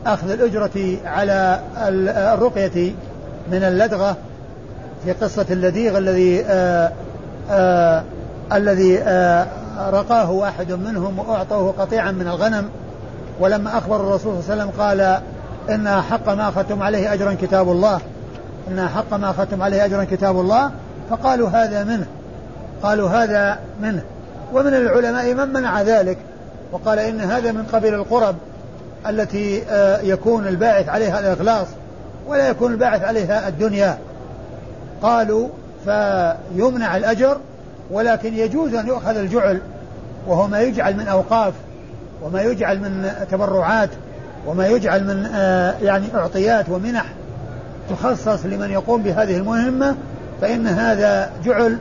أخذ 0.06 0.30
الأجرة 0.30 0.96
على 1.04 1.60
الرقية 2.34 2.92
من 3.52 3.62
اللدغة 3.62 4.16
في 5.04 5.12
قصة 5.12 5.46
اللديغ 5.50 5.98
الذي 5.98 6.44
الذي 8.52 8.96
رقاه 9.78 10.30
واحد 10.30 10.72
منهم 10.72 11.18
وأعطوه 11.18 11.74
قطيعا 11.78 12.10
من 12.10 12.28
الغنم. 12.28 12.68
ولما 13.40 13.78
أخبر 13.78 13.96
الرسول 13.96 14.42
صلى 14.42 14.52
الله 14.52 14.52
عليه 14.52 14.62
وسلم 14.62 14.82
قال 14.82 15.20
إن 15.74 16.02
حق 16.02 16.28
ما 16.28 16.48
أخذتم 16.48 16.82
عليه 16.82 17.12
أجرا 17.12 17.36
كتاب 17.42 17.70
الله 17.70 18.00
إن 18.70 18.88
حق 18.88 19.14
ما 19.14 19.30
أخذتم 19.30 19.62
عليه 19.62 19.84
أجرا 19.84 20.04
كتاب 20.04 20.40
الله 20.40 20.70
فقالوا 21.10 21.48
هذا 21.48 21.84
منه 21.84 22.06
قالوا 22.82 23.08
هذا 23.08 23.58
منه. 23.82 24.02
ومن 24.52 24.74
العلماء 24.74 25.34
من 25.34 25.52
منع 25.52 25.82
ذلك 25.82 26.18
وقال 26.72 26.98
إن 26.98 27.20
هذا 27.20 27.52
من 27.52 27.62
قبيل 27.62 27.94
القرب 27.94 28.36
التي 29.08 29.62
آه، 29.70 30.00
يكون 30.00 30.46
الباعث 30.46 30.88
عليها 30.88 31.20
الإخلاص 31.20 31.66
ولا 32.26 32.48
يكون 32.48 32.72
الباعث 32.72 33.02
عليها 33.02 33.48
الدنيا. 33.48 33.98
قالوا 35.02 35.48
فيمنع 35.84 36.96
الأجر 36.96 37.36
ولكن 37.90 38.34
يجوز 38.34 38.74
أن 38.74 38.86
يؤخذ 38.86 39.16
الجعل 39.16 39.60
وهو 40.26 40.48
ما 40.48 40.60
يجعل 40.60 40.96
من 40.96 41.08
أوقاف 41.08 41.54
وما 42.22 42.42
يجعل 42.42 42.78
من 42.78 43.12
تبرعات 43.30 43.90
وما 44.46 44.66
يجعل 44.66 45.04
من 45.04 45.26
آه، 45.34 45.74
يعني 45.82 46.06
أعطيات 46.14 46.68
ومنح 46.68 47.04
تخصص 47.90 48.46
لمن 48.46 48.70
يقوم 48.70 49.02
بهذه 49.02 49.36
المهمة 49.36 49.94
فإن 50.40 50.66
هذا 50.66 51.30
جعل 51.44 51.78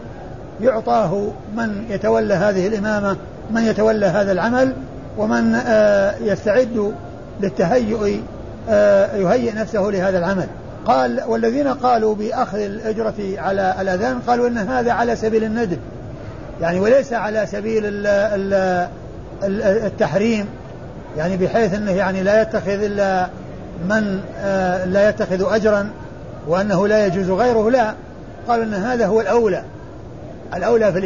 يعطاه 0.62 1.32
من 1.56 1.86
يتولى 1.90 2.34
هذه 2.34 2.68
الإمامة 2.68 3.18
من 3.50 3.64
يتولى 3.64 4.06
هذا 4.06 4.32
العمل 4.32 4.74
ومن 5.18 5.56
آه، 5.56 6.16
يستعد 6.22 6.94
للتهيؤ 7.42 8.20
آه، 8.70 9.16
يهيئ 9.16 9.54
نفسه 9.54 9.82
لهذا 9.82 10.18
العمل. 10.18 10.48
قال 10.86 11.24
والذين 11.28 11.68
قالوا 11.68 12.16
بأخذ 12.16 12.58
الأجرة 12.58 13.14
على 13.38 13.76
الأذان 13.82 14.20
قالوا 14.28 14.48
إن 14.48 14.58
هذا 14.58 14.92
على 14.92 15.16
سبيل 15.16 15.44
الندب. 15.44 15.78
يعني 16.62 16.80
وليس 16.80 17.14
على 17.14 17.46
سبيل 17.46 17.84
التحريم. 19.86 20.46
يعني 21.18 21.38
بحيث 21.38 21.74
إنه 21.74 21.92
يعني 21.92 22.24
لا 22.24 22.42
يتخذ 22.42 22.84
إلا 22.84 23.28
من 23.90 24.20
آه، 24.40 24.86
لا 24.86 25.10
يتخذ 25.10 25.54
اجرا 25.54 25.90
وأنه 26.48 26.88
لا 26.88 27.06
يجوز 27.06 27.30
غيره 27.30 27.72
لا. 27.72 27.94
قالوا 28.48 28.64
إن 28.64 28.74
هذا 28.74 29.06
هو 29.08 29.22
الأولى. 29.22 29.64
الأولى 30.56 30.92
في 30.92 31.00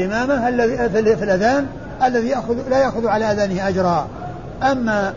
الذي 0.88 1.16
في 1.16 1.24
الأذان 1.24 1.68
الذي 2.04 2.28
ياخذ 2.28 2.70
لا 2.70 2.78
يأخذ 2.78 3.08
على 3.08 3.32
أذانه 3.32 3.68
أجرا. 3.68 4.08
أما 4.64 5.14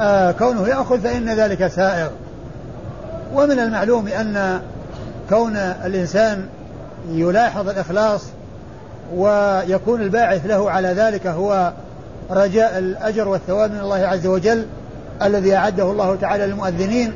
آه 0.00 0.30
كونه 0.30 0.68
يأخذ 0.68 1.00
فإن 1.00 1.28
ذلك 1.28 1.66
سائغ. 1.66 2.08
ومن 3.34 3.58
المعلوم 3.58 4.08
أن 4.08 4.60
كون 5.28 5.56
الإنسان 5.56 6.46
يلاحظ 7.10 7.68
الإخلاص 7.68 8.22
ويكون 9.14 10.00
الباعث 10.00 10.46
له 10.46 10.70
على 10.70 10.88
ذلك 10.88 11.26
هو 11.26 11.72
رجاء 12.30 12.78
الأجر 12.78 13.28
والثواب 13.28 13.72
من 13.72 13.80
الله 13.80 13.96
عز 13.96 14.26
وجل 14.26 14.66
الذي 15.22 15.56
أعده 15.56 15.90
الله 15.90 16.16
تعالى 16.16 16.46
للمؤذنين 16.46 17.12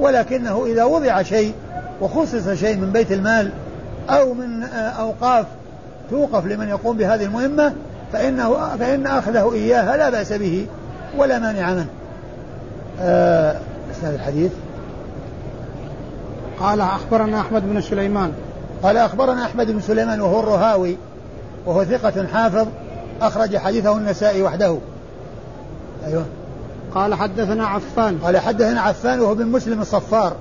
ولكنه 0.00 0.66
إذا 0.66 0.84
وضع 0.84 1.22
شيء 1.22 1.54
وخصص 2.00 2.48
شيء 2.48 2.76
من 2.76 2.92
بيت 2.92 3.12
المال 3.12 3.50
أو 4.10 4.34
من 4.34 4.62
أوقاف 4.98 5.46
توقف 6.10 6.46
لمن 6.46 6.68
يقوم 6.68 6.96
بهذه 6.96 7.24
المهمة 7.24 7.72
فإنه 8.12 8.76
فإن 8.78 9.06
أخذه 9.06 9.52
إياها 9.52 9.96
لا 9.96 10.10
بأس 10.10 10.32
به 10.32 10.66
ولا 11.16 11.38
مانع 11.38 11.70
منه. 11.70 11.86
آه 13.00 13.56
الحديث. 14.02 14.52
قال 16.60 16.80
أخبرنا 16.80 17.40
أحمد 17.40 17.62
بن 17.68 17.80
سليمان. 17.80 18.32
قال 18.82 18.96
أخبرنا 18.96 19.44
أحمد 19.44 19.70
بن 19.70 19.80
سليمان 19.80 20.20
وهو 20.20 20.40
الرهاوي 20.40 20.96
وهو 21.66 21.84
ثقة 21.84 22.26
حافظ 22.32 22.66
أخرج 23.22 23.56
حديثه 23.56 23.96
النسائي 23.96 24.42
وحده. 24.42 24.78
أيوه. 26.06 26.24
قال 26.94 27.14
حدثنا 27.14 27.66
عفان. 27.66 28.18
قال 28.18 28.38
حدثنا 28.38 28.80
عفان 28.80 29.20
وهو 29.20 29.34
بن 29.34 29.46
مسلم 29.46 29.80
الصفار 29.80 30.36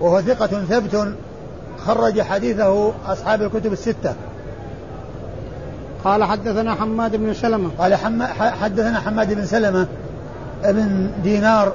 وهو 0.00 0.20
ثقة 0.20 0.46
ثبت 0.46 1.14
خرج 1.86 2.20
حديثه 2.20 2.92
أصحاب 3.06 3.42
الكتب 3.42 3.72
الستة. 3.72 4.14
قال 6.04 6.24
حدثنا 6.24 6.74
حماد 6.74 7.16
بن 7.16 7.34
سلمة. 7.34 7.70
قال 7.78 7.94
حدثنا 8.38 9.00
حماد 9.00 9.34
بن 9.34 9.46
سلمة 9.46 9.86
ابن 10.64 11.10
دينار 11.22 11.72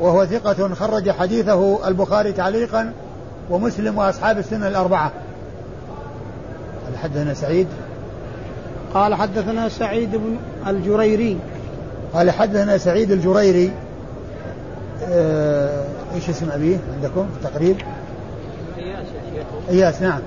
وهو 0.00 0.26
ثقة 0.26 0.74
خرج 0.74 1.10
حديثه 1.10 1.88
البخاري 1.88 2.32
تعليقا 2.32 2.92
ومسلم 3.50 3.98
وأصحاب 3.98 4.38
السنة 4.38 4.68
الأربعة. 4.68 5.12
قال 6.86 6.98
حدثنا 6.98 7.34
سعيد. 7.34 7.66
قال 8.94 9.14
حدثنا 9.14 9.68
سعيد 9.68 10.10
بن 10.16 10.36
الجريري. 10.66 11.38
قال 12.14 12.30
حدثنا 12.30 12.78
سعيد 12.78 13.10
الجريري. 13.10 13.72
آه 15.10 15.84
إيش 16.14 16.30
اسم 16.30 16.50
أبيه 16.50 16.76
عندكم 16.94 17.26
في 17.40 17.46
التقريب؟ 17.46 17.76
إياس 18.78 19.06
إياس 19.70 20.02
نعم. 20.02 20.20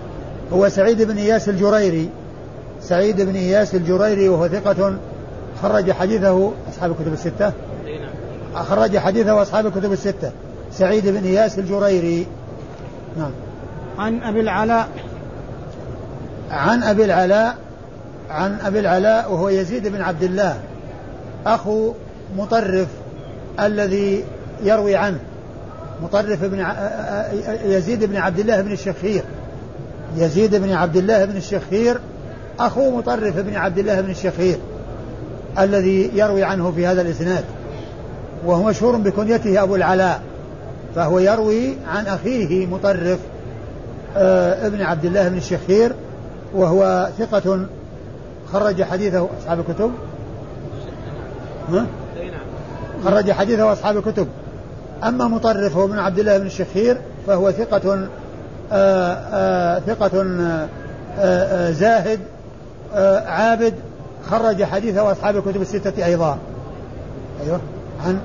هو 0.53 0.69
سعيد 0.69 1.01
بن 1.01 1.17
إياس 1.17 1.49
الجريري. 1.49 2.09
سعيد 2.83 3.21
بن 3.21 3.35
إياس 3.35 3.75
الجريري 3.75 4.29
وهو 4.29 4.47
ثقة 4.47 4.97
خرج 5.61 5.91
حديثه 5.91 6.51
أصحاب 6.69 6.91
الكتب 6.91 7.13
الستة. 7.13 7.53
نعم. 7.85 8.63
خرج 8.63 8.97
حديثه 8.97 9.41
أصحاب 9.41 9.65
الكتب 9.65 9.91
الستة. 9.91 10.31
سعيد 10.73 11.07
بن 11.07 11.23
إياس 11.23 11.59
الجريري 11.59 12.27
نعم 13.17 13.31
عن 13.97 14.23
أبي 14.23 14.39
العلاء 14.39 14.89
عن 16.51 16.83
أبي 16.83 17.05
العلاء 17.05 17.55
عن 18.29 18.59
أبي 18.65 18.79
العلاء 18.79 19.31
وهو 19.31 19.49
يزيد 19.49 19.87
بن 19.87 20.01
عبد 20.01 20.23
الله 20.23 20.59
أخو 21.45 21.93
مطرف 22.37 22.87
الذي 23.59 24.23
يروي 24.63 24.95
عنه 24.95 25.19
مطرف 26.03 26.43
بن 26.43 26.65
يزيد 27.65 28.03
بن 28.03 28.17
عبد 28.17 28.39
الله 28.39 28.61
بن 28.61 28.71
الشخير 28.71 29.23
يزيد 30.17 30.55
بن 30.55 30.71
عبد 30.73 30.97
الله 30.97 31.25
بن 31.25 31.37
الشخير 31.37 31.99
أخو 32.67 32.97
مطرف 32.97 33.37
بن 33.37 33.55
عبد 33.55 33.77
الله 33.79 34.01
بن 34.01 34.09
الشخير 34.09 34.57
الذي 35.59 36.11
يروي 36.13 36.43
عنه 36.43 36.71
في 36.71 36.87
هذا 36.87 37.01
الإسناد 37.01 37.43
وهو 38.45 38.63
مشهور 38.63 38.95
بكنيته 38.95 39.63
أبو 39.63 39.75
العلاء 39.75 40.21
فهو 40.95 41.19
يروي 41.19 41.75
عن 41.87 42.07
أخيه 42.07 42.67
مطرف 42.67 43.19
آه 44.17 44.67
ابن 44.67 44.81
عبد 44.81 45.05
الله 45.05 45.29
بن 45.29 45.37
الشخير 45.37 45.93
وهو 46.53 47.09
ثقة 47.19 47.65
خرج 48.53 48.83
حديثه 48.83 49.27
أصحاب 49.39 49.59
الكتب 49.59 49.91
ها؟ 51.69 51.85
خرج 53.03 53.31
حديثه 53.31 53.73
أصحاب 53.73 53.97
الكتب 53.97 54.27
أما 55.03 55.27
مطرف 55.27 55.77
هو 55.77 55.85
ابن 55.85 55.99
عبد 55.99 56.19
الله 56.19 56.37
بن 56.37 56.45
الشخير 56.45 56.97
فهو 57.27 57.51
ثقة 57.51 57.93
آآ 57.93 58.07
آه، 58.71 59.13
آآ 59.13 59.77
آه، 59.77 59.79
ثقة 59.79 60.25
آآ 61.19 61.71
زاهد 61.71 62.19
عابد 63.25 63.73
خرج 64.29 64.63
حديثه 64.63 65.11
أصحاب 65.11 65.37
الكتب 65.37 65.61
الستة 65.61 66.05
أيضا. 66.05 66.37
أيوه. 67.43 67.59
عن؟ 68.05 68.19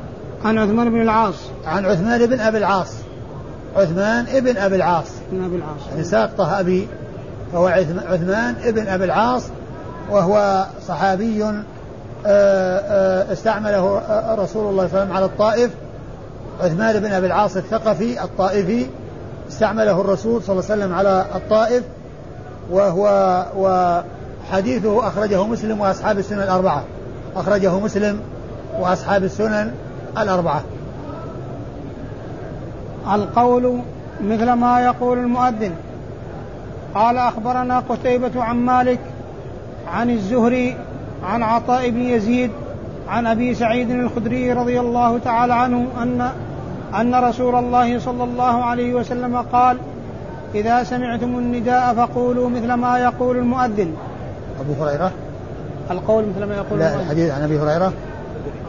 عن 0.45 0.59
عثمان 0.59 0.91
بن 0.91 1.03
العاص. 1.03 1.35
عن 1.67 1.87
عثمان 1.87 2.27
بن 2.27 2.41
أبي 2.41 2.59
العاص. 2.59 2.93
عثمان 3.77 4.27
ابن 4.29 4.57
أبي 4.57 4.77
العاص. 4.77 5.09
ابن 5.33 5.45
أبي 5.45 5.57
العاص. 5.57 5.81
يعني 5.91 6.05
ساقطه 6.05 6.61
أبي 6.61 6.89
فهو 7.53 7.67
عثمان 8.09 8.55
ابن 8.65 8.87
أبي 8.87 9.05
العاص 9.05 9.43
وهو 10.11 10.67
صحابي 10.89 11.45
استعمله 13.33 14.03
رسول 14.39 14.71
الله 14.71 14.89
صلى 14.89 15.03
الله 15.03 15.05
عليه 15.05 15.05
وسلم 15.05 15.13
على 15.13 15.25
الطائف. 15.25 15.71
عثمان 16.61 17.01
بن 17.01 17.13
أبي 17.13 17.27
العاص 17.27 17.57
الثقفي 17.57 18.25
الطائفي 18.25 18.87
استعمله 19.49 20.01
الرسول 20.01 20.43
صلى 20.43 20.53
الله 20.53 20.71
عليه 20.71 20.83
وسلم 20.83 20.95
على 20.95 21.27
الطائف 21.35 21.85
وهو 22.71 24.05
وحديثه 24.51 25.09
أخرجه 25.09 25.47
مسلم 25.47 25.81
وأصحاب 25.81 26.19
السنن 26.19 26.43
الأربعة. 26.43 26.85
أخرجه 27.37 27.79
مسلم 27.79 28.21
وأصحاب 28.81 29.25
السنن 29.25 29.73
الأربعة. 30.19 30.63
القول 33.13 33.81
مثل 34.21 34.53
ما 34.53 34.81
يقول 34.81 35.19
المؤذن. 35.19 35.73
قال 36.95 37.17
أخبرنا 37.17 37.79
قتيبة 37.89 38.43
عن 38.43 38.57
مالك 38.57 39.01
عن 39.93 40.11
الزهري 40.11 40.77
عن 41.25 41.43
عطاء 41.43 41.91
بن 41.91 42.01
يزيد 42.01 42.51
عن 43.09 43.27
أبي 43.27 43.55
سعيد 43.55 43.91
الخدري 43.91 44.53
رضي 44.53 44.81
الله 44.81 45.19
تعالى 45.19 45.55
عنه 45.55 45.87
أن 46.03 46.31
أن 47.01 47.15
رسول 47.15 47.55
الله 47.55 47.99
صلى 47.99 48.25
الله 48.25 48.65
عليه 48.65 48.95
وسلم 48.95 49.37
قال 49.37 49.79
إذا 50.55 50.83
سمعتم 50.83 51.39
النداء 51.39 51.95
فقولوا 51.95 52.51
مثل 52.51 52.73
ما 52.73 52.99
يقول 52.99 53.37
المؤذن. 53.37 53.95
أبو 54.61 54.85
هريرة؟ 54.85 55.13
القول 55.91 56.25
مثل 56.29 56.45
ما 56.45 56.57
يقول 56.57 56.79
لا 56.79 56.95
الحديث 56.95 57.31
عن 57.31 57.43
أبي 57.43 57.59
هريرة؟ 57.59 57.93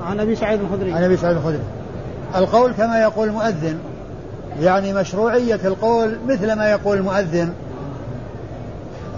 عن 0.05 0.19
أبي 0.19 0.35
سعيد 0.35 0.59
الخدري. 0.61 0.93
عن 0.93 1.03
أبي 1.03 1.17
سعيد 1.17 1.37
الخدري. 1.37 1.63
القول 2.35 2.71
كما 2.71 3.01
يقول 3.01 3.27
المؤذن 3.27 3.77
يعني 4.61 4.93
مشروعية 4.93 5.59
القول 5.65 6.17
مثل 6.27 6.53
ما 6.53 6.69
يقول 6.71 6.97
المؤذن 6.97 7.53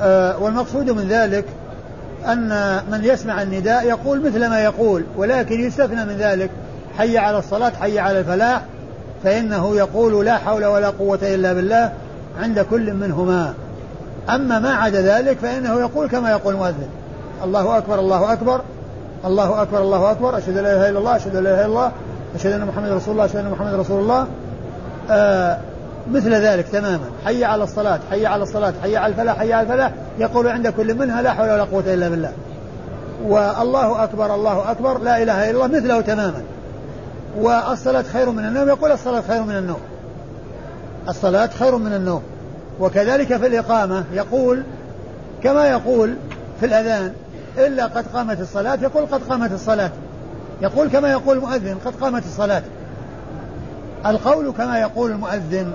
آه 0.01 0.37
والمقصود 0.37 0.89
من 0.89 1.07
ذلك 1.07 1.45
أن 2.25 2.79
من 2.91 3.03
يسمع 3.03 3.41
النداء 3.41 3.87
يقول 3.87 4.25
مثل 4.25 4.49
ما 4.49 4.59
يقول 4.63 5.03
ولكن 5.17 5.61
يستثنى 5.61 6.05
من 6.05 6.17
ذلك. 6.19 6.49
حي 6.97 7.17
على 7.17 7.39
الصلاة 7.39 7.69
حي 7.69 7.99
على 7.99 8.19
الفلاح 8.19 8.61
فإنه 9.23 9.75
يقول 9.75 10.25
لا 10.25 10.37
حول 10.37 10.65
ولا 10.65 10.89
قوة 10.89 11.19
إلا 11.21 11.53
بالله 11.53 11.93
عند 12.39 12.59
كل 12.59 12.93
منهما. 12.93 13.53
أما 14.29 14.59
ما 14.59 14.73
عدا 14.73 15.01
ذلك 15.01 15.37
فإنه 15.37 15.79
يقول 15.79 16.07
كما 16.07 16.31
يقول 16.31 16.53
المؤذن. 16.53 16.89
الله 17.43 17.77
أكبر 17.77 17.99
الله 17.99 18.33
أكبر 18.33 18.61
الله 19.25 19.61
أكبر 19.61 19.81
الله 19.81 20.11
أكبر. 20.11 20.37
أشهد 20.37 20.57
أن 20.57 20.63
لا 20.63 20.73
إله 20.73 20.89
إلا 20.89 20.99
الله 20.99 21.15
أشهد 21.15 21.35
أن 21.35 21.43
لا 21.43 21.49
إله 21.49 21.59
إلا 21.59 21.65
الله 21.65 21.91
أشهد 22.35 22.51
أن 22.51 22.65
محمد 22.65 22.91
رسول 22.91 23.13
الله 23.13 23.25
أشهد 23.25 23.45
أن 23.45 23.51
محمد 23.51 23.73
رسول 23.73 24.01
الله. 24.01 24.27
آه 25.11 25.57
مثل 26.11 26.33
ذلك 26.33 26.67
تماما. 26.67 27.05
حي 27.25 27.43
على 27.43 27.63
الصلاة 27.63 27.99
حي 28.11 28.25
على 28.25 28.43
الصلاة 28.43 28.73
حي 28.83 28.97
على 28.97 29.11
الفلاح 29.11 29.37
حي 29.37 29.53
على 29.53 29.67
الفلاح. 29.67 29.91
يقول 30.19 30.47
عند 30.47 30.67
كل 30.67 30.93
منها 30.93 31.21
لا 31.21 31.33
حول 31.33 31.49
ولا 31.49 31.63
قوة 31.63 31.83
إلا 31.93 32.09
بالله. 32.09 32.31
والله 33.23 34.03
أكبر 34.03 34.35
الله 34.35 34.71
أكبر 34.71 34.97
لا 34.97 35.23
إله 35.23 35.49
إلا 35.49 35.65
الله 35.65 35.77
مثله 35.77 36.01
تماما. 36.01 36.41
والصلاة 37.37 38.01
خير 38.01 38.29
من 38.29 38.45
النوم 38.45 38.67
يقول 38.67 38.91
الصلاة 38.91 39.21
خير 39.27 39.43
من 39.43 39.57
النوم. 39.57 39.79
الصلاة 41.09 41.49
خير 41.59 41.77
من 41.77 41.93
النوم. 41.93 42.21
وكذلك 42.79 43.37
في 43.37 43.47
الإقامة 43.47 44.03
يقول 44.13 44.63
كما 45.43 45.67
يقول 45.67 46.15
في 46.59 46.65
الأذان 46.65 47.13
إلا 47.57 47.85
قد 47.85 48.05
قامت 48.13 48.39
الصلاة 48.39 48.79
يقول 48.81 49.05
قد 49.05 49.21
قامت 49.29 49.51
الصلاة. 49.51 49.91
يقول 50.61 50.89
كما 50.89 51.11
يقول 51.11 51.37
المؤذن 51.37 51.77
قد 51.85 51.95
قامت 52.01 52.25
الصلاة. 52.25 52.63
القول 54.05 54.51
كما 54.51 54.79
يقول 54.79 55.11
المؤذن 55.11 55.73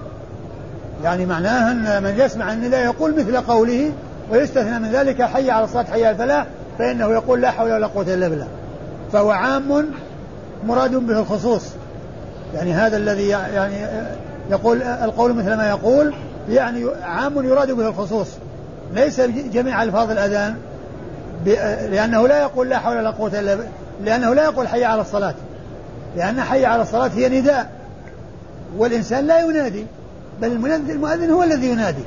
يعني 1.04 1.26
معناه 1.26 1.72
أن 1.72 2.02
من 2.02 2.14
يسمع 2.18 2.52
النداء 2.52 2.84
يقول 2.84 3.18
مثل 3.18 3.40
قوله 3.40 3.92
ويستثنى 4.30 4.78
من 4.78 4.90
ذلك 4.90 5.22
حي 5.22 5.50
على 5.50 5.64
الصلاة 5.64 5.84
حي 5.84 6.04
على 6.04 6.10
الفلاح 6.10 6.46
فإنه 6.78 7.12
يقول 7.12 7.40
لا 7.40 7.50
حول 7.50 7.72
ولا 7.72 7.86
قوة 7.86 8.14
إلا 8.14 8.28
بالله. 8.28 8.46
فهو 9.12 9.30
عام 9.30 9.86
مراد 10.66 10.94
به 10.94 11.18
الخصوص. 11.18 11.62
يعني 12.54 12.72
هذا 12.72 12.96
الذي 12.96 13.28
يعني 13.28 13.74
يقول 14.50 14.82
القول 14.82 15.34
مثل 15.34 15.54
ما 15.54 15.68
يقول 15.68 16.14
يعني 16.48 16.86
عام 17.02 17.44
يراد 17.44 17.70
به 17.70 17.88
الخصوص 17.88 18.28
ليس 18.94 19.20
جميع 19.52 19.82
ألفاظ 19.82 20.10
الأذان 20.10 20.56
لأنه 21.90 22.28
لا 22.28 22.40
يقول 22.40 22.68
لا 22.68 22.78
حول 22.78 22.96
ولا 22.96 23.10
قوة 23.10 23.40
إلا 23.40 23.58
لأنه 24.04 24.34
لا 24.34 24.44
يقول 24.44 24.68
حي 24.68 24.84
على 24.84 25.00
الصلاة 25.00 25.34
لأن 26.16 26.40
حي 26.40 26.64
على 26.64 26.82
الصلاة 26.82 27.10
هي 27.14 27.40
نداء 27.40 27.70
والإنسان 28.76 29.26
لا 29.26 29.40
ينادي 29.40 29.86
بل 30.40 30.52
المؤذن 30.90 31.30
هو 31.30 31.42
الذي 31.42 31.66
ينادي. 31.66 32.02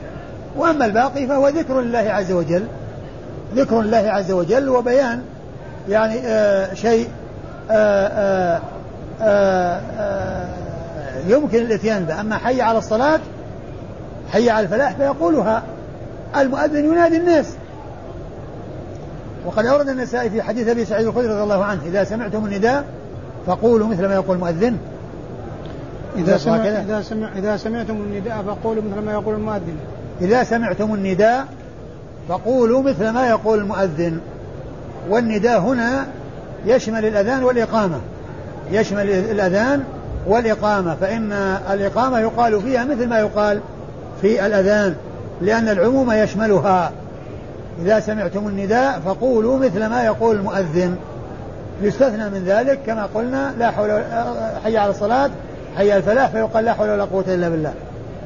وأما 0.57 0.85
الباقي 0.85 1.27
فهو 1.27 1.47
ذكر 1.47 1.81
لله 1.81 1.99
عز 1.99 2.31
وجل 2.31 2.63
ذكر 3.55 3.79
الله 3.79 3.97
عز 3.97 4.31
وجل 4.31 4.69
وبيان 4.69 5.21
يعني 5.89 6.19
آه 6.25 6.73
شيء 6.73 7.07
آه 7.71 8.07
آه 8.07 8.61
آه 9.21 9.81
آه 9.99 10.47
يمكن 11.27 11.57
الإتيان 11.57 12.03
به. 12.03 12.21
أما 12.21 12.37
حي 12.37 12.61
على 12.61 12.77
الصلاة 12.77 13.19
حي 14.33 14.49
على 14.49 14.63
الفلاح 14.63 14.91
فيقولها. 14.91 15.63
المؤذن 16.37 16.85
ينادي 16.85 17.17
الناس. 17.17 17.45
وقد 19.45 19.65
أورد 19.65 19.89
النسائي 19.89 20.29
في 20.29 20.41
حديث 20.41 20.67
أبي 20.67 20.85
سعيد 20.85 21.07
الخدري 21.07 21.27
رضي 21.27 21.43
الله 21.43 21.65
عنه 21.65 21.81
إذا 21.85 22.03
سمعتم 22.03 22.45
النداء 22.45 22.85
فقولوا 23.47 23.87
مثل 23.87 24.07
ما 24.07 24.13
يقول 24.13 24.35
المؤذن. 24.35 24.77
إذا 26.15 26.37
سمع 26.37 26.55
إذا 26.55 27.01
سمع 27.01 27.29
إذا 27.37 27.57
سمعتم 27.57 27.93
النداء 27.93 28.43
فقولوا 28.47 28.83
مثل 28.83 29.01
ما 29.05 29.11
يقول 29.11 29.35
المؤذن. 29.35 29.77
إذا 30.21 30.43
سمعتم 30.43 30.93
النداء 30.93 31.45
فقولوا 32.29 32.81
مثل 32.81 33.09
ما 33.09 33.29
يقول 33.29 33.59
المؤذن. 33.59 34.19
والنداء 35.09 35.59
هنا 35.59 36.05
يشمل 36.65 37.05
الأذان 37.05 37.43
والإقامة. 37.43 37.99
يشمل 38.71 39.09
الأذان 39.09 39.83
والإقامة 40.27 40.95
فإن 40.95 41.31
الإقامة 41.71 42.19
يقال 42.19 42.61
فيها 42.61 42.83
مثل 42.83 43.07
ما 43.07 43.19
يقال. 43.19 43.61
في 44.21 44.45
الأذان 44.45 44.95
لأن 45.41 45.69
العموم 45.69 46.11
يشملها. 46.11 46.91
إذا 47.81 47.99
سمعتم 47.99 48.47
النداء 48.47 48.99
فقولوا 49.05 49.57
مثل 49.57 49.85
ما 49.85 50.03
يقول 50.03 50.35
المؤذن. 50.35 50.95
يستثنى 51.81 52.29
من 52.29 52.43
ذلك 52.45 52.79
كما 52.85 53.07
قلنا 53.15 53.53
لا 53.59 53.71
حول 53.71 54.03
حي 54.63 54.77
على 54.77 54.91
الصلاة 54.91 55.29
حي 55.77 55.97
الفلاح 55.97 56.29
فيقال 56.29 56.65
لا 56.65 56.73
حول 56.73 56.89
ولا 56.89 57.03
قوة 57.03 57.23
إلا 57.27 57.49
بالله. 57.49 57.73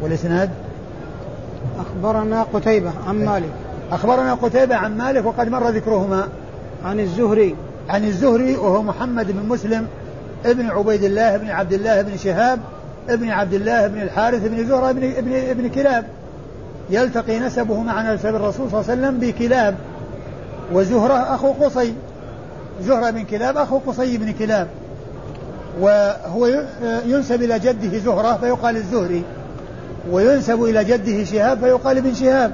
والإسناد؟ 0.02 0.50
أخبرنا 1.80 2.46
قتيبة 2.54 2.92
عن 3.08 3.20
إيه. 3.20 3.30
مالك. 3.30 3.50
أخبرنا 3.92 4.34
قتيبة 4.34 4.76
عن 4.76 4.98
مالك 4.98 5.26
وقد 5.26 5.50
مر 5.50 5.70
ذكرهما. 5.70 6.28
عن 6.86 7.00
الزهري. 7.00 7.56
عن 7.89 8.06
الزهري 8.06 8.56
وهو 8.56 8.82
محمد 8.82 9.32
بن 9.32 9.50
مسلم 9.50 9.88
ابن 10.46 10.70
عبيد 10.70 11.04
الله 11.04 11.38
بن 11.38 11.50
عبد 11.50 11.74
الله 11.74 12.02
بن 12.02 12.18
شهاب 12.18 12.60
ابن 13.10 13.30
عبد 13.30 13.54
الله 13.54 13.88
بن 13.88 14.02
الحارث 14.02 14.47
بن 14.47 14.68
زهرة 14.68 14.91
بن 14.91 15.12
ابن 15.18 15.34
ابن 15.34 15.70
كلاب. 15.70 16.06
يلتقي 16.89 17.39
نسبه 17.39 17.82
مع 17.82 18.14
نسب 18.14 18.36
الرسول 18.36 18.70
صلى 18.72 18.80
الله 18.80 18.91
عليه 18.91 19.02
وسلم 19.02 19.18
بكلاب. 19.20 19.76
وزهرة 20.74 21.36
أخو 21.36 21.52
قصي. 21.52 21.93
زهرة 22.82 23.10
بن 23.10 23.24
كلاب 23.24 23.58
أخو 23.58 23.78
قصي 23.78 24.18
بن 24.18 24.32
كلاب. 24.32 24.68
وهو 25.80 26.47
ينسب 27.06 27.43
إلى 27.43 27.60
جده 27.60 27.97
زهرة 27.97 28.38
فيقال 28.38 28.78
الزهري. 28.78 29.24
وينسب 30.12 30.64
إلى 30.64 30.84
جده 30.84 31.24
شهاب 31.24 31.60
فيقال 31.60 31.97
ابن 31.97 32.14
شهاب. 32.14 32.52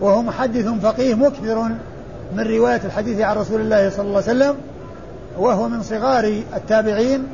وهو 0.00 0.22
محدث 0.22 0.68
فقيه 0.68 1.14
مكثر 1.14 1.68
من 2.36 2.40
رواية 2.40 2.80
الحديث 2.84 3.20
عن 3.20 3.36
رسول 3.36 3.60
الله 3.60 3.90
صلى 3.90 4.06
الله 4.06 4.22
عليه 4.28 4.38
وسلم. 4.38 4.54
وهو 5.38 5.68
من 5.68 5.82
صغار 5.82 6.42
التابعين 6.56 7.26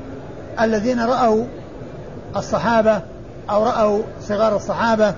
الذين 0.61 1.01
رأوا 1.01 1.45
الصحابة 2.37 3.01
أو 3.51 3.65
رأوا 3.65 4.03
صغار 4.23 4.57
الصحابة 4.57 5.15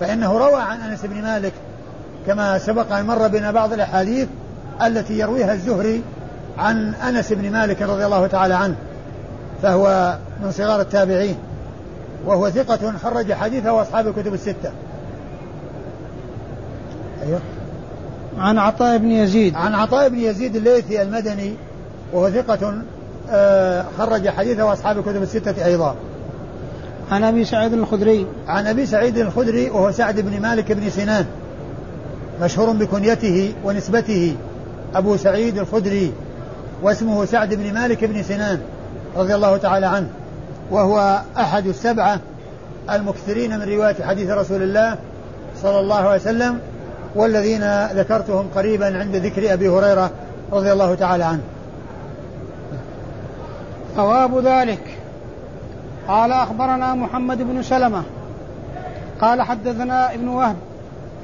فإنه 0.00 0.38
روى 0.38 0.60
عن 0.60 0.80
أنس 0.80 1.06
بن 1.06 1.22
مالك 1.22 1.52
كما 2.26 2.58
سبق 2.58 2.92
أن 2.92 3.06
مر 3.06 3.28
بنا 3.28 3.50
بعض 3.50 3.72
الأحاديث 3.72 4.28
التي 4.82 5.18
يرويها 5.18 5.52
الزهري 5.52 6.02
عن 6.58 6.94
أنس 6.94 7.32
بن 7.32 7.52
مالك 7.52 7.82
رضي 7.82 8.06
الله 8.06 8.26
تعالى 8.26 8.54
عنه 8.54 8.74
فهو 9.62 10.18
من 10.42 10.52
صغار 10.52 10.80
التابعين 10.80 11.36
وهو 12.26 12.50
ثقة 12.50 12.92
خرج 13.02 13.32
حديثه 13.32 13.72
وأصحاب 13.72 14.06
الكتب 14.08 14.34
الستة. 14.34 14.72
أيوه. 17.26 17.40
عن 18.38 18.58
عطاء 18.58 18.98
بن 18.98 19.10
يزيد. 19.10 19.54
عن 19.54 19.74
عطاء 19.74 20.08
بن 20.08 20.18
يزيد 20.18 20.56
الليثي 20.56 21.02
المدني 21.02 21.54
وهو 22.12 22.30
ثقة 22.30 22.82
آه، 23.30 23.84
خرج 23.98 24.28
حديثه 24.28 24.64
وأصحاب 24.64 24.98
الكتب 24.98 25.22
الستة 25.22 25.64
أيضا. 25.64 25.94
عن 27.10 27.24
أبي 27.24 27.44
سعيد 27.44 27.72
الخدري. 27.72 28.26
عن 28.48 28.66
أبي 28.66 28.86
سعيد 28.86 29.18
الخدري 29.18 29.70
وهو 29.70 29.90
سعد 29.90 30.20
بن 30.20 30.40
مالك 30.40 30.72
بن 30.72 30.90
سنان 30.90 31.24
مشهور 32.42 32.70
بكنيته 32.70 33.52
ونسبته. 33.64 34.36
أبو 34.94 35.16
سعيد 35.16 35.58
الخدري 35.58 36.12
واسمه 36.82 37.24
سعد 37.24 37.54
بن 37.54 37.74
مالك 37.74 38.04
بن 38.04 38.22
سنان 38.22 38.60
رضي 39.16 39.34
الله 39.34 39.56
تعالى 39.56 39.86
عنه. 39.86 40.08
وهو 40.70 41.20
أحد 41.36 41.66
السبعة 41.66 42.20
المكثرين 42.90 43.58
من 43.58 43.62
رواية 43.62 43.96
حديث 44.04 44.30
رسول 44.30 44.62
الله 44.62 44.96
صلى 45.62 45.80
الله 45.80 45.96
عليه 45.96 46.20
وسلم 46.20 46.58
والذين 47.14 47.86
ذكرتهم 47.86 48.46
قريبا 48.54 48.98
عند 48.98 49.16
ذكر 49.16 49.52
أبي 49.52 49.68
هريرة 49.68 50.10
رضي 50.52 50.72
الله 50.72 50.94
تعالى 50.94 51.24
عنه. 51.24 51.40
ثواب 53.96 54.46
ذلك. 54.46 54.99
قال 56.08 56.32
أخبرنا 56.32 56.94
محمد 56.94 57.42
بن 57.42 57.62
سلمة 57.62 58.02
قال 59.20 59.42
حدثنا 59.42 60.14
ابن 60.14 60.28
وهب 60.28 60.56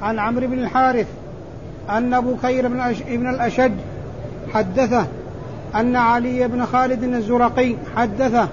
عن 0.01 0.19
عمرو 0.19 0.47
بن 0.47 0.59
الحارث 0.59 1.07
أن 1.89 2.21
بكير 2.21 2.67
بن, 2.67 2.79
ابن 3.07 3.29
الأشج 3.29 3.71
حدثه 4.53 5.05
أن 5.75 5.95
علي 5.95 6.47
بن 6.47 6.65
خالد 6.65 7.03
الزرقي 7.03 7.75
حدثه 7.95 8.47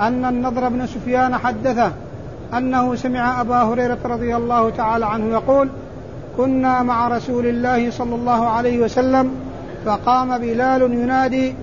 أن 0.00 0.24
النضر 0.24 0.68
بن 0.68 0.86
سفيان 0.86 1.36
حدثه 1.36 1.92
أنه 2.56 2.94
سمع 2.94 3.40
أبا 3.40 3.62
هريرة 3.62 3.98
رضي 4.04 4.36
الله 4.36 4.70
تعالى 4.70 5.06
عنه 5.06 5.32
يقول 5.32 5.68
كنا 6.36 6.82
مع 6.82 7.08
رسول 7.08 7.46
الله 7.46 7.90
صلى 7.90 8.14
الله 8.14 8.48
عليه 8.48 8.78
وسلم 8.78 9.30
فقام 9.86 10.38
بلال 10.38 10.82
ينادي 10.82 11.54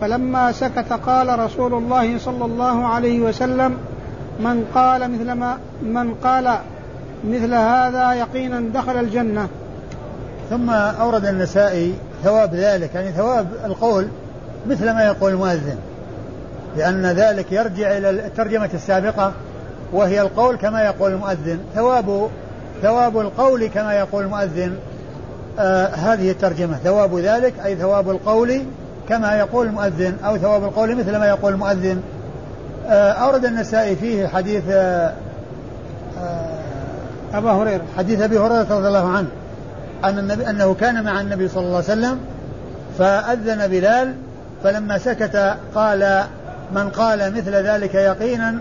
فلما 0.00 0.52
سكت 0.52 0.92
قال 0.92 1.38
رسول 1.38 1.74
الله 1.74 2.18
صلى 2.18 2.44
الله 2.44 2.86
عليه 2.86 3.20
وسلم 3.20 3.76
من 4.40 4.64
قال 4.74 5.10
مثل 5.10 5.32
ما 5.32 5.58
من 5.82 6.14
قال 6.14 6.58
مثل 7.24 7.54
هذا 7.54 8.12
يقينا 8.12 8.60
دخل 8.74 9.00
الجنة. 9.00 9.48
ثم 10.50 10.70
أورد 10.70 11.26
النسائي 11.26 11.94
ثواب 12.24 12.54
ذلك 12.54 12.94
يعني 12.94 13.12
ثواب 13.12 13.46
القول 13.64 14.08
مثل 14.66 14.90
ما 14.90 15.04
يقول 15.04 15.32
المؤذن 15.32 15.76
لأن 16.76 17.06
ذلك 17.06 17.52
يرجع 17.52 17.96
إلى 17.96 18.10
الترجمة 18.10 18.70
السابقة 18.74 19.32
وهي 19.92 20.20
القول 20.20 20.56
كما 20.56 20.82
يقول 20.82 21.12
المؤذن. 21.12 21.58
ثواب 21.74 22.28
ثواب 22.82 23.18
القول 23.18 23.66
كما 23.66 23.94
يقول 23.94 24.24
المؤذن 24.24 24.76
آه 25.58 25.86
هذه 25.86 26.30
الترجمة. 26.30 26.76
ثواب 26.76 27.18
ذلك 27.18 27.54
أي 27.64 27.76
ثواب 27.76 28.10
القول 28.10 28.62
كما 29.10 29.38
يقول 29.38 29.66
المؤذن 29.66 30.16
أو 30.24 30.36
ثواب 30.36 30.64
القول 30.64 30.96
مثل 30.96 31.16
ما 31.16 31.26
يقول 31.26 31.52
المؤذن. 31.52 32.02
آه 32.88 33.12
أورد 33.12 33.44
النسائي 33.44 33.96
فيه 33.96 34.26
حديث 34.26 34.62
آه 34.70 35.12
آه 36.20 36.60
أبا 37.34 37.50
هريرة. 37.50 37.82
حديث 37.98 38.20
أبي 38.20 38.38
هريرة 38.38 38.66
رضي 38.70 38.88
الله 38.88 39.08
عنه 39.08 39.28
أن 40.04 40.18
النبي 40.18 40.50
أنه 40.50 40.74
كان 40.74 41.04
مع 41.04 41.20
النبي 41.20 41.48
صلى 41.48 41.62
الله 41.62 41.74
عليه 41.74 41.84
وسلم 41.84 42.18
فأذن 42.98 43.68
بلال 43.68 44.14
فلما 44.64 44.98
سكت 44.98 45.56
قال 45.74 46.24
من 46.74 46.88
قال 46.88 47.34
مثل 47.36 47.54
ذلك 47.54 47.94
يقينا؟ 47.94 48.60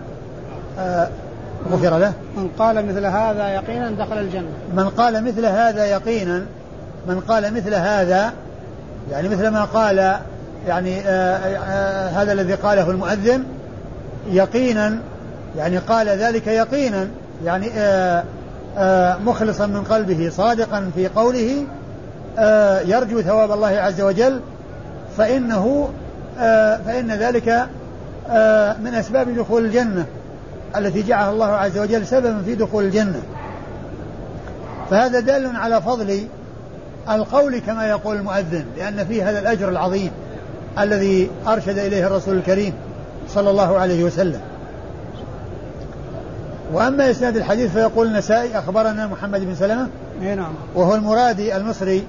غفر 1.71 1.97
له. 1.97 2.13
من 2.37 2.49
قال 2.59 2.85
مثل 2.85 3.05
هذا 3.05 3.47
يقينا 3.47 3.91
دخل 3.91 4.17
الجنة. 4.17 4.49
من 4.73 4.89
قال 4.89 5.23
مثل 5.23 5.45
هذا 5.45 5.85
يقينا؟ 5.85 6.45
من 7.07 7.19
قال 7.19 7.53
مثل 7.53 7.73
هذا؟ 7.73 8.33
يعني 9.11 9.29
مثل 9.29 9.47
ما 9.47 9.63
قال 9.63 10.15
يعني 10.67 10.99
آه، 10.99 11.37
آآ 11.37 12.07
آه، 12.07 12.09
هذا 12.09 12.31
الذي 12.31 12.53
قاله 12.53 12.89
المؤذن 12.89 13.43
يقينا 14.31 14.99
يعني 15.57 15.77
قال 15.77 16.07
ذلك 16.09 16.47
يقينا 16.47 17.07
يعني 17.45 17.69
مخلصا 19.25 19.65
من 19.65 19.83
قلبه 19.83 20.29
صادقا 20.29 20.91
في 20.95 21.07
قوله 21.07 21.65
يرجو 22.85 23.21
ثواب 23.21 23.51
الله 23.51 23.67
عز 23.67 24.01
وجل 24.01 24.39
فإنه 25.17 25.89
فإن 26.85 27.11
ذلك 27.11 27.47
من 28.79 28.95
أسباب 28.95 29.35
دخول 29.35 29.65
الجنة 29.65 30.05
التي 30.77 31.03
جعلها 31.03 31.31
الله 31.31 31.45
عز 31.45 31.77
وجل 31.77 32.07
سببا 32.07 32.41
في 32.45 32.55
دخول 32.55 32.83
الجنة. 32.83 33.21
فهذا 34.89 35.19
دال 35.19 35.55
على 35.55 35.81
فضل 35.81 36.27
القول 37.09 37.59
كما 37.59 37.87
يقول 37.87 38.15
المؤذن 38.15 38.65
لأن 38.77 39.05
فيه 39.05 39.29
هذا 39.29 39.39
الأجر 39.39 39.69
العظيم. 39.69 40.11
الذي 40.79 41.29
أرشد 41.47 41.77
إليه 41.77 42.07
الرسول 42.07 42.37
الكريم 42.37 42.73
صلى 43.29 43.49
الله 43.49 43.77
عليه 43.77 44.03
وسلم. 44.03 44.41
وأما 46.73 47.11
إسناد 47.11 47.37
الحديث 47.37 47.71
فيقول 47.71 48.07
النسائي 48.07 48.59
أخبرنا 48.59 49.07
محمد 49.07 49.45
بن 49.45 49.55
سلمة 49.55 49.87
نعم. 50.21 50.53
وهو 50.75 50.95
المرادي 50.95 51.55
المصري 51.55 52.03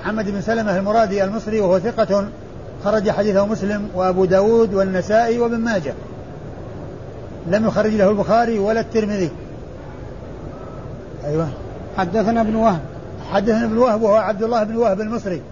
محمد 0.00 0.30
بن 0.30 0.40
سلمة 0.40 0.78
المرادي 0.78 1.24
المصري 1.24 1.60
وهو 1.60 1.78
ثقة 1.78 2.28
خرج 2.84 3.10
حديثه 3.10 3.46
مسلم 3.46 3.88
وأبو 3.94 4.24
داود 4.24 4.74
والنسائي 4.74 5.38
وابن 5.38 5.58
ماجه. 5.58 5.94
لم 7.46 7.66
يخرج 7.66 7.94
له 7.94 8.10
البخاري 8.10 8.58
ولا 8.58 8.80
الترمذي. 8.80 9.30
أيوة. 11.24 11.48
حدثنا 11.98 12.40
ابن 12.40 12.54
وهب. 12.54 12.80
حدثنا 13.32 13.64
ابن 13.64 13.78
وهب 13.78 14.02
وهو 14.02 14.14
عبد 14.14 14.42
الله 14.42 14.64
بن 14.64 14.76
وهب 14.76 15.00
المصري. 15.00 15.42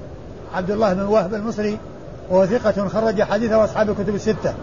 عبد 0.55 0.71
الله 0.71 0.95
بن 0.95 1.03
وهب 1.03 1.35
المصري 1.35 1.79
وهو 2.31 2.47
ثقة 2.47 2.89
خرج 2.89 3.23
حديثه 3.23 3.65
أصحاب 3.65 3.91
الكتب 3.91 4.15
الستة. 4.15 4.55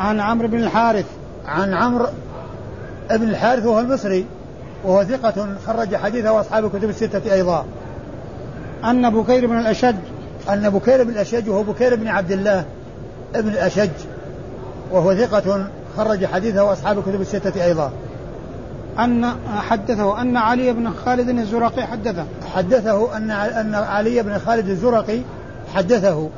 عن 0.00 0.20
عمرو 0.20 0.48
بن 0.48 0.58
الحارث. 0.58 1.06
عن 1.46 1.74
عمرو 1.74 2.06
بن 3.10 3.28
الحارث 3.28 3.66
وهو 3.66 3.80
المصري 3.80 4.26
وهو 4.84 5.04
ثقة 5.04 5.46
خرج 5.66 5.96
حديثه 5.96 6.40
أصحاب 6.40 6.64
الكتب 6.64 6.88
الستة 6.88 7.34
أيضا. 7.34 7.66
أن 8.84 9.10
بكير 9.10 9.46
بن 9.46 9.58
الأشج. 9.58 9.94
أن 10.50 10.70
بكير 10.70 11.04
بن 11.04 11.10
الأشج 11.10 11.48
وهو 11.48 11.62
بكير 11.62 11.96
بن 11.96 12.08
عبد 12.08 12.32
الله 12.32 12.64
ابن 13.34 13.48
الأشج 13.48 13.90
وهو 14.92 15.14
ثقة 15.14 15.66
خرج 15.96 16.26
حديثه 16.26 16.72
أصحاب 16.72 16.98
الكتب 16.98 17.20
الستة 17.20 17.64
أيضا. 17.64 17.92
أن 18.98 19.26
حدثه 19.58 20.20
أن 20.20 20.36
علي 20.36 20.72
بن 20.72 20.90
خالد 20.90 21.28
الزرقي 21.28 21.86
حدثه. 21.86 22.24
حدثه 22.54 23.16
أن 23.16 23.30
أن 23.30 23.74
علي 23.74 24.22
بن 24.22 24.38
خالد 24.38 24.68
الزرقي 24.68 25.20
حدثه. 25.74 26.28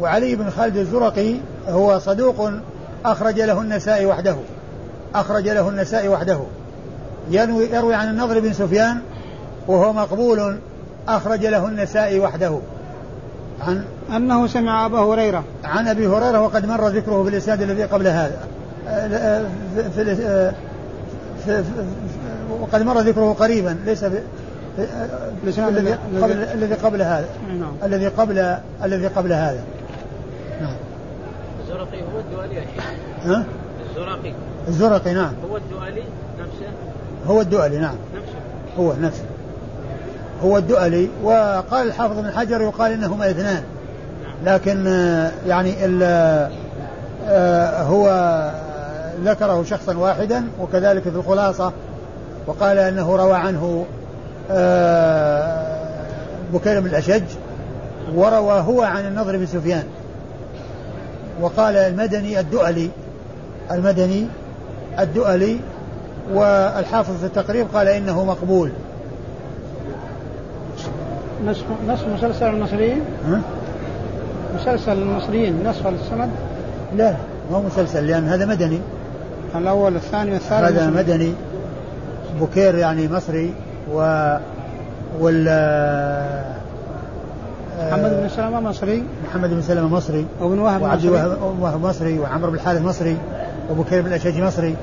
وعلي 0.00 0.34
بن 0.34 0.50
خالد 0.50 0.76
الزرقي 0.76 1.34
هو 1.68 1.98
صدوق 1.98 2.50
أخرج 3.04 3.40
له 3.40 3.60
النسائي 3.60 4.06
وحده. 4.06 4.36
أخرج 5.14 5.48
له 5.48 5.68
النسائي 5.68 6.08
وحده. 6.08 6.40
يروي, 7.30 7.64
يروي 7.64 7.94
عن 7.94 8.08
النضر 8.08 8.40
بن 8.40 8.52
سفيان 8.52 9.00
وهو 9.68 9.92
مقبول 9.92 10.58
أخرج 11.08 11.46
له 11.46 11.66
النسائي 11.66 12.20
وحده. 12.20 12.58
عن 13.60 13.84
أنه 14.16 14.46
سمع 14.46 14.86
أبا 14.86 14.98
هريرة. 14.98 15.44
عن 15.64 15.88
أبي 15.88 16.06
هريرة 16.06 16.40
وقد 16.40 16.66
مر 16.66 16.88
ذكره 16.88 17.22
في 17.22 17.28
الإسناد 17.28 17.62
الذي 17.62 17.84
قبل 17.84 18.06
هذا. 18.06 18.38
في, 19.94 20.04
في, 20.04 20.52
في, 21.44 21.64
وقد 22.60 22.82
مر 22.82 23.00
ذكره 23.00 23.32
قريبا 23.32 23.76
ليس 23.86 24.04
في 24.04 24.18
الذي 25.58 25.92
قبل 26.22 26.32
الذي 26.54 26.74
قبل 26.74 27.02
هذا. 27.02 27.28
نعم. 27.58 27.72
الذي 27.84 28.06
قبل 28.06 28.56
الذي 28.84 29.06
قبل 29.06 29.32
هذا. 29.32 29.60
الزرقي 31.80 32.02
هو 32.02 32.20
الدؤلي 32.20 32.62
ها؟ 33.24 33.44
الزرقي. 33.90 34.32
الزرقي 34.68 35.14
نعم. 35.14 35.32
هو 35.50 35.56
الدؤلي 35.56 36.04
نفسه؟ 36.38 36.72
هو 37.26 37.40
الدؤلي 37.40 37.78
نعم. 37.78 37.94
نفسه. 38.14 38.38
هو 38.78 38.92
نفسه. 39.00 39.24
هو 40.42 40.56
الدؤلي 40.56 41.08
وقال 41.22 41.86
الحافظ 41.86 42.18
بن 42.18 42.30
حجر 42.30 42.60
يقال 42.60 42.92
إنهما 42.92 43.30
اثنان. 43.30 43.62
نعم. 44.24 44.54
لكن 44.54 44.86
يعني 45.46 45.74
آه، 47.28 47.82
هو 47.82 48.06
ذكره 49.24 49.62
شخصا 49.62 49.96
واحدا 49.96 50.44
وكذلك 50.60 51.02
في 51.02 51.08
الخلاصة 51.08 51.72
وقال 52.46 52.78
أنه 52.78 53.16
روى 53.16 53.34
عنه 53.34 53.86
آه، 54.50 55.66
بكير 56.52 56.80
بن 56.80 56.86
الأشج 56.86 57.24
وروى 58.14 58.60
هو 58.60 58.82
عن 58.82 59.06
النضر 59.06 59.36
بن 59.36 59.46
سفيان. 59.46 59.84
وقال 61.40 61.76
المدني 61.76 62.40
الدؤلي 62.40 62.90
المدني 63.70 64.26
الدؤلي 64.98 65.60
والحافظ 66.32 67.16
في 67.20 67.26
التقريب 67.26 67.66
قال 67.74 67.88
إنه 67.88 68.24
مقبول 68.24 68.72
نصف 71.88 72.08
مسلسل 72.14 72.46
المصريين؟ 72.46 73.00
مسلسل 74.54 74.92
المصريين 74.92 75.64
نصف 75.66 75.86
السند 75.86 76.30
لا 76.96 77.14
هو 77.52 77.62
مسلسل 77.62 78.06
لأن 78.06 78.28
هذا 78.28 78.46
مدني 78.46 78.80
الأول 79.54 79.94
والثاني 79.94 80.32
والثالث 80.32 80.64
هذا 80.64 80.86
مسلم. 80.86 80.96
مدني 80.96 81.32
بكير 82.40 82.74
يعني 82.74 83.08
مصري 83.08 83.54
و 83.92 84.36
وال 85.20 85.48
محمد 87.80 88.10
بن 88.10 88.28
سلمة 88.28 88.60
مصري. 88.60 89.04
محمد 89.24 89.50
بن 89.50 89.62
سلمة 89.62 89.88
مصري. 89.88 90.26
وابن 90.40 90.58
وهب 90.58 90.82
وعبد 90.82 91.04
وهب 91.60 91.86
مصري 91.86 92.18
وعمرو 92.18 92.50
بن 92.50 92.56
الحارث 92.56 92.82
مصري 92.82 93.16
وبكير 93.70 94.02
بن 94.02 94.08
الأشج 94.08 94.40
مصري 94.40 94.76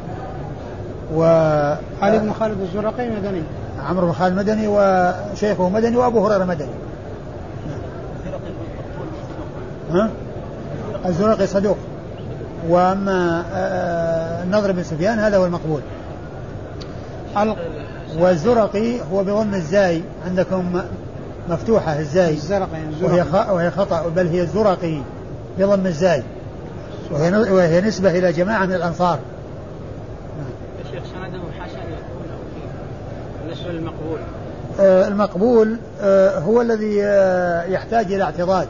علي 2.01 2.19
بن 2.19 2.33
خالد 2.33 2.61
الزرقي 2.61 3.09
مدني. 3.09 3.41
وعمرو 3.79 4.07
بن 4.07 4.13
خالد 4.13 4.37
مدني 4.37 4.67
وشيخه 4.67 5.69
مدني 5.69 5.97
وأبو 5.97 6.27
هريرة 6.27 6.45
مدني. 6.45 6.71
ها؟ 9.91 10.09
الزرقي 11.05 11.47
صدوق. 11.47 11.77
وأما 12.69 13.43
آه، 13.53 14.43
النضر 14.43 14.71
بن 14.71 14.83
سفيان 14.83 15.19
هذا 15.19 15.37
هو 15.37 15.45
المقبول. 15.45 15.81
ال- 17.37 17.55
والزرقي 18.19 19.01
هو 19.13 19.23
بضم 19.23 19.53
الزاي 19.53 20.03
عندكم 20.27 20.81
مفتوحة 21.49 21.99
الزاي. 21.99 22.33
الزرقي 22.33 22.67
وهي. 23.01 23.25
وهي 23.51 23.71
خطأ 23.71 24.07
بل 24.15 24.27
هي 24.27 24.41
الزرقي 24.41 25.01
بضم 25.59 25.85
الزاي. 25.87 26.23
وهي, 27.11 27.51
وهي 27.51 27.81
نسبة 27.81 28.11
إلى 28.11 28.31
جماعة 28.31 28.65
من 28.65 28.73
الأنصار. 28.73 29.19
سنده 30.93 31.37
يكون 31.37 31.51
للمقبول. 33.73 34.17
آه، 34.79 35.07
المقبول 35.07 35.77
آه، 36.01 36.39
هو 36.39 36.61
الذي 36.61 37.03
آه، 37.03 37.63
يحتاج 37.63 38.13
إلى 38.13 38.23
اعتضاد. 38.23 38.67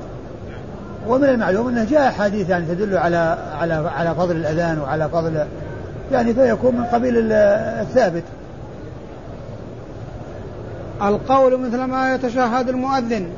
ومن 1.07 1.29
المعلوم 1.29 1.67
أنه 1.67 1.83
جاء 1.83 2.07
أحاديث 2.07 2.49
يعني 2.49 2.65
تدل 2.65 2.97
على 2.97 3.37
على 3.59 3.73
على 3.73 4.15
فضل 4.15 4.35
الأذان 4.35 4.79
وعلى 4.79 5.09
فضل 5.09 5.45
يعني 6.11 6.33
فيكون 6.33 6.75
من 6.75 6.83
قبيل 6.83 7.17
ال- 7.17 7.31
الثابت. 7.81 8.23
القول 11.01 11.59
مثل 11.59 11.83
ما 11.83 12.15
يتشهد 12.15 12.69
المؤذن. 12.69 13.29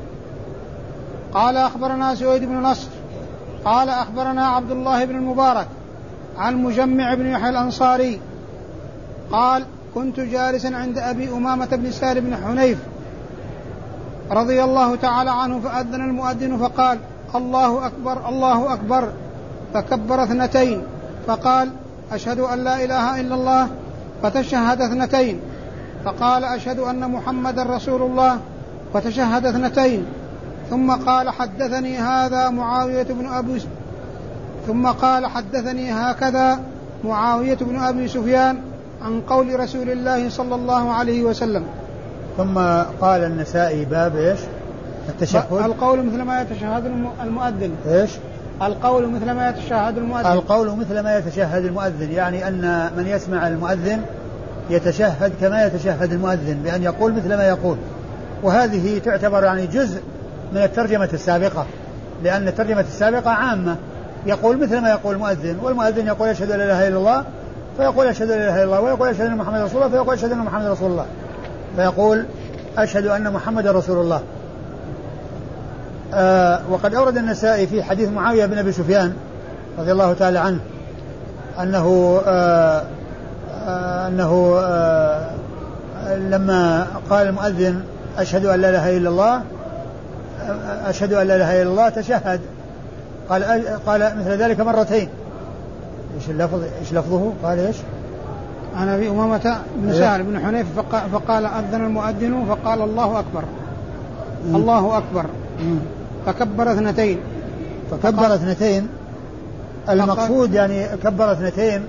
قال 1.34 1.58
أخبرنا 1.58 2.16
سويد 2.16 2.46
بن 2.46 2.56
نصر 2.56 2.88
قال 3.66 3.90
أخبرنا 3.90 4.48
عبد 4.48 4.72
الله 4.72 5.06
بن 5.06 5.16
المبارك 5.16 5.68
عن 6.38 6.64
مجمع 6.64 7.14
بن 7.14 7.26
يحيى 7.26 7.50
الأنصاري 7.50 8.20
قال 9.32 9.66
كنت 9.96 10.20
جالسا 10.20 10.68
عند 10.68 10.98
أبي 10.98 11.30
أمامة 11.30 11.66
بن 11.66 11.92
سار 11.92 12.20
بن 12.20 12.36
حنيف 12.36 12.78
رضي 14.32 14.64
الله 14.64 14.96
تعالى 14.96 15.32
عنه 15.32 15.60
فأذن 15.60 16.02
المؤذن 16.02 16.58
فقال 16.58 17.00
الله 17.36 17.88
أكبر 17.88 18.30
الله 18.30 18.74
أكبر. 18.74 19.10
فكبر 19.74 20.24
اثنتين 20.24 20.84
فقال 21.28 21.70
أشهد 22.12 22.40
أن 22.40 22.64
لا 22.64 22.84
إله 22.84 23.22
إلا 23.22 23.36
الله 23.36 23.68
فتشهد 24.24 24.82
اثنتين. 24.82 25.40
فقال 26.06 26.44
أشهد 26.44 26.80
أن 26.80 27.12
محمدا 27.12 27.64
رسول 27.64 28.02
الله 28.02 28.40
فتشهد 28.94 29.46
اثنتين. 29.46 30.06
ثم 30.70 30.92
قال 30.92 31.30
حدثني 31.30 31.98
هذا 31.98 32.50
معاوية 32.50 33.04
بن 33.04 33.26
أبي 33.26 33.62
ثم 34.68 34.88
قال 34.88 35.26
حدثني 35.26 35.92
هكذا 35.92 36.60
معاوية 37.04 37.58
بن 37.62 37.80
أبي 37.80 38.08
سفيان 38.08 38.58
عن 39.02 39.22
قول 39.22 39.60
رسول 39.60 39.90
الله 39.90 40.30
صلى 40.30 40.56
الله 40.56 40.92
عليه 40.92 41.24
وسلم. 41.24 41.64
ثم 42.38 42.58
قال 43.02 43.24
النسائي 43.24 43.86
باب 43.86 44.16
إيش؟ 44.16 44.40
التشهد. 45.10 45.54
القول 45.54 46.06
مثل 46.06 46.22
ما 46.22 46.42
يتشهد 46.42 46.86
الم- 46.86 47.12
المؤذن. 47.24 47.72
إيش؟ 47.88 48.12
القول 48.62 49.10
مثل 49.10 49.32
ما 49.32 49.50
يتشهد 49.50 49.98
المؤذن. 49.98 50.26
القول 50.32 50.78
مثل 50.78 51.00
ما 51.00 51.18
يتشهد 51.18 51.66
المؤذن 51.66 52.12
يعني 52.12 52.48
أن 52.48 52.90
من 52.98 53.08
يسمع 53.08 53.48
المؤذن 53.48 54.02
يتشهد 54.70 55.34
كما 55.42 55.66
يتشهد 55.66 56.12
المؤذن 56.12 56.60
بأن 56.64 56.84
يقول 56.84 57.14
مثل 57.14 57.38
ما 57.38 57.48
يقول. 57.48 57.78
وهذه 58.44 59.00
تعتبر 59.00 59.44
يعني 59.44 59.68
جزء 59.68 60.02
من 60.54 60.64
الترجمة 60.64 61.10
السابقة 61.14 61.66
لأن 62.24 62.48
الترجمة 62.48 62.82
السابقة 62.82 63.30
عامة. 63.30 63.76
يقول 64.26 64.58
مثل 64.58 64.82
ما 64.82 64.90
يقول 64.90 65.16
المؤذن 65.16 65.58
والمؤذن 65.64 66.08
يقول 66.08 66.30
أشهد 66.30 66.52
أن 66.52 66.60
لا 66.60 66.66
إله 66.66 66.88
إلا 66.88 66.98
الله 66.98 67.24
فيقول 67.78 68.08
أشهد 68.08 68.32
أن 68.32 68.40
لا 68.40 68.46
إله 68.46 68.56
إلا 68.56 68.64
الله 68.64 68.82
ويقول 68.82 69.10
أشهد 69.10 69.26
أن 69.26 69.38
محمد 69.38 69.62
رسول 69.62 69.84
الله 69.84 69.90
فيقول 69.90 70.14
أشهد 70.14 70.32
أن 70.32 70.40
محمد 70.40 70.66
رسول 70.66 70.92
الله. 70.92 71.06
فيقول 71.76 72.26
أشهد 72.78 73.08
أن 73.08 73.34
محمد 73.34 73.68
رسول 73.68 73.98
الله. 73.98 74.22
آه 76.14 76.62
وقد 76.70 76.96
أورد 76.96 77.18
النسائي 77.18 77.68
في 77.68 77.84
حديث 77.84 78.10
معاوية 78.10 78.46
بن 78.46 78.58
أبي 78.58 78.72
سفيان 78.72 79.14
رضي 79.80 79.92
الله 79.92 80.14
تعالى 80.14 80.40
عنه 80.40 80.60
أنه 81.62 82.22
آه 82.26 82.84
أنه 83.68 84.56
آه 84.60 85.30
لما 86.18 86.88
قال 87.10 87.28
المؤذن 87.28 87.84
أشهد 88.18 88.46
أن 88.46 88.62
لا 88.62 88.70
إله 88.70 88.98
إلا 88.98 89.10
الله 89.10 89.42
أشهد 90.86 91.14
أن 91.14 91.28
لا 91.28 91.36
إله 91.36 91.62
إلا 91.62 91.70
الله 91.70 91.90
تشهد. 91.90 92.42
قال 93.30 93.44
قال 93.86 94.14
مثل 94.20 94.30
ذلك 94.30 94.60
مرتين. 94.60 95.10
إيش 96.16 96.30
اللفظ؟ 96.30 96.64
إيش 96.80 96.94
لفظه؟ 96.94 97.34
قال 97.44 97.60
إيش؟ 97.60 97.76
عن 98.76 98.88
ابي 98.88 99.10
أمامة 99.10 99.58
بن 99.76 99.92
إيه. 99.92 100.00
سهل 100.00 100.24
بن 100.24 100.40
حنيف 100.40 100.68
فقال, 101.14 101.46
أذن 101.46 101.86
المؤذن 101.86 102.46
فقال 102.50 102.82
الله 102.82 103.20
أكبر. 103.20 103.44
الله 104.46 104.98
أكبر. 104.98 105.26
مم. 105.60 105.80
فكبر 106.26 106.72
اثنتين. 106.72 107.20
فكبر 107.92 108.36
اثنتين. 108.36 108.88
المقصود 109.90 110.54
يعني 110.54 110.88
كبر 111.04 111.32
اثنتين. 111.32 111.84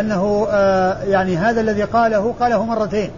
أنه 0.00 0.46
آه 0.50 1.02
يعني 1.02 1.36
هذا 1.36 1.60
الذي 1.60 1.82
قاله 1.82 2.34
قاله 2.40 2.64
مرتين. 2.64 3.10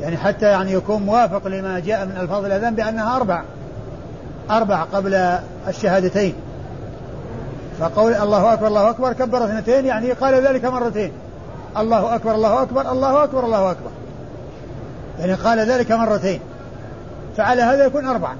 يعني 0.00 0.16
حتى 0.16 0.46
يعني 0.46 0.72
يكون 0.72 1.02
موافق 1.02 1.48
لما 1.48 1.80
جاء 1.80 2.06
من 2.06 2.16
ألفاظ 2.20 2.44
الأذان 2.44 2.74
بأنها 2.74 3.16
أربع. 3.16 3.42
أربع 4.50 4.82
قبل 4.82 5.38
الشهادتين. 5.68 6.34
فقول 7.80 8.14
الله 8.14 8.52
أكبر 8.52 8.66
الله 8.66 8.90
أكبر 8.90 9.12
كبر 9.12 9.44
اثنتين 9.44 9.86
يعني 9.86 10.12
قال 10.12 10.46
ذلك 10.46 10.64
مرتين. 10.64 11.12
الله 11.76 12.14
أكبر 12.14 12.34
الله 12.34 12.62
أكبر 12.62 12.92
الله 12.92 13.24
أكبر 13.24 13.44
الله 13.44 13.70
أكبر. 13.70 13.90
يعني 15.20 15.34
قال 15.34 15.58
ذلك 15.58 15.92
مرتين. 15.92 16.40
فعلى 17.36 17.62
هذا 17.62 17.84
يكون 17.84 18.06
اربعه 18.06 18.36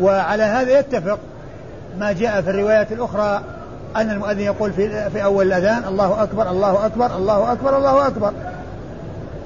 وعلى 0.00 0.42
هذا 0.42 0.78
يتفق 0.78 1.18
ما 1.98 2.12
جاء 2.12 2.42
في 2.42 2.50
الروايات 2.50 2.92
الأخرى 2.92 3.42
أن 3.96 4.10
المؤذن 4.10 4.40
يقول 4.40 4.72
في, 4.72 5.10
في 5.10 5.24
أول 5.24 5.46
الأذان 5.46 5.84
الله 5.84 6.22
أكبر 6.22 6.50
الله 6.50 6.86
أكبر 6.86 7.16
الله 7.16 7.52
أكبر 7.52 7.78
الله 7.78 8.06
أكبر. 8.06 8.32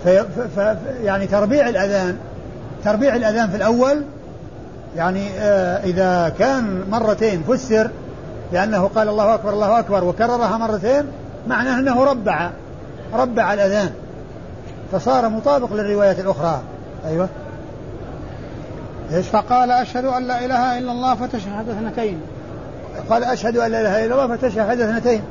في 0.05 0.23
ف 0.23 0.61
ف 0.61 0.77
يعني 1.03 1.27
تربيع 1.27 1.69
الأذان 1.69 2.17
تربيع 2.85 3.17
الأذان 3.17 3.51
في 3.51 3.57
الأول 3.57 4.03
يعني 4.97 5.29
آه 5.39 5.85
إذا 5.85 6.33
كان 6.39 6.85
مرتين 6.91 7.43
فسر 7.43 7.91
لأنه 8.53 8.91
قال 8.95 9.09
الله 9.09 9.35
أكبر 9.35 9.53
الله 9.53 9.79
أكبر 9.79 10.05
وكررها 10.05 10.59
مرتين 10.59 11.05
معناه 11.49 11.79
أنه 11.79 12.05
ربع 12.05 12.51
ربع 13.15 13.53
الأذان. 13.53 13.91
فصار 14.93 15.29
مطابق 15.29 15.73
للروايات 15.73 16.21
الأخرى. 16.21 16.61
أيوه. 17.07 17.29
إيش؟ 19.13 19.29
فقال 19.29 19.71
أشهد 19.71 20.05
أن 20.05 20.27
لا 20.27 20.45
إله 20.45 20.79
إلا 20.79 20.93
الله 20.93 21.15
فتشهد 21.15 21.69
اثنتين. 21.69 22.21
قال 23.11 23.25
أشهد 23.25 23.57
أن 23.57 23.71
لا 23.71 23.81
إله 23.81 24.05
إلا 24.05 24.15
الله 24.15 24.37
فتشهد 24.37 24.81
اثنتين. 24.81 25.23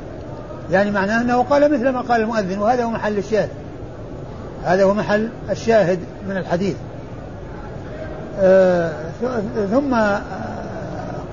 يعني 0.70 0.90
معناه 0.90 1.20
أنه 1.20 1.42
قال 1.42 1.72
مثل 1.72 1.88
ما 1.88 2.00
قال 2.00 2.20
المؤذن 2.20 2.58
وهذا 2.58 2.84
هو 2.84 2.90
محل 2.90 3.18
الشاهد. 3.18 3.48
هذا 4.64 4.84
هو 4.84 4.94
محل 4.94 5.28
الشاهد 5.50 5.98
من 6.28 6.36
الحديث. 6.36 6.76
آه 8.40 8.92
ثم 9.70 9.94
آه 9.94 10.22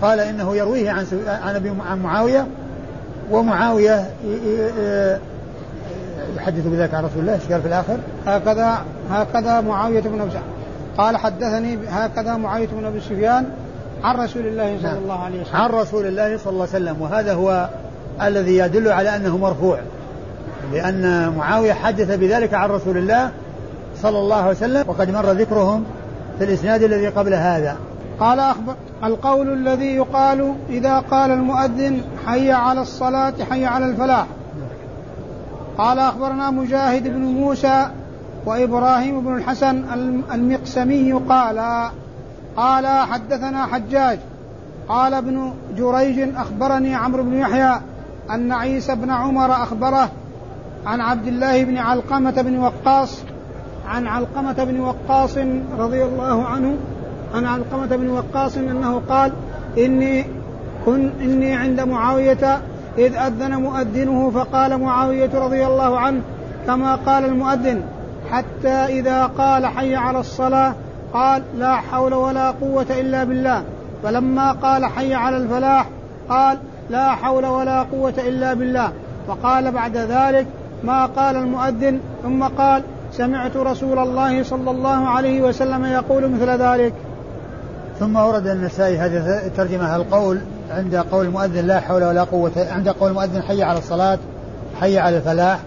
قال 0.02 0.20
إنه 0.20 0.56
يرويه 0.56 0.92
عن 0.92 1.06
عن 1.28 1.56
أبي 1.56 1.74
عن 1.90 2.00
معاوية 2.00 2.48
ومعاوية 3.32 4.06
يحدث 6.38 6.68
بذلك 6.68 6.94
عن 6.94 7.06
رسول 7.06 7.20
الله 7.20 7.34
إيش 7.34 7.52
قال 7.52 7.62
في 7.62 7.68
الآخر؟ 7.68 7.98
هكذا 8.28 8.78
هكذا 9.12 9.62
معاوية 9.62 10.02
بن 10.02 10.22
أبي 10.22 10.32
قال 10.98 11.18
حدثني 11.18 11.80
هكذا 11.90 12.38
معاوية 12.38 12.68
بن 12.68 12.86
أبي 12.86 13.00
سفيان 13.00 13.46
عن 14.04 14.16
رسول 14.16 14.46
الله 14.46 14.78
صلى 14.82 14.92
نعم. 14.92 14.98
الله 15.04 15.20
عليه 15.20 15.42
وسلم. 15.42 15.56
عن 15.56 15.70
رسول 15.70 16.06
الله 16.06 16.38
صلى 16.38 16.54
الله 16.54 16.68
عليه 16.74 16.84
وسلم. 16.84 17.02
وهذا 17.02 17.34
هو 17.34 17.70
الذي 18.22 18.58
يدل 18.58 18.92
على 18.92 19.16
أنه 19.16 19.38
مرفوع. 19.38 19.80
لأن 20.74 21.34
معاوية 21.38 21.74
حدث 21.74 22.16
بذلك 22.16 22.54
عن 22.54 22.70
رسول 22.70 22.98
الله 22.98 23.32
صلى 24.02 24.20
الله 24.20 24.36
عليه 24.36 24.52
وسلم 24.52 24.84
وقد 24.88 25.12
مر 25.12 25.32
ذكرهم 25.32 25.84
في 26.38 26.44
الإسناد 26.44 26.84
الذي 26.84 27.08
قبل 27.08 27.34
هذا. 27.34 27.78
قال 28.20 28.40
أخبر 28.40 28.76
القول 29.04 29.54
الذي 29.54 29.96
يقال 29.96 30.54
إذا 30.70 31.00
قال 31.00 31.32
المؤذن 31.32 32.02
حي 32.26 32.52
على 32.52 32.82
الصلاة 32.82 33.34
حي 33.50 33.66
على 33.66 33.86
الفلاح. 33.86 34.26
قال 35.78 36.00
أخبرنا 36.00 36.50
مجاهد 36.50 37.04
بن 37.04 37.22
موسى 37.22 37.88
وإبراهيم 38.46 39.22
بن 39.22 39.36
الحسن 39.36 39.84
المقسمي 40.34 41.14
قال 41.14 41.90
قال 42.58 42.88
حدثنا 42.88 43.66
حجاج 43.66 44.20
قال 44.90 45.14
ابن 45.14 45.54
جريج 45.78 46.36
أخبرني 46.36 46.96
عمرو 46.96 47.24
بن 47.24 47.34
يحيى 47.34 47.82
أن 48.32 48.52
عيسى 48.52 48.96
بن 48.96 49.10
عمر 49.10 49.52
أخبره 49.52 50.10
عن 50.86 51.02
عبد 51.02 51.28
الله 51.28 51.64
بن 51.64 51.78
علقمة 51.78 52.42
بن 52.42 52.58
وقاص 52.60 53.24
عن 53.88 54.08
علقمة 54.08 54.64
بن 54.64 54.80
وقاص 54.80 55.38
رضي 55.78 56.04
الله 56.04 56.46
عنه 56.46 56.78
عن 57.36 57.46
علقمة 57.46 57.86
بن 57.86 58.10
وقاص 58.10 58.58
أنه 58.58 59.02
قال 59.10 59.32
إني 59.78 60.26
كن 60.86 61.12
إني 61.22 61.54
عند 61.54 61.82
معاوية 61.82 62.62
إذ 62.98 63.16
أذن 63.16 63.56
مؤذنه 63.56 64.30
فقال 64.30 64.78
معاوية 64.78 65.30
رضي 65.34 65.68
الله 65.68 66.00
عنه 66.00 66.22
كما 66.68 66.96
قال 66.96 67.26
المؤذن 67.26 67.82
حتى 68.32 68.70
إذا 68.70 69.26
قال 69.26 69.66
حي 69.66 69.96
على 69.96 70.20
الصلاة 70.20 70.74
قال 71.14 71.44
لا 71.58 71.76
حول 71.76 72.14
ولا 72.14 72.52
قوة 72.52 72.86
إلا 72.90 73.24
بالله. 73.24 73.64
فلما 74.04 74.52
قال 74.52 74.86
حي 74.86 75.14
على 75.14 75.38
الفلاح 75.38 75.90
قال 76.30 76.58
لا 76.90 77.16
حول 77.16 77.46
ولا 77.46 77.82
قوة 77.84 78.14
إلا 78.18 78.54
بالله. 78.54 78.92
فقال 79.28 79.72
بعد 79.72 79.98
ذلك 79.98 80.48
ما 80.84 81.06
قال 81.06 81.36
المؤذن؟ 81.36 82.00
ثم 82.24 82.44
قال 82.44 82.84
سمعت 83.12 83.58
رسول 83.58 84.00
الله 84.00 84.44
صلى 84.44 84.72
الله 84.72 85.08
عليه 85.08 85.42
وسلم 85.42 85.86
يقول 85.86 86.30
مثل 86.30 86.50
ذلك. 86.50 86.94
ثم 88.00 88.16
ورد 88.16 88.48
النسائي 88.48 88.98
هذه 88.98 89.46
الترجمة 89.46 89.96
القول 89.96 90.40
عند 90.72 90.96
قول 90.96 91.26
المؤذن 91.26 91.68
لا 91.68 91.80
حول 91.80 92.04
ولا 92.04 92.24
قوة 92.24 92.52
عند 92.58 92.90
قول 92.90 93.10
المؤذن 93.10 93.42
حي 93.42 93.64
على 93.64 93.80
الصلاة 93.80 94.20
حي 94.80 94.98
على 94.98 95.18
الفلاح 95.18 95.60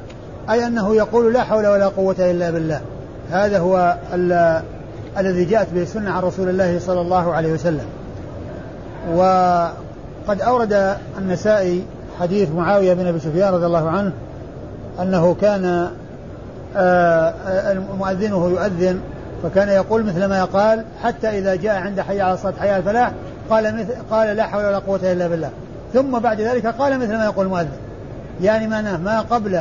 أي 0.50 0.66
أنه 0.66 0.94
يقول 0.94 1.32
لا 1.32 1.44
حول 1.44 1.66
ولا 1.66 1.88
قوة 1.88 2.16
إلا 2.18 2.50
بالله. 2.50 2.80
هذا 3.30 3.58
هو 3.58 3.96
الذي 5.18 5.44
جاءت 5.44 5.68
به 5.74 5.82
السنة 5.82 6.10
عن 6.10 6.22
رسول 6.22 6.48
الله 6.48 6.78
صلى 6.78 7.00
الله 7.00 7.34
عليه 7.34 7.52
وسلم. 7.52 7.86
وقد 9.14 10.40
أورد 10.40 10.96
النسائي 11.18 11.84
حديث 12.20 12.50
معاوية 12.50 12.94
بن 12.94 13.06
أبي 13.06 13.18
سفيان 13.18 13.54
رضي 13.54 13.66
الله 13.66 13.90
عنه 13.90 14.12
أنه 15.02 15.36
كان 15.40 15.90
آه، 16.76 17.34
مؤذنه 17.98 18.48
يؤذن 18.48 19.00
فكان 19.42 19.68
يقول 19.68 20.04
مثل 20.04 20.24
ما 20.24 20.44
قال 20.44 20.84
حتى 21.02 21.38
إذا 21.38 21.54
جاء 21.54 21.74
عند 21.74 22.00
حي 22.00 22.20
على 22.20 22.34
الصلاة 22.34 22.54
حي 22.60 22.70
على 22.70 22.76
الفلاح 22.76 23.12
قال 23.50 23.76
مثل 23.76 23.94
قال 24.10 24.36
لا 24.36 24.46
حول 24.46 24.64
ولا 24.64 24.78
قوة 24.78 25.12
إلا 25.12 25.28
بالله. 25.28 25.50
ثم 25.92 26.18
بعد 26.18 26.40
ذلك 26.40 26.66
قال 26.66 26.98
مثل 26.98 27.16
ما 27.16 27.24
يقول 27.24 27.46
المؤذن. 27.46 27.68
يعني 28.42 28.66
معناه 28.66 28.96
ما 28.96 29.20
قبل 29.20 29.60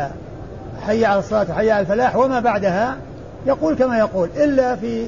حي 0.82 1.06
على 1.06 1.20
الصلاة 1.20 1.54
حي 1.54 1.72
على 1.72 1.82
الفلاح 1.82 2.16
وما 2.16 2.40
بعدها 2.40 2.96
يقول 3.46 3.76
كما 3.76 3.98
يقول 3.98 4.30
إلا 4.38 4.76
في 4.76 5.08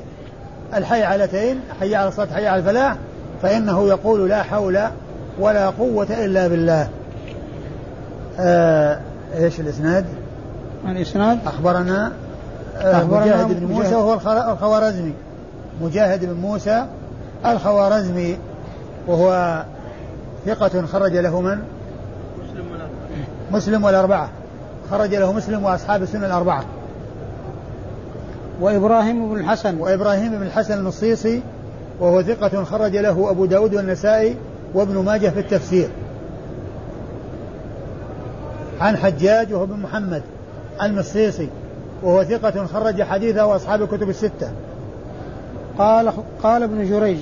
الحي 0.75 1.03
علتين 1.03 1.59
حي 1.79 1.95
على 1.95 2.07
الصلاة 2.07 2.33
حي 2.33 2.47
على 2.47 2.59
الفلاح 2.59 2.95
فإنه 3.41 3.87
يقول 3.87 4.29
لا 4.29 4.43
حول 4.43 4.79
ولا 5.39 5.69
قوة 5.69 6.07
إلا 6.25 6.47
بالله. 6.47 6.89
آه 8.39 8.99
إيش 9.37 9.59
الإسناد؟ 9.59 10.05
الاسناد 10.87 11.39
أخبرنا 11.45 12.11
آه 12.77 13.03
مجاهد 13.03 13.59
بن 13.59 13.73
موسى 13.73 13.95
وهو 13.95 14.13
الخوارزمي. 14.53 15.13
مجاهد 15.81 16.25
بن 16.25 16.33
موسى 16.33 16.85
الخوارزمي 17.45 18.37
وهو 19.07 19.63
ثقة 20.45 20.85
خرج 20.85 21.17
له 21.17 21.41
من؟ 21.41 21.59
مسلم 22.43 22.71
والأربعة. 22.71 22.89
مسلم 23.51 23.83
والأربعة. 23.83 24.29
خرج 24.91 25.15
له 25.15 25.33
مسلم 25.33 25.63
وأصحاب 25.63 26.03
السنة 26.03 26.25
الأربعة. 26.25 26.63
وإبراهيم 28.61 29.29
بن 29.33 29.39
الحسن. 29.39 29.79
وإبراهيم 29.79 30.31
بن 30.31 30.43
الحسن 30.43 30.73
المصيصي 30.73 31.41
وهو 31.99 32.21
ثقة 32.21 32.63
خرج 32.63 32.97
له 32.97 33.29
أبو 33.31 33.45
داود 33.45 33.75
والنسائي 33.75 34.35
وابن 34.73 34.97
ماجه 34.97 35.29
في 35.29 35.39
التفسير. 35.39 35.89
عن 38.81 38.97
حجاج 38.97 39.53
وهو 39.53 39.65
بن 39.65 39.79
محمد 39.79 40.21
المصيصي 40.81 41.49
وهو 42.03 42.23
ثقة 42.23 42.65
خرج 42.65 43.03
حديثه 43.03 43.45
وأصحاب 43.45 43.81
الكتب 43.81 44.09
الستة. 44.09 44.51
قال 45.77 46.11
قال 46.43 46.63
ابن 46.63 46.89
جريج. 46.89 47.17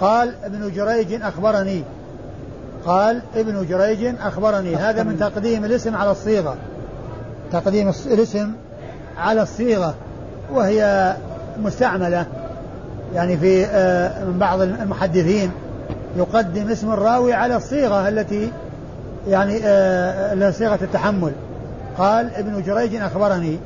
قال 0.00 0.34
ابن 0.44 0.72
جريج 0.72 1.22
أخبرني. 1.22 1.82
قال 2.86 3.22
ابن 3.36 3.66
جريج 3.66 4.14
أخبرني. 4.20 4.76
هذا 4.76 5.02
من 5.02 5.18
تقديم 5.18 5.64
الاسم 5.64 5.96
على 5.96 6.10
الصيغة. 6.10 6.56
تقديم 7.52 7.92
الاسم 8.06 8.52
على 9.18 9.42
الصيغة. 9.42 9.94
وهي 10.54 11.14
مستعملة. 11.62 12.26
يعني 13.14 13.36
في 13.36 13.66
آه، 13.66 14.24
من 14.24 14.38
بعض 14.38 14.60
المحدثين 14.60 15.50
يقدم 16.16 16.70
اسم 16.70 16.92
الراوي 16.92 17.32
على 17.32 17.56
الصيغة 17.56 18.08
التي 18.08 18.50
يعني 19.28 19.60
آه 19.64 20.50
صيغة 20.50 20.78
التحمل. 20.82 21.32
قال 21.98 22.34
ابن 22.34 22.62
جريج 22.62 22.94
أخبرني. 22.94 23.58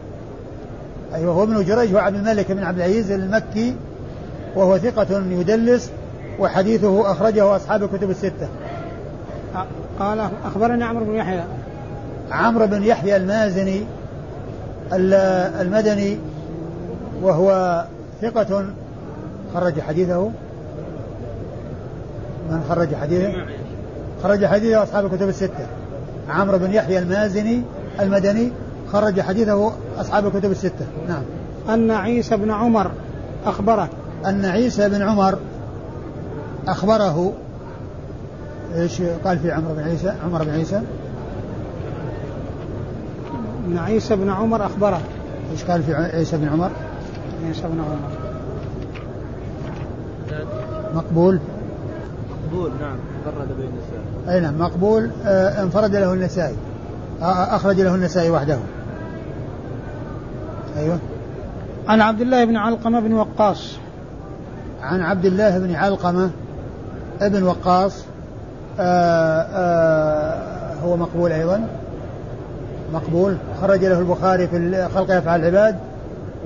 أيوه 1.15 1.35
هو 1.35 1.43
ابن 1.43 1.65
جريج 1.65 1.95
هو 1.95 1.99
عبد 1.99 2.17
الملك 2.17 2.53
بن 2.53 2.63
عبد 2.63 2.79
العزيز 2.79 3.11
المكي 3.11 3.75
وهو 4.57 4.79
ثقة 4.79 5.23
يدلس 5.31 5.91
وحديثه 6.39 7.13
أخرجه 7.13 7.57
أصحاب 7.57 7.83
الكتب 7.83 8.11
الستة. 8.11 8.49
قال 9.99 10.29
أخبرني 10.45 10.85
عمرو 10.85 11.05
بن 11.05 11.15
يحيى. 11.15 11.45
عمرو 12.31 12.67
بن 12.67 12.83
يحيى 12.83 13.17
المازني 13.17 13.85
المدني 14.93 16.19
وهو 17.23 17.85
ثقة 18.23 18.65
خرج 19.55 19.81
حديثه. 19.81 20.31
من 22.51 22.65
خرج 22.69 22.95
حديثه؟ 22.95 23.33
خرج 24.23 24.47
حديثه 24.47 24.83
أصحاب 24.83 25.07
الكتب 25.07 25.29
الستة. 25.29 25.67
عمرو 26.29 26.59
بن 26.59 26.73
يحيى 26.73 26.99
المازني 26.99 27.63
المدني 28.01 28.53
خرج 28.93 29.21
حديثه 29.21 29.73
أصحاب 29.99 30.27
الكتب 30.27 30.51
الستة. 30.51 30.87
نعم. 31.09 31.23
أن 31.69 31.91
عيسى 31.91 32.37
بن 32.37 32.51
عمر 32.51 32.91
أخبره. 33.47 33.89
أن 34.27 34.45
عيسى 34.45 34.89
بن 34.89 35.03
عمر 35.03 35.39
أخبره. 36.69 37.33
إيش 38.77 39.03
قال 39.03 39.39
في 39.39 39.53
عمرو 39.53 39.75
بن 39.75 39.83
عيسى؟ 39.83 40.13
عمر 40.25 40.45
بن 40.45 40.51
عيسى. 40.51 40.83
أن 43.67 43.79
عيسى 43.79 44.17
بن 44.17 44.31
عمر 44.31 44.67
أخبره. 44.67 45.01
إيش 45.53 45.65
قال 45.65 45.83
في 45.83 45.95
عيسى 45.95 46.37
بن 46.37 46.49
عمر؟ 46.49 46.71
عمر 47.65 47.99
مقبول؟ 50.95 51.41
مقبول 52.31 52.71
نعم. 52.81 52.97
فرد 53.25 53.49
بين 53.57 53.71
النساء. 53.71 54.35
أي 54.35 54.41
نعم 54.41 54.59
مقبول. 54.59 55.11
آه 55.27 55.63
انفرد 55.63 55.97
له 55.97 56.13
النسائي 56.13 56.57
آه 57.23 57.57
أخرج 57.57 57.81
له 57.81 57.95
النسائي 57.95 58.31
وحده. 58.31 58.59
أيوه. 60.79 60.99
عن 61.89 62.01
عبد 62.01 62.21
الله 62.21 62.45
بن 62.45 62.57
علقمة 62.57 63.01
بن 63.01 63.13
وقاص. 63.13 63.77
عن 64.83 65.01
عبد 65.01 65.25
الله 65.25 65.59
بن 65.59 65.75
علقمة 65.75 66.31
ابن 67.21 67.43
وقاص. 67.43 68.05
آه 68.81 69.41
آه 69.41 70.75
هو 70.85 70.97
مقبول 70.97 71.33
أيضا. 71.33 71.69
مقبول. 72.93 73.37
خرج 73.61 73.85
له 73.85 73.99
البخاري 73.99 74.49
في 74.49 74.89
خلق 74.95 75.11
أفعال 75.11 75.41
العباد 75.41 75.79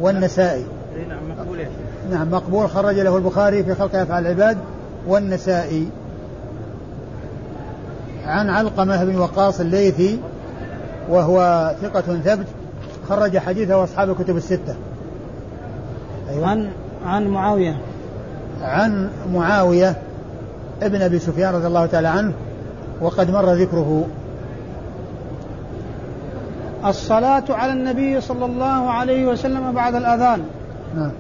والنسائي. 0.01 0.67
نعم 1.09 1.39
مقبول 1.39 1.61
يا 1.61 1.69
نعم 2.11 2.31
مقبول. 2.31 2.69
خرج 2.69 2.99
له 2.99 3.17
البخاري 3.17 3.65
في 3.65 3.75
خلق 3.75 3.97
أفعال 3.97 4.27
العباد 4.27 4.59
والنسائي. 5.07 5.89
عن 8.27 8.51
علقمة 8.51 9.05
بن 9.05 9.19
وقاص 9.19 9.61
الليثي 9.61 10.21
وهو 11.09 11.71
ثقة 11.83 12.01
ثبت 12.01 12.47
خرج 13.09 13.39
حديثه 13.39 13.85
أصحاب 13.85 14.11
الكتب 14.11 14.37
الستة. 14.37 14.75
أيوة. 16.31 16.49
عن 16.49 16.71
عن 17.07 17.29
معاوية. 17.29 17.77
عن 18.63 19.11
معاوية 19.35 19.97
ابن 20.83 21.03
أبي 21.03 21.19
سفيان 21.19 21.55
رضي 21.55 21.67
الله 21.67 21.87
تعالى 21.87 22.09
عنه 22.09 22.33
وقد 23.01 23.31
مر 23.31 23.53
ذكره. 23.53 24.05
الصلاة 26.87 27.45
على 27.51 27.73
النبي 27.73 28.21
صلى 28.21 28.45
الله 28.45 28.91
عليه 28.91 29.27
وسلم 29.27 29.73
بعد 29.73 29.95
الأذان. 29.95 30.43
نعم. 30.97 31.11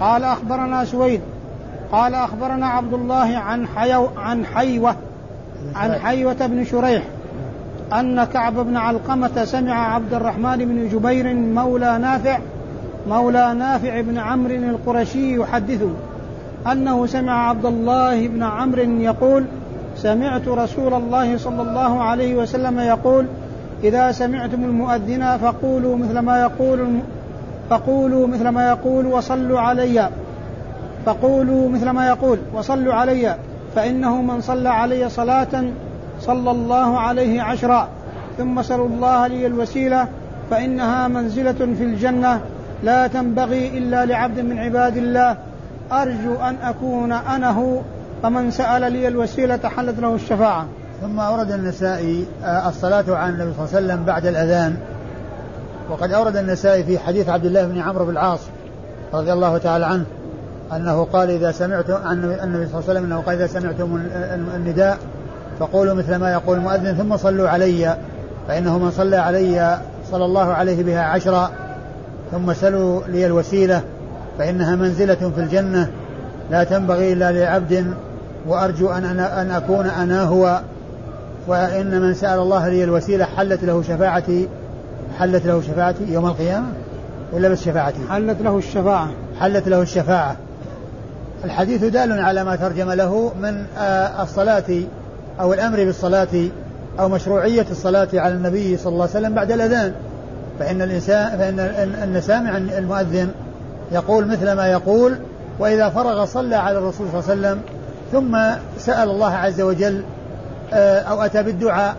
قال 0.00 0.24
أخبرنا 0.24 0.84
سويد. 0.84 1.20
قال 1.92 2.14
أخبرنا 2.14 2.66
عبد 2.66 2.94
الله 2.94 3.36
عن 3.36 3.66
حيو 3.66 4.08
عن 4.16 4.46
حيوة 4.46 4.96
عن 5.74 5.92
حيوة. 5.92 6.46
بن 6.46 6.64
شريح 6.64 7.02
أن 7.92 8.24
كعب 8.24 8.54
بن 8.54 8.76
علقمة 8.76 9.44
سمع 9.44 9.94
عبد 9.94 10.14
الرحمن 10.14 10.56
بن 10.58 10.88
جبير 10.88 11.34
مولى 11.34 11.98
نافع 11.98 12.38
مولى 13.08 13.54
نافع 13.54 14.00
بن 14.00 14.18
عمرو 14.18 14.54
القرشي 14.54 15.36
يحدث 15.36 15.82
أنه 16.72 17.06
سمع 17.06 17.48
عبد 17.48 17.66
الله 17.66 18.28
بن 18.28 18.42
عمرو 18.42 18.82
يقول 18.82 19.44
سمعت 19.96 20.48
رسول 20.48 20.94
الله 20.94 21.38
صلى 21.38 21.62
الله 21.62 22.02
عليه 22.02 22.34
وسلم 22.34 22.80
يقول 22.80 23.26
إذا 23.84 24.12
سمعتم 24.12 24.64
المؤذن 24.64 25.36
فقولوا 25.36 25.96
مثل 25.96 26.18
ما 26.18 26.40
يقول 26.40 26.98
فقولوا 27.70 28.26
مثل 28.26 28.48
ما 28.48 28.68
يقول 28.68 29.06
وصلوا 29.06 29.60
علي. 29.60 30.08
فقولوا 31.06 31.68
مثل 31.68 31.90
ما 31.90 32.08
يقول 32.08 32.38
وصلوا 32.54 32.94
علي. 32.94 33.36
فإنه 33.76 34.22
من 34.22 34.40
صلى 34.40 34.68
علي 34.68 35.08
صلاة 35.08 35.64
صلى 36.20 36.50
الله 36.50 36.98
عليه 36.98 37.42
عشرا. 37.42 37.88
ثم 38.38 38.62
سلوا 38.62 38.86
الله 38.86 39.26
لي 39.26 39.46
الوسيلة 39.46 40.08
فإنها 40.50 41.08
منزلة 41.08 41.52
في 41.52 41.84
الجنة. 41.84 42.40
لا 42.82 43.06
تنبغي 43.06 43.78
إلا 43.78 44.04
لعبد 44.04 44.40
من 44.40 44.58
عباد 44.58 44.96
الله. 44.96 45.36
أرجو 45.92 46.34
أن 46.34 46.56
أكون 46.62 47.12
أنا 47.12 47.50
هو 47.50 47.80
فمن 48.22 48.50
سأل 48.50 48.92
لي 48.92 49.08
الوسيلة 49.08 49.60
حلت 49.76 50.00
له 50.00 50.14
الشفاعة. 50.14 50.66
ثم 51.02 51.20
أورد 51.20 51.52
النسائي 51.52 52.26
آه، 52.44 52.68
الصلاة 52.68 53.04
على 53.08 53.32
النبي 53.32 53.52
صلى 53.52 53.64
الله 53.64 53.76
عليه 53.76 53.86
وسلم 53.86 54.04
بعد 54.04 54.26
الأذان. 54.26 54.76
وقد 55.90 56.12
أورد 56.12 56.36
النسائي 56.36 56.84
في 56.84 56.98
حديث 56.98 57.28
عبد 57.28 57.44
الله 57.44 57.66
بن 57.66 57.78
عمرو 57.78 58.04
بن 58.04 58.10
العاص 58.10 58.40
رضي 59.14 59.32
الله 59.32 59.58
تعالى 59.58 59.86
عنه 59.86 60.04
أنه 60.72 61.04
قال 61.04 61.30
إذا 61.30 61.52
سمعتم 61.52 61.94
عن 61.94 62.24
النبي 62.24 62.66
صلى 62.66 62.80
الله 62.80 62.88
عليه 62.88 63.00
وسلم 63.00 63.04
أنه 63.04 63.20
قال 63.20 63.34
إذا 63.34 63.46
سمعتم 63.46 64.02
النداء 64.56 64.98
فقولوا 65.58 65.94
مثل 65.94 66.16
ما 66.16 66.32
يقول 66.32 66.58
المؤذن 66.58 66.94
ثم 66.94 67.16
صلوا 67.16 67.48
علي 67.48 67.96
فإنه 68.48 68.78
من 68.78 68.90
صلى 68.90 69.16
علي 69.16 69.78
صلى 70.10 70.24
الله 70.24 70.52
عليه 70.52 70.82
بها 70.84 71.02
عشرا 71.02 71.50
ثم 72.32 72.52
سلوا 72.52 73.00
لي 73.08 73.26
الوسيلة 73.26 73.82
فإنها 74.38 74.76
منزلة 74.76 75.14
في 75.14 75.40
الجنة 75.40 75.90
لا 76.50 76.64
تنبغي 76.64 77.12
إلا 77.12 77.32
لعبد 77.32 77.94
وأرجو 78.46 78.90
أن, 78.90 79.04
أنا 79.04 79.42
أن 79.42 79.50
أكون 79.50 79.86
أنا 79.86 80.22
هو 80.22 80.60
وإن 81.46 82.00
من 82.00 82.14
سأل 82.14 82.38
الله 82.38 82.68
لي 82.68 82.84
الوسيلة 82.84 83.24
حلت 83.24 83.64
له 83.64 83.82
شفاعتي 83.82 84.48
حلت 85.18 85.46
له 85.46 85.60
شفاعتي 85.60 86.12
يوم 86.12 86.26
القيامة 86.26 86.66
ولا 87.32 87.48
بس 87.48 87.64
شفاعتي؟ 87.64 87.98
حلت 88.10 88.42
له 88.42 88.58
الشفاعة. 88.58 89.08
حلت 89.40 89.68
له 89.68 89.82
الشفاعة. 89.82 90.36
الحديث 91.44 91.84
دال 91.84 92.20
على 92.20 92.44
ما 92.44 92.56
ترجم 92.56 92.90
له 92.90 93.32
من 93.42 93.64
آه، 93.78 94.22
الصلاة 94.22 94.80
أو 95.40 95.52
الأمر 95.52 95.84
بالصلاة 95.84 96.48
أو 97.00 97.08
مشروعية 97.08 97.66
الصلاة 97.70 98.08
على 98.14 98.34
النبي 98.34 98.76
صلى 98.76 98.92
الله 98.92 99.08
عليه 99.14 99.18
وسلم 99.18 99.34
بعد 99.34 99.52
الأذان. 99.52 99.92
فإن 100.58 100.82
الإنسان 100.82 101.38
فإن 101.38 101.60
أن 102.02 102.20
سامع 102.20 102.56
المؤذن 102.56 103.30
يقول 103.92 104.26
مثل 104.26 104.52
ما 104.52 104.66
يقول 104.66 105.18
وإذا 105.58 105.88
فرغ 105.88 106.24
صلى 106.24 106.56
على 106.56 106.78
الرسول 106.78 107.06
صلى 107.12 107.20
الله 107.20 107.30
عليه 107.30 107.40
وسلم 107.40 107.60
ثم 108.12 108.38
سأل 108.78 109.10
الله 109.10 109.34
عز 109.34 109.60
وجل 109.60 110.02
آه، 110.72 111.00
أو 111.00 111.22
أتى 111.22 111.42
بالدعاء 111.42 111.96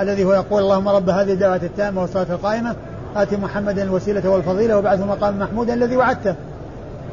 الذي 0.00 0.24
هو 0.24 0.32
يقول 0.32 0.62
اللهم 0.62 0.88
رب 0.88 1.10
هذه 1.10 1.32
الدعوة 1.32 1.60
التامة 1.62 2.00
والصلاة 2.00 2.26
القائمة 2.30 2.74
آت 3.16 3.34
محمدا 3.34 3.82
الوسيلة 3.82 4.30
والفضيلة 4.30 4.78
وبعثه 4.78 5.06
مقام 5.06 5.38
محمودا 5.38 5.74
الذي 5.74 5.96
وعدته. 5.96 6.34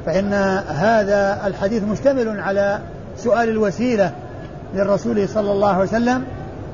فإن 0.05 0.33
هذا 0.67 1.47
الحديث 1.47 1.83
مشتمل 1.83 2.39
على 2.39 2.79
سؤال 3.17 3.49
الوسيلة 3.49 4.11
للرسول 4.75 5.29
صلى 5.29 5.51
الله 5.51 5.69
عليه 5.69 5.83
وسلم 5.83 6.23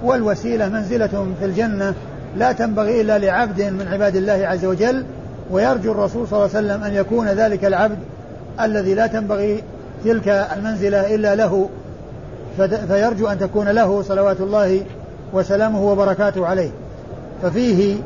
والوسيلة 0.03 0.69
منزلة 0.69 1.27
في 1.39 1.45
الجنة 1.45 1.93
لا 2.37 2.51
تنبغي 2.51 3.01
إلا 3.01 3.17
لعبد 3.17 3.61
من 3.61 3.87
عباد 3.87 4.15
الله 4.15 4.47
عز 4.47 4.65
وجل 4.65 5.05
ويرجو 5.51 5.91
الرسول 5.91 6.27
صلى 6.27 6.39
الله 6.39 6.57
عليه 6.57 6.67
وسلم 6.67 6.83
أن 6.83 6.93
يكون 6.93 7.27
ذلك 7.27 7.65
العبد 7.65 7.97
الذي 8.61 8.93
لا 8.93 9.07
تنبغي 9.07 9.63
تلك 10.05 10.27
المنزلة 10.27 11.15
إلا 11.15 11.35
له. 11.35 11.69
فيرجو 12.87 13.27
أن 13.27 13.39
تكون 13.39 13.67
له 13.67 14.01
صلوات 14.01 14.39
الله 14.39 14.81
وسلامه 15.33 15.81
وبركاته 15.83 16.47
عليه. 16.47 16.71
ففيه 17.43 17.97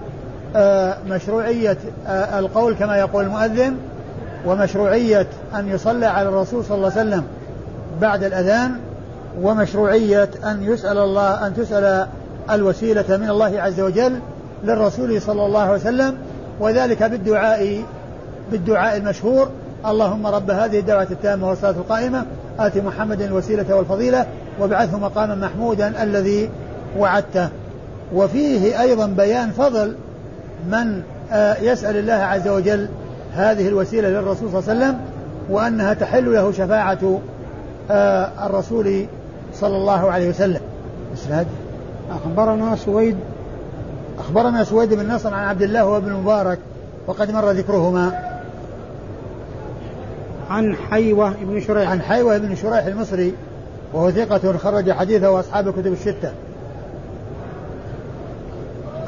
آه، 0.55 0.97
مشروعية 1.07 1.78
آه، 2.07 2.39
القول 2.39 2.73
كما 2.73 2.97
يقول 2.97 3.23
المؤذن 3.23 3.78
ومشروعية 4.45 5.28
أن 5.55 5.69
يصلى 5.69 6.05
على 6.05 6.30
الرسول 6.30 6.65
صلى 6.65 6.78
الله 6.78 6.91
عليه 6.91 7.01
وسلم 7.01 7.23
بعد 8.01 8.23
الأذان 8.23 8.71
ومشروعية 9.41 10.30
أن 10.43 10.63
يسأل 10.63 10.97
الله 10.97 11.47
أن 11.47 11.53
تسأل 11.53 12.07
الوسيلة 12.51 13.17
من 13.17 13.30
الله 13.30 13.61
عز 13.61 13.80
وجل 13.80 14.19
للرسول 14.63 15.21
صلى 15.21 15.45
الله 15.45 15.61
عليه 15.61 15.73
وسلم 15.73 16.17
وذلك 16.59 17.03
بالدعاء 17.03 17.82
بالدعاء 18.51 18.97
المشهور 18.97 19.49
اللهم 19.86 20.28
رب 20.28 20.51
هذه 20.51 20.80
الدعوة 20.80 21.07
التامة 21.11 21.49
والصلاة 21.49 21.71
القائمة 21.71 22.26
آت 22.59 22.78
محمد 22.78 23.21
الوسيلة 23.21 23.76
والفضيلة 23.76 24.26
وابعثه 24.59 24.99
مقاما 24.99 25.36
محمودا 25.36 26.03
الذي 26.03 26.49
وعدته. 26.97 27.49
وفيه 28.13 28.81
أيضا 28.81 29.07
بيان 29.07 29.51
فضل 29.51 29.95
من 30.67 31.01
آه، 31.31 31.57
يسأل 31.61 31.97
الله 31.97 32.13
عز 32.13 32.47
وجل 32.47 32.87
هذه 33.33 33.67
الوسيلة 33.67 34.09
للرسول 34.09 34.49
صلى 34.51 34.59
الله 34.59 34.69
عليه 34.69 34.79
وسلم 34.79 34.99
وأنها 35.49 35.93
تحل 35.93 36.33
له 36.33 36.51
شفاعة 36.51 37.19
آه، 37.91 38.29
الرسول 38.45 39.05
صلى 39.53 39.77
الله 39.77 40.11
عليه 40.11 40.29
وسلم. 40.29 40.61
إسناد 41.13 41.47
أخبرنا 42.11 42.75
سويد. 42.75 43.17
أخبرنا 44.19 44.63
سويد 44.63 44.93
بن 44.93 45.11
نصر 45.11 45.33
عن 45.33 45.47
عبد 45.47 45.61
الله 45.61 45.85
وابن 45.85 46.07
المبارك 46.07 46.59
وقد 47.07 47.31
مر 47.31 47.51
ذكرهما. 47.51 48.11
عن 50.49 50.75
حيوة 50.75 51.33
بن 51.41 51.61
شريح. 51.61 51.89
عن 51.89 52.01
حيوة 52.01 52.37
بن 52.37 52.55
شريح 52.55 52.85
المصري 52.85 53.33
وهو 53.93 54.11
ثقة 54.11 54.57
خرج 54.57 54.91
حديثه 54.91 55.31
وأصحاب 55.31 55.67
الكتب 55.67 55.93
الستة. 55.93 56.31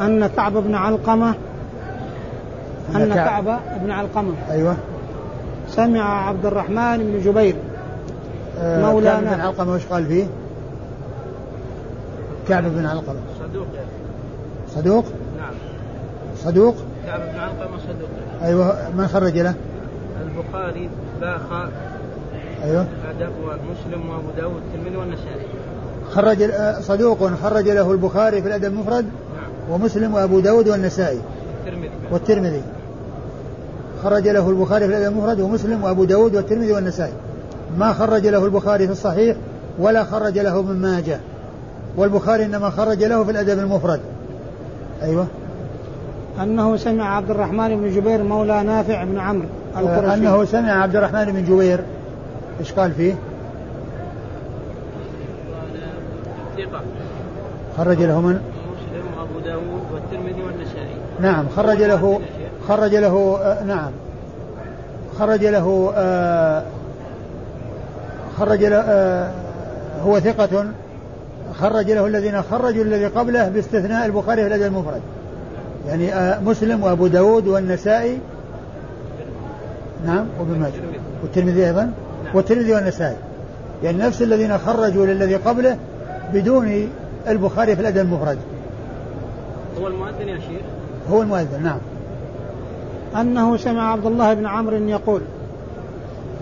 أن 0.02 0.28
كعب 0.28 0.54
بن 0.54 0.76
علقمة 0.76 1.36
أن 2.96 3.14
كعب 3.14 3.60
بن 3.84 3.92
علقمة 3.92 4.34
أيوه 4.50 4.76
سمع 5.70 6.28
عبد 6.28 6.46
الرحمن 6.46 6.98
بن 6.98 7.22
جبير 7.24 7.56
آه 8.60 8.92
مولانا 8.92 9.22
كعب 9.22 9.36
بن 9.36 9.42
علقمة 9.42 9.74
وش 9.74 9.86
قال 9.86 10.06
فيه؟ 10.06 10.28
كعب 12.50 12.64
بن 12.64 12.86
علقمة 12.86 13.20
صدوق 13.40 13.68
يعني. 13.76 13.88
صدوق؟ 14.76 15.06
نعم 15.38 15.54
صدوق؟ 16.38 16.76
كعب 17.06 17.20
بن 17.20 17.40
علقمة 17.40 17.78
صدوق 17.78 18.10
أيوه 18.44 18.90
من 18.98 19.08
خرج 19.08 19.38
له؟ 19.38 19.54
البخاري 20.22 20.90
باخا 21.22 21.70
أيوه 22.64 22.86
أدب 23.10 23.32
ومسلم 23.44 24.10
وأبو 24.10 24.28
داود 24.38 24.62
والنسائي 24.98 25.48
خرج 26.12 26.42
آه، 26.42 26.82
صدوق 26.82 27.28
خرج 27.44 27.70
له 27.70 27.92
البخاري 27.92 28.42
في 28.42 28.48
الأدب 28.48 28.66
المفرد. 28.66 29.06
ومسلم 29.72 30.14
وأبو 30.14 30.40
داود 30.40 30.70
والنسائي 30.70 31.20
والترمذي. 31.66 31.92
والترمذي. 32.12 32.62
خرج 34.04 34.28
له 34.28 34.50
البخاري 34.50 34.88
في 34.88 34.98
الأدب 34.98 35.12
المفرد 35.12 35.40
ومسلم 35.40 35.84
وأبو 35.84 36.04
داود 36.04 36.36
والترمذي 36.36 36.72
والنسائي. 36.72 37.14
ما 37.78 37.94
خرج 37.94 38.28
له 38.28 38.46
البخاري 38.46 38.86
في 38.86 38.92
الصحيح 38.92 39.38
ولا 39.80 40.04
خرج 40.04 40.40
له 40.40 40.62
من 40.62 40.82
ماجه. 40.82 41.20
والبخاري 41.98 42.46
إنما 42.46 42.70
خرج 42.70 43.04
له 43.04 43.24
في 43.24 43.32
الأدب 43.32 43.60
المفرد. 43.60 44.00
أيوه. 45.04 45.28
أنه 46.44 46.78
سمع 46.78 47.16
عبد 47.16 47.30
الرحمن 47.30 47.82
بن 47.82 47.96
جبير 47.96 48.24
مولى 48.24 48.64
نافع 48.64 49.04
بن 49.04 49.18
عمرو 49.18 49.48
القرشي. 49.78 50.14
أنه 50.14 50.46
سمع 50.46 50.72
عبد 50.84 50.96
الرحمن 50.96 51.26
بن 51.26 51.44
جبير. 51.44 51.80
إيش 52.60 52.74
قال 52.74 52.92
فيه؟ 52.92 53.16
ثقة. 56.58 56.82
خرج 57.78 58.04
له 58.04 58.22
من؟ 58.22 58.40
داود 59.48 59.84
والترمذي 59.94 60.42
والنسائي. 60.44 60.96
نعم 61.20 61.46
خرج 61.56 61.84
له 61.84 62.20
خرج 62.68 62.96
له 62.96 63.40
آه 63.42 63.64
نعم. 63.64 63.92
خرج 65.20 65.46
له 65.46 65.94
آه 65.96 66.64
خرج 68.40 68.64
له 68.64 68.78
آه 68.78 69.32
هو 70.06 70.20
ثقة. 70.20 70.66
خرج 71.60 71.92
له 71.92 72.06
الذين 72.06 72.42
خرجوا 72.42 72.84
الذي 72.84 73.06
قبله 73.06 73.50
باستثناء 73.50 74.06
البخاري 74.06 74.42
في 74.42 74.48
الأدب 74.48 74.64
المفرد. 74.64 75.02
يعني 75.88 76.14
آه 76.14 76.40
مسلم 76.40 76.84
وأبو 76.84 77.08
داود 77.08 77.48
والنسائي. 77.48 78.18
نعم 80.06 80.26
وابن 80.40 80.60
ماجه. 80.60 80.74
والترمذي. 81.24 81.68
أيضا. 81.68 81.92
والترمذي 82.34 82.74
والنسائي. 82.74 83.18
يعني 83.84 83.98
نفس 83.98 84.22
الذين 84.22 84.58
خرجوا 84.58 85.06
للذي 85.06 85.36
قبله 85.36 85.78
بدون 86.34 86.90
البخاري 87.28 87.76
في 87.76 87.82
الأدب 87.82 87.98
المفرد. 87.98 88.38
هو 89.82 89.88
المؤذن 89.88 90.28
يا 90.28 90.40
شيخ؟ 90.40 90.62
هو 91.12 91.22
المؤذن 91.22 91.64
نعم. 91.64 91.80
أنه 93.22 93.58
سمع 93.58 93.92
عبد 93.92 94.06
الله 94.06 94.34
بن 94.34 94.46
عمرو 94.46 94.76
يقول. 94.76 95.22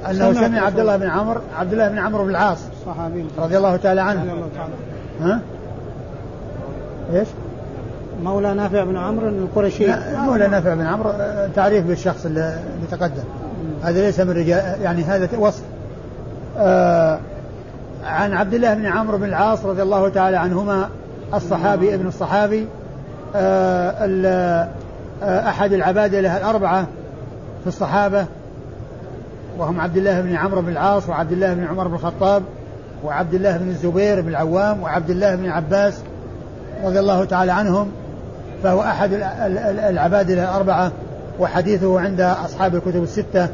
أنه 0.10 0.34
سمع 0.34 0.60
عبد 0.60 0.80
الله 0.80 0.98
بن 0.98 1.10
عمرو 1.10 1.40
عبد 1.58 1.74
الله 1.74 1.90
بن 1.90 1.98
عمرو 1.98 2.24
بن 2.24 2.30
العاص. 2.30 2.58
صحابي. 2.86 3.26
رضي 3.38 3.58
الله 3.58 3.76
تعالى 3.76 4.02
رضي 4.02 4.10
عنه 4.10 4.24
الله 4.24 4.50
تعالى 4.56 4.74
ها؟ 5.22 5.42
إيش؟ 7.14 7.28
مولى 8.24 8.54
نافع 8.54 8.84
بن 8.84 8.98
عمرو 8.98 9.28
القرشي. 9.28 9.88
مولى 10.18 10.48
نافع 10.48 10.74
بن 10.74 10.86
عمرو 10.86 11.10
آه، 11.10 11.50
تعريف 11.56 11.86
بالشخص 11.86 12.26
اللي 12.26 12.60
اللي 12.76 12.88
تقدم 12.92 13.24
هذا 13.84 14.02
ليس 14.02 14.20
من 14.20 14.30
رجال 14.30 14.82
يعني 14.82 15.04
هذا 15.04 15.38
وصف. 15.38 15.64
آه 16.58 17.20
عن 18.06 18.34
عبد 18.34 18.54
الله 18.54 18.74
بن 18.74 18.86
عمرو 18.86 19.18
بن 19.18 19.24
العاص 19.24 19.66
رضي 19.66 19.82
الله 19.82 20.10
تعالى 20.10 20.38
عنهما 20.38 20.90
الصحابي 21.34 21.96
ابن 21.96 22.08
الصحابي. 22.08 22.68
آه 23.36 24.70
آه 25.24 25.50
أحد 25.50 25.74
العبادلة 25.74 26.38
الأربعة 26.38 26.88
في 27.62 27.68
الصحابة 27.68 28.26
وهم 29.58 29.82
عبد 29.82 29.98
الله 29.98 30.22
بن 30.22 30.36
عمرو 30.36 30.62
بن 30.62 30.70
العاص 30.70 31.10
وعبد 31.10 31.32
الله 31.32 31.54
بن 31.54 31.64
عمر 31.66 31.88
بن 31.88 31.94
الخطاب 31.94 32.44
وعبد 33.04 33.34
الله 33.34 33.58
بن 33.58 33.70
الزبير 33.70 34.22
بن 34.22 34.28
العوام 34.28 34.84
وعبد 34.84 35.10
الله 35.10 35.36
بن 35.36 35.50
عباس 35.50 35.94
رضي 36.84 37.00
الله 37.00 37.26
تعالى 37.26 37.52
عنهم. 37.52 37.92
فهو 38.64 38.82
أحد 38.82 39.14
ال- 39.14 39.24
ال- 39.24 39.58
ال- 39.58 39.80
العبادلة 39.80 40.44
الأربعة 40.44 40.92
وحديثه 41.40 42.00
عند 42.00 42.22
أصحاب 42.22 42.76
الكتب 42.76 43.04
الستة 43.04 43.48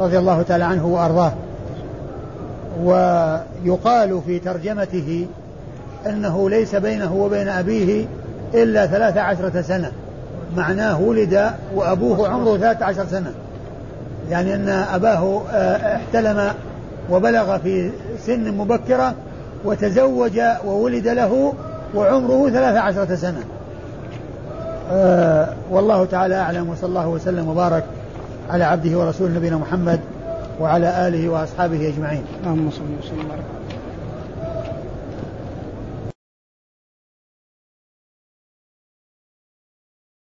رضي 0.00 0.18
الله 0.18 0.42
تعالى 0.42 0.64
عنه 0.64 0.86
وأرضاه. 0.86 1.32
ويقال 2.84 4.20
في 4.26 4.38
ترجمته 4.38 5.26
أنه 6.06 6.50
ليس 6.50 6.74
بينه 6.74 7.14
وبين 7.14 7.48
أبيه 7.48 8.06
إلا 8.54 8.86
ثلاث 8.86 9.16
عشرة 9.16 9.60
سنة. 9.60 9.92
معناه 10.56 11.00
ولد 11.00 11.50
وأبوه 11.74 12.28
عمره 12.28 12.58
ثلاث 12.58 12.82
عشر 12.82 13.06
سنة. 13.06 13.32
يعني 14.30 14.54
أن 14.54 14.68
أباه 14.68 15.42
آه، 15.52 15.96
احتلم 15.96 16.50
وبلغ 17.10 17.58
في 17.58 17.90
سن 18.26 18.56
مبكرة 18.56 19.14
وتزوج 19.64 20.40
وولد 20.66 21.08
له 21.08 21.52
وعمره 21.94 22.50
ثلاث 22.50 22.76
عشرة 22.76 23.14
سنة. 23.14 23.40
آه 24.92 25.48
والله 25.70 26.04
تعالى 26.04 26.34
أعلم 26.34 26.68
وصلى 26.68 26.88
الله 26.88 27.08
وسلم 27.08 27.48
وبارك 27.48 27.84
على 28.50 28.64
عبده 28.64 28.98
ورسوله 28.98 29.34
نبينا 29.34 29.56
محمد 29.56 30.00
وعلى 30.60 31.08
آله 31.08 31.28
وأصحابه 31.28 31.88
أجمعين. 31.88 32.24
اللهم 32.42 32.70
صل 32.70 32.82
وسلم 33.04 33.24
وبارك. 33.26 33.44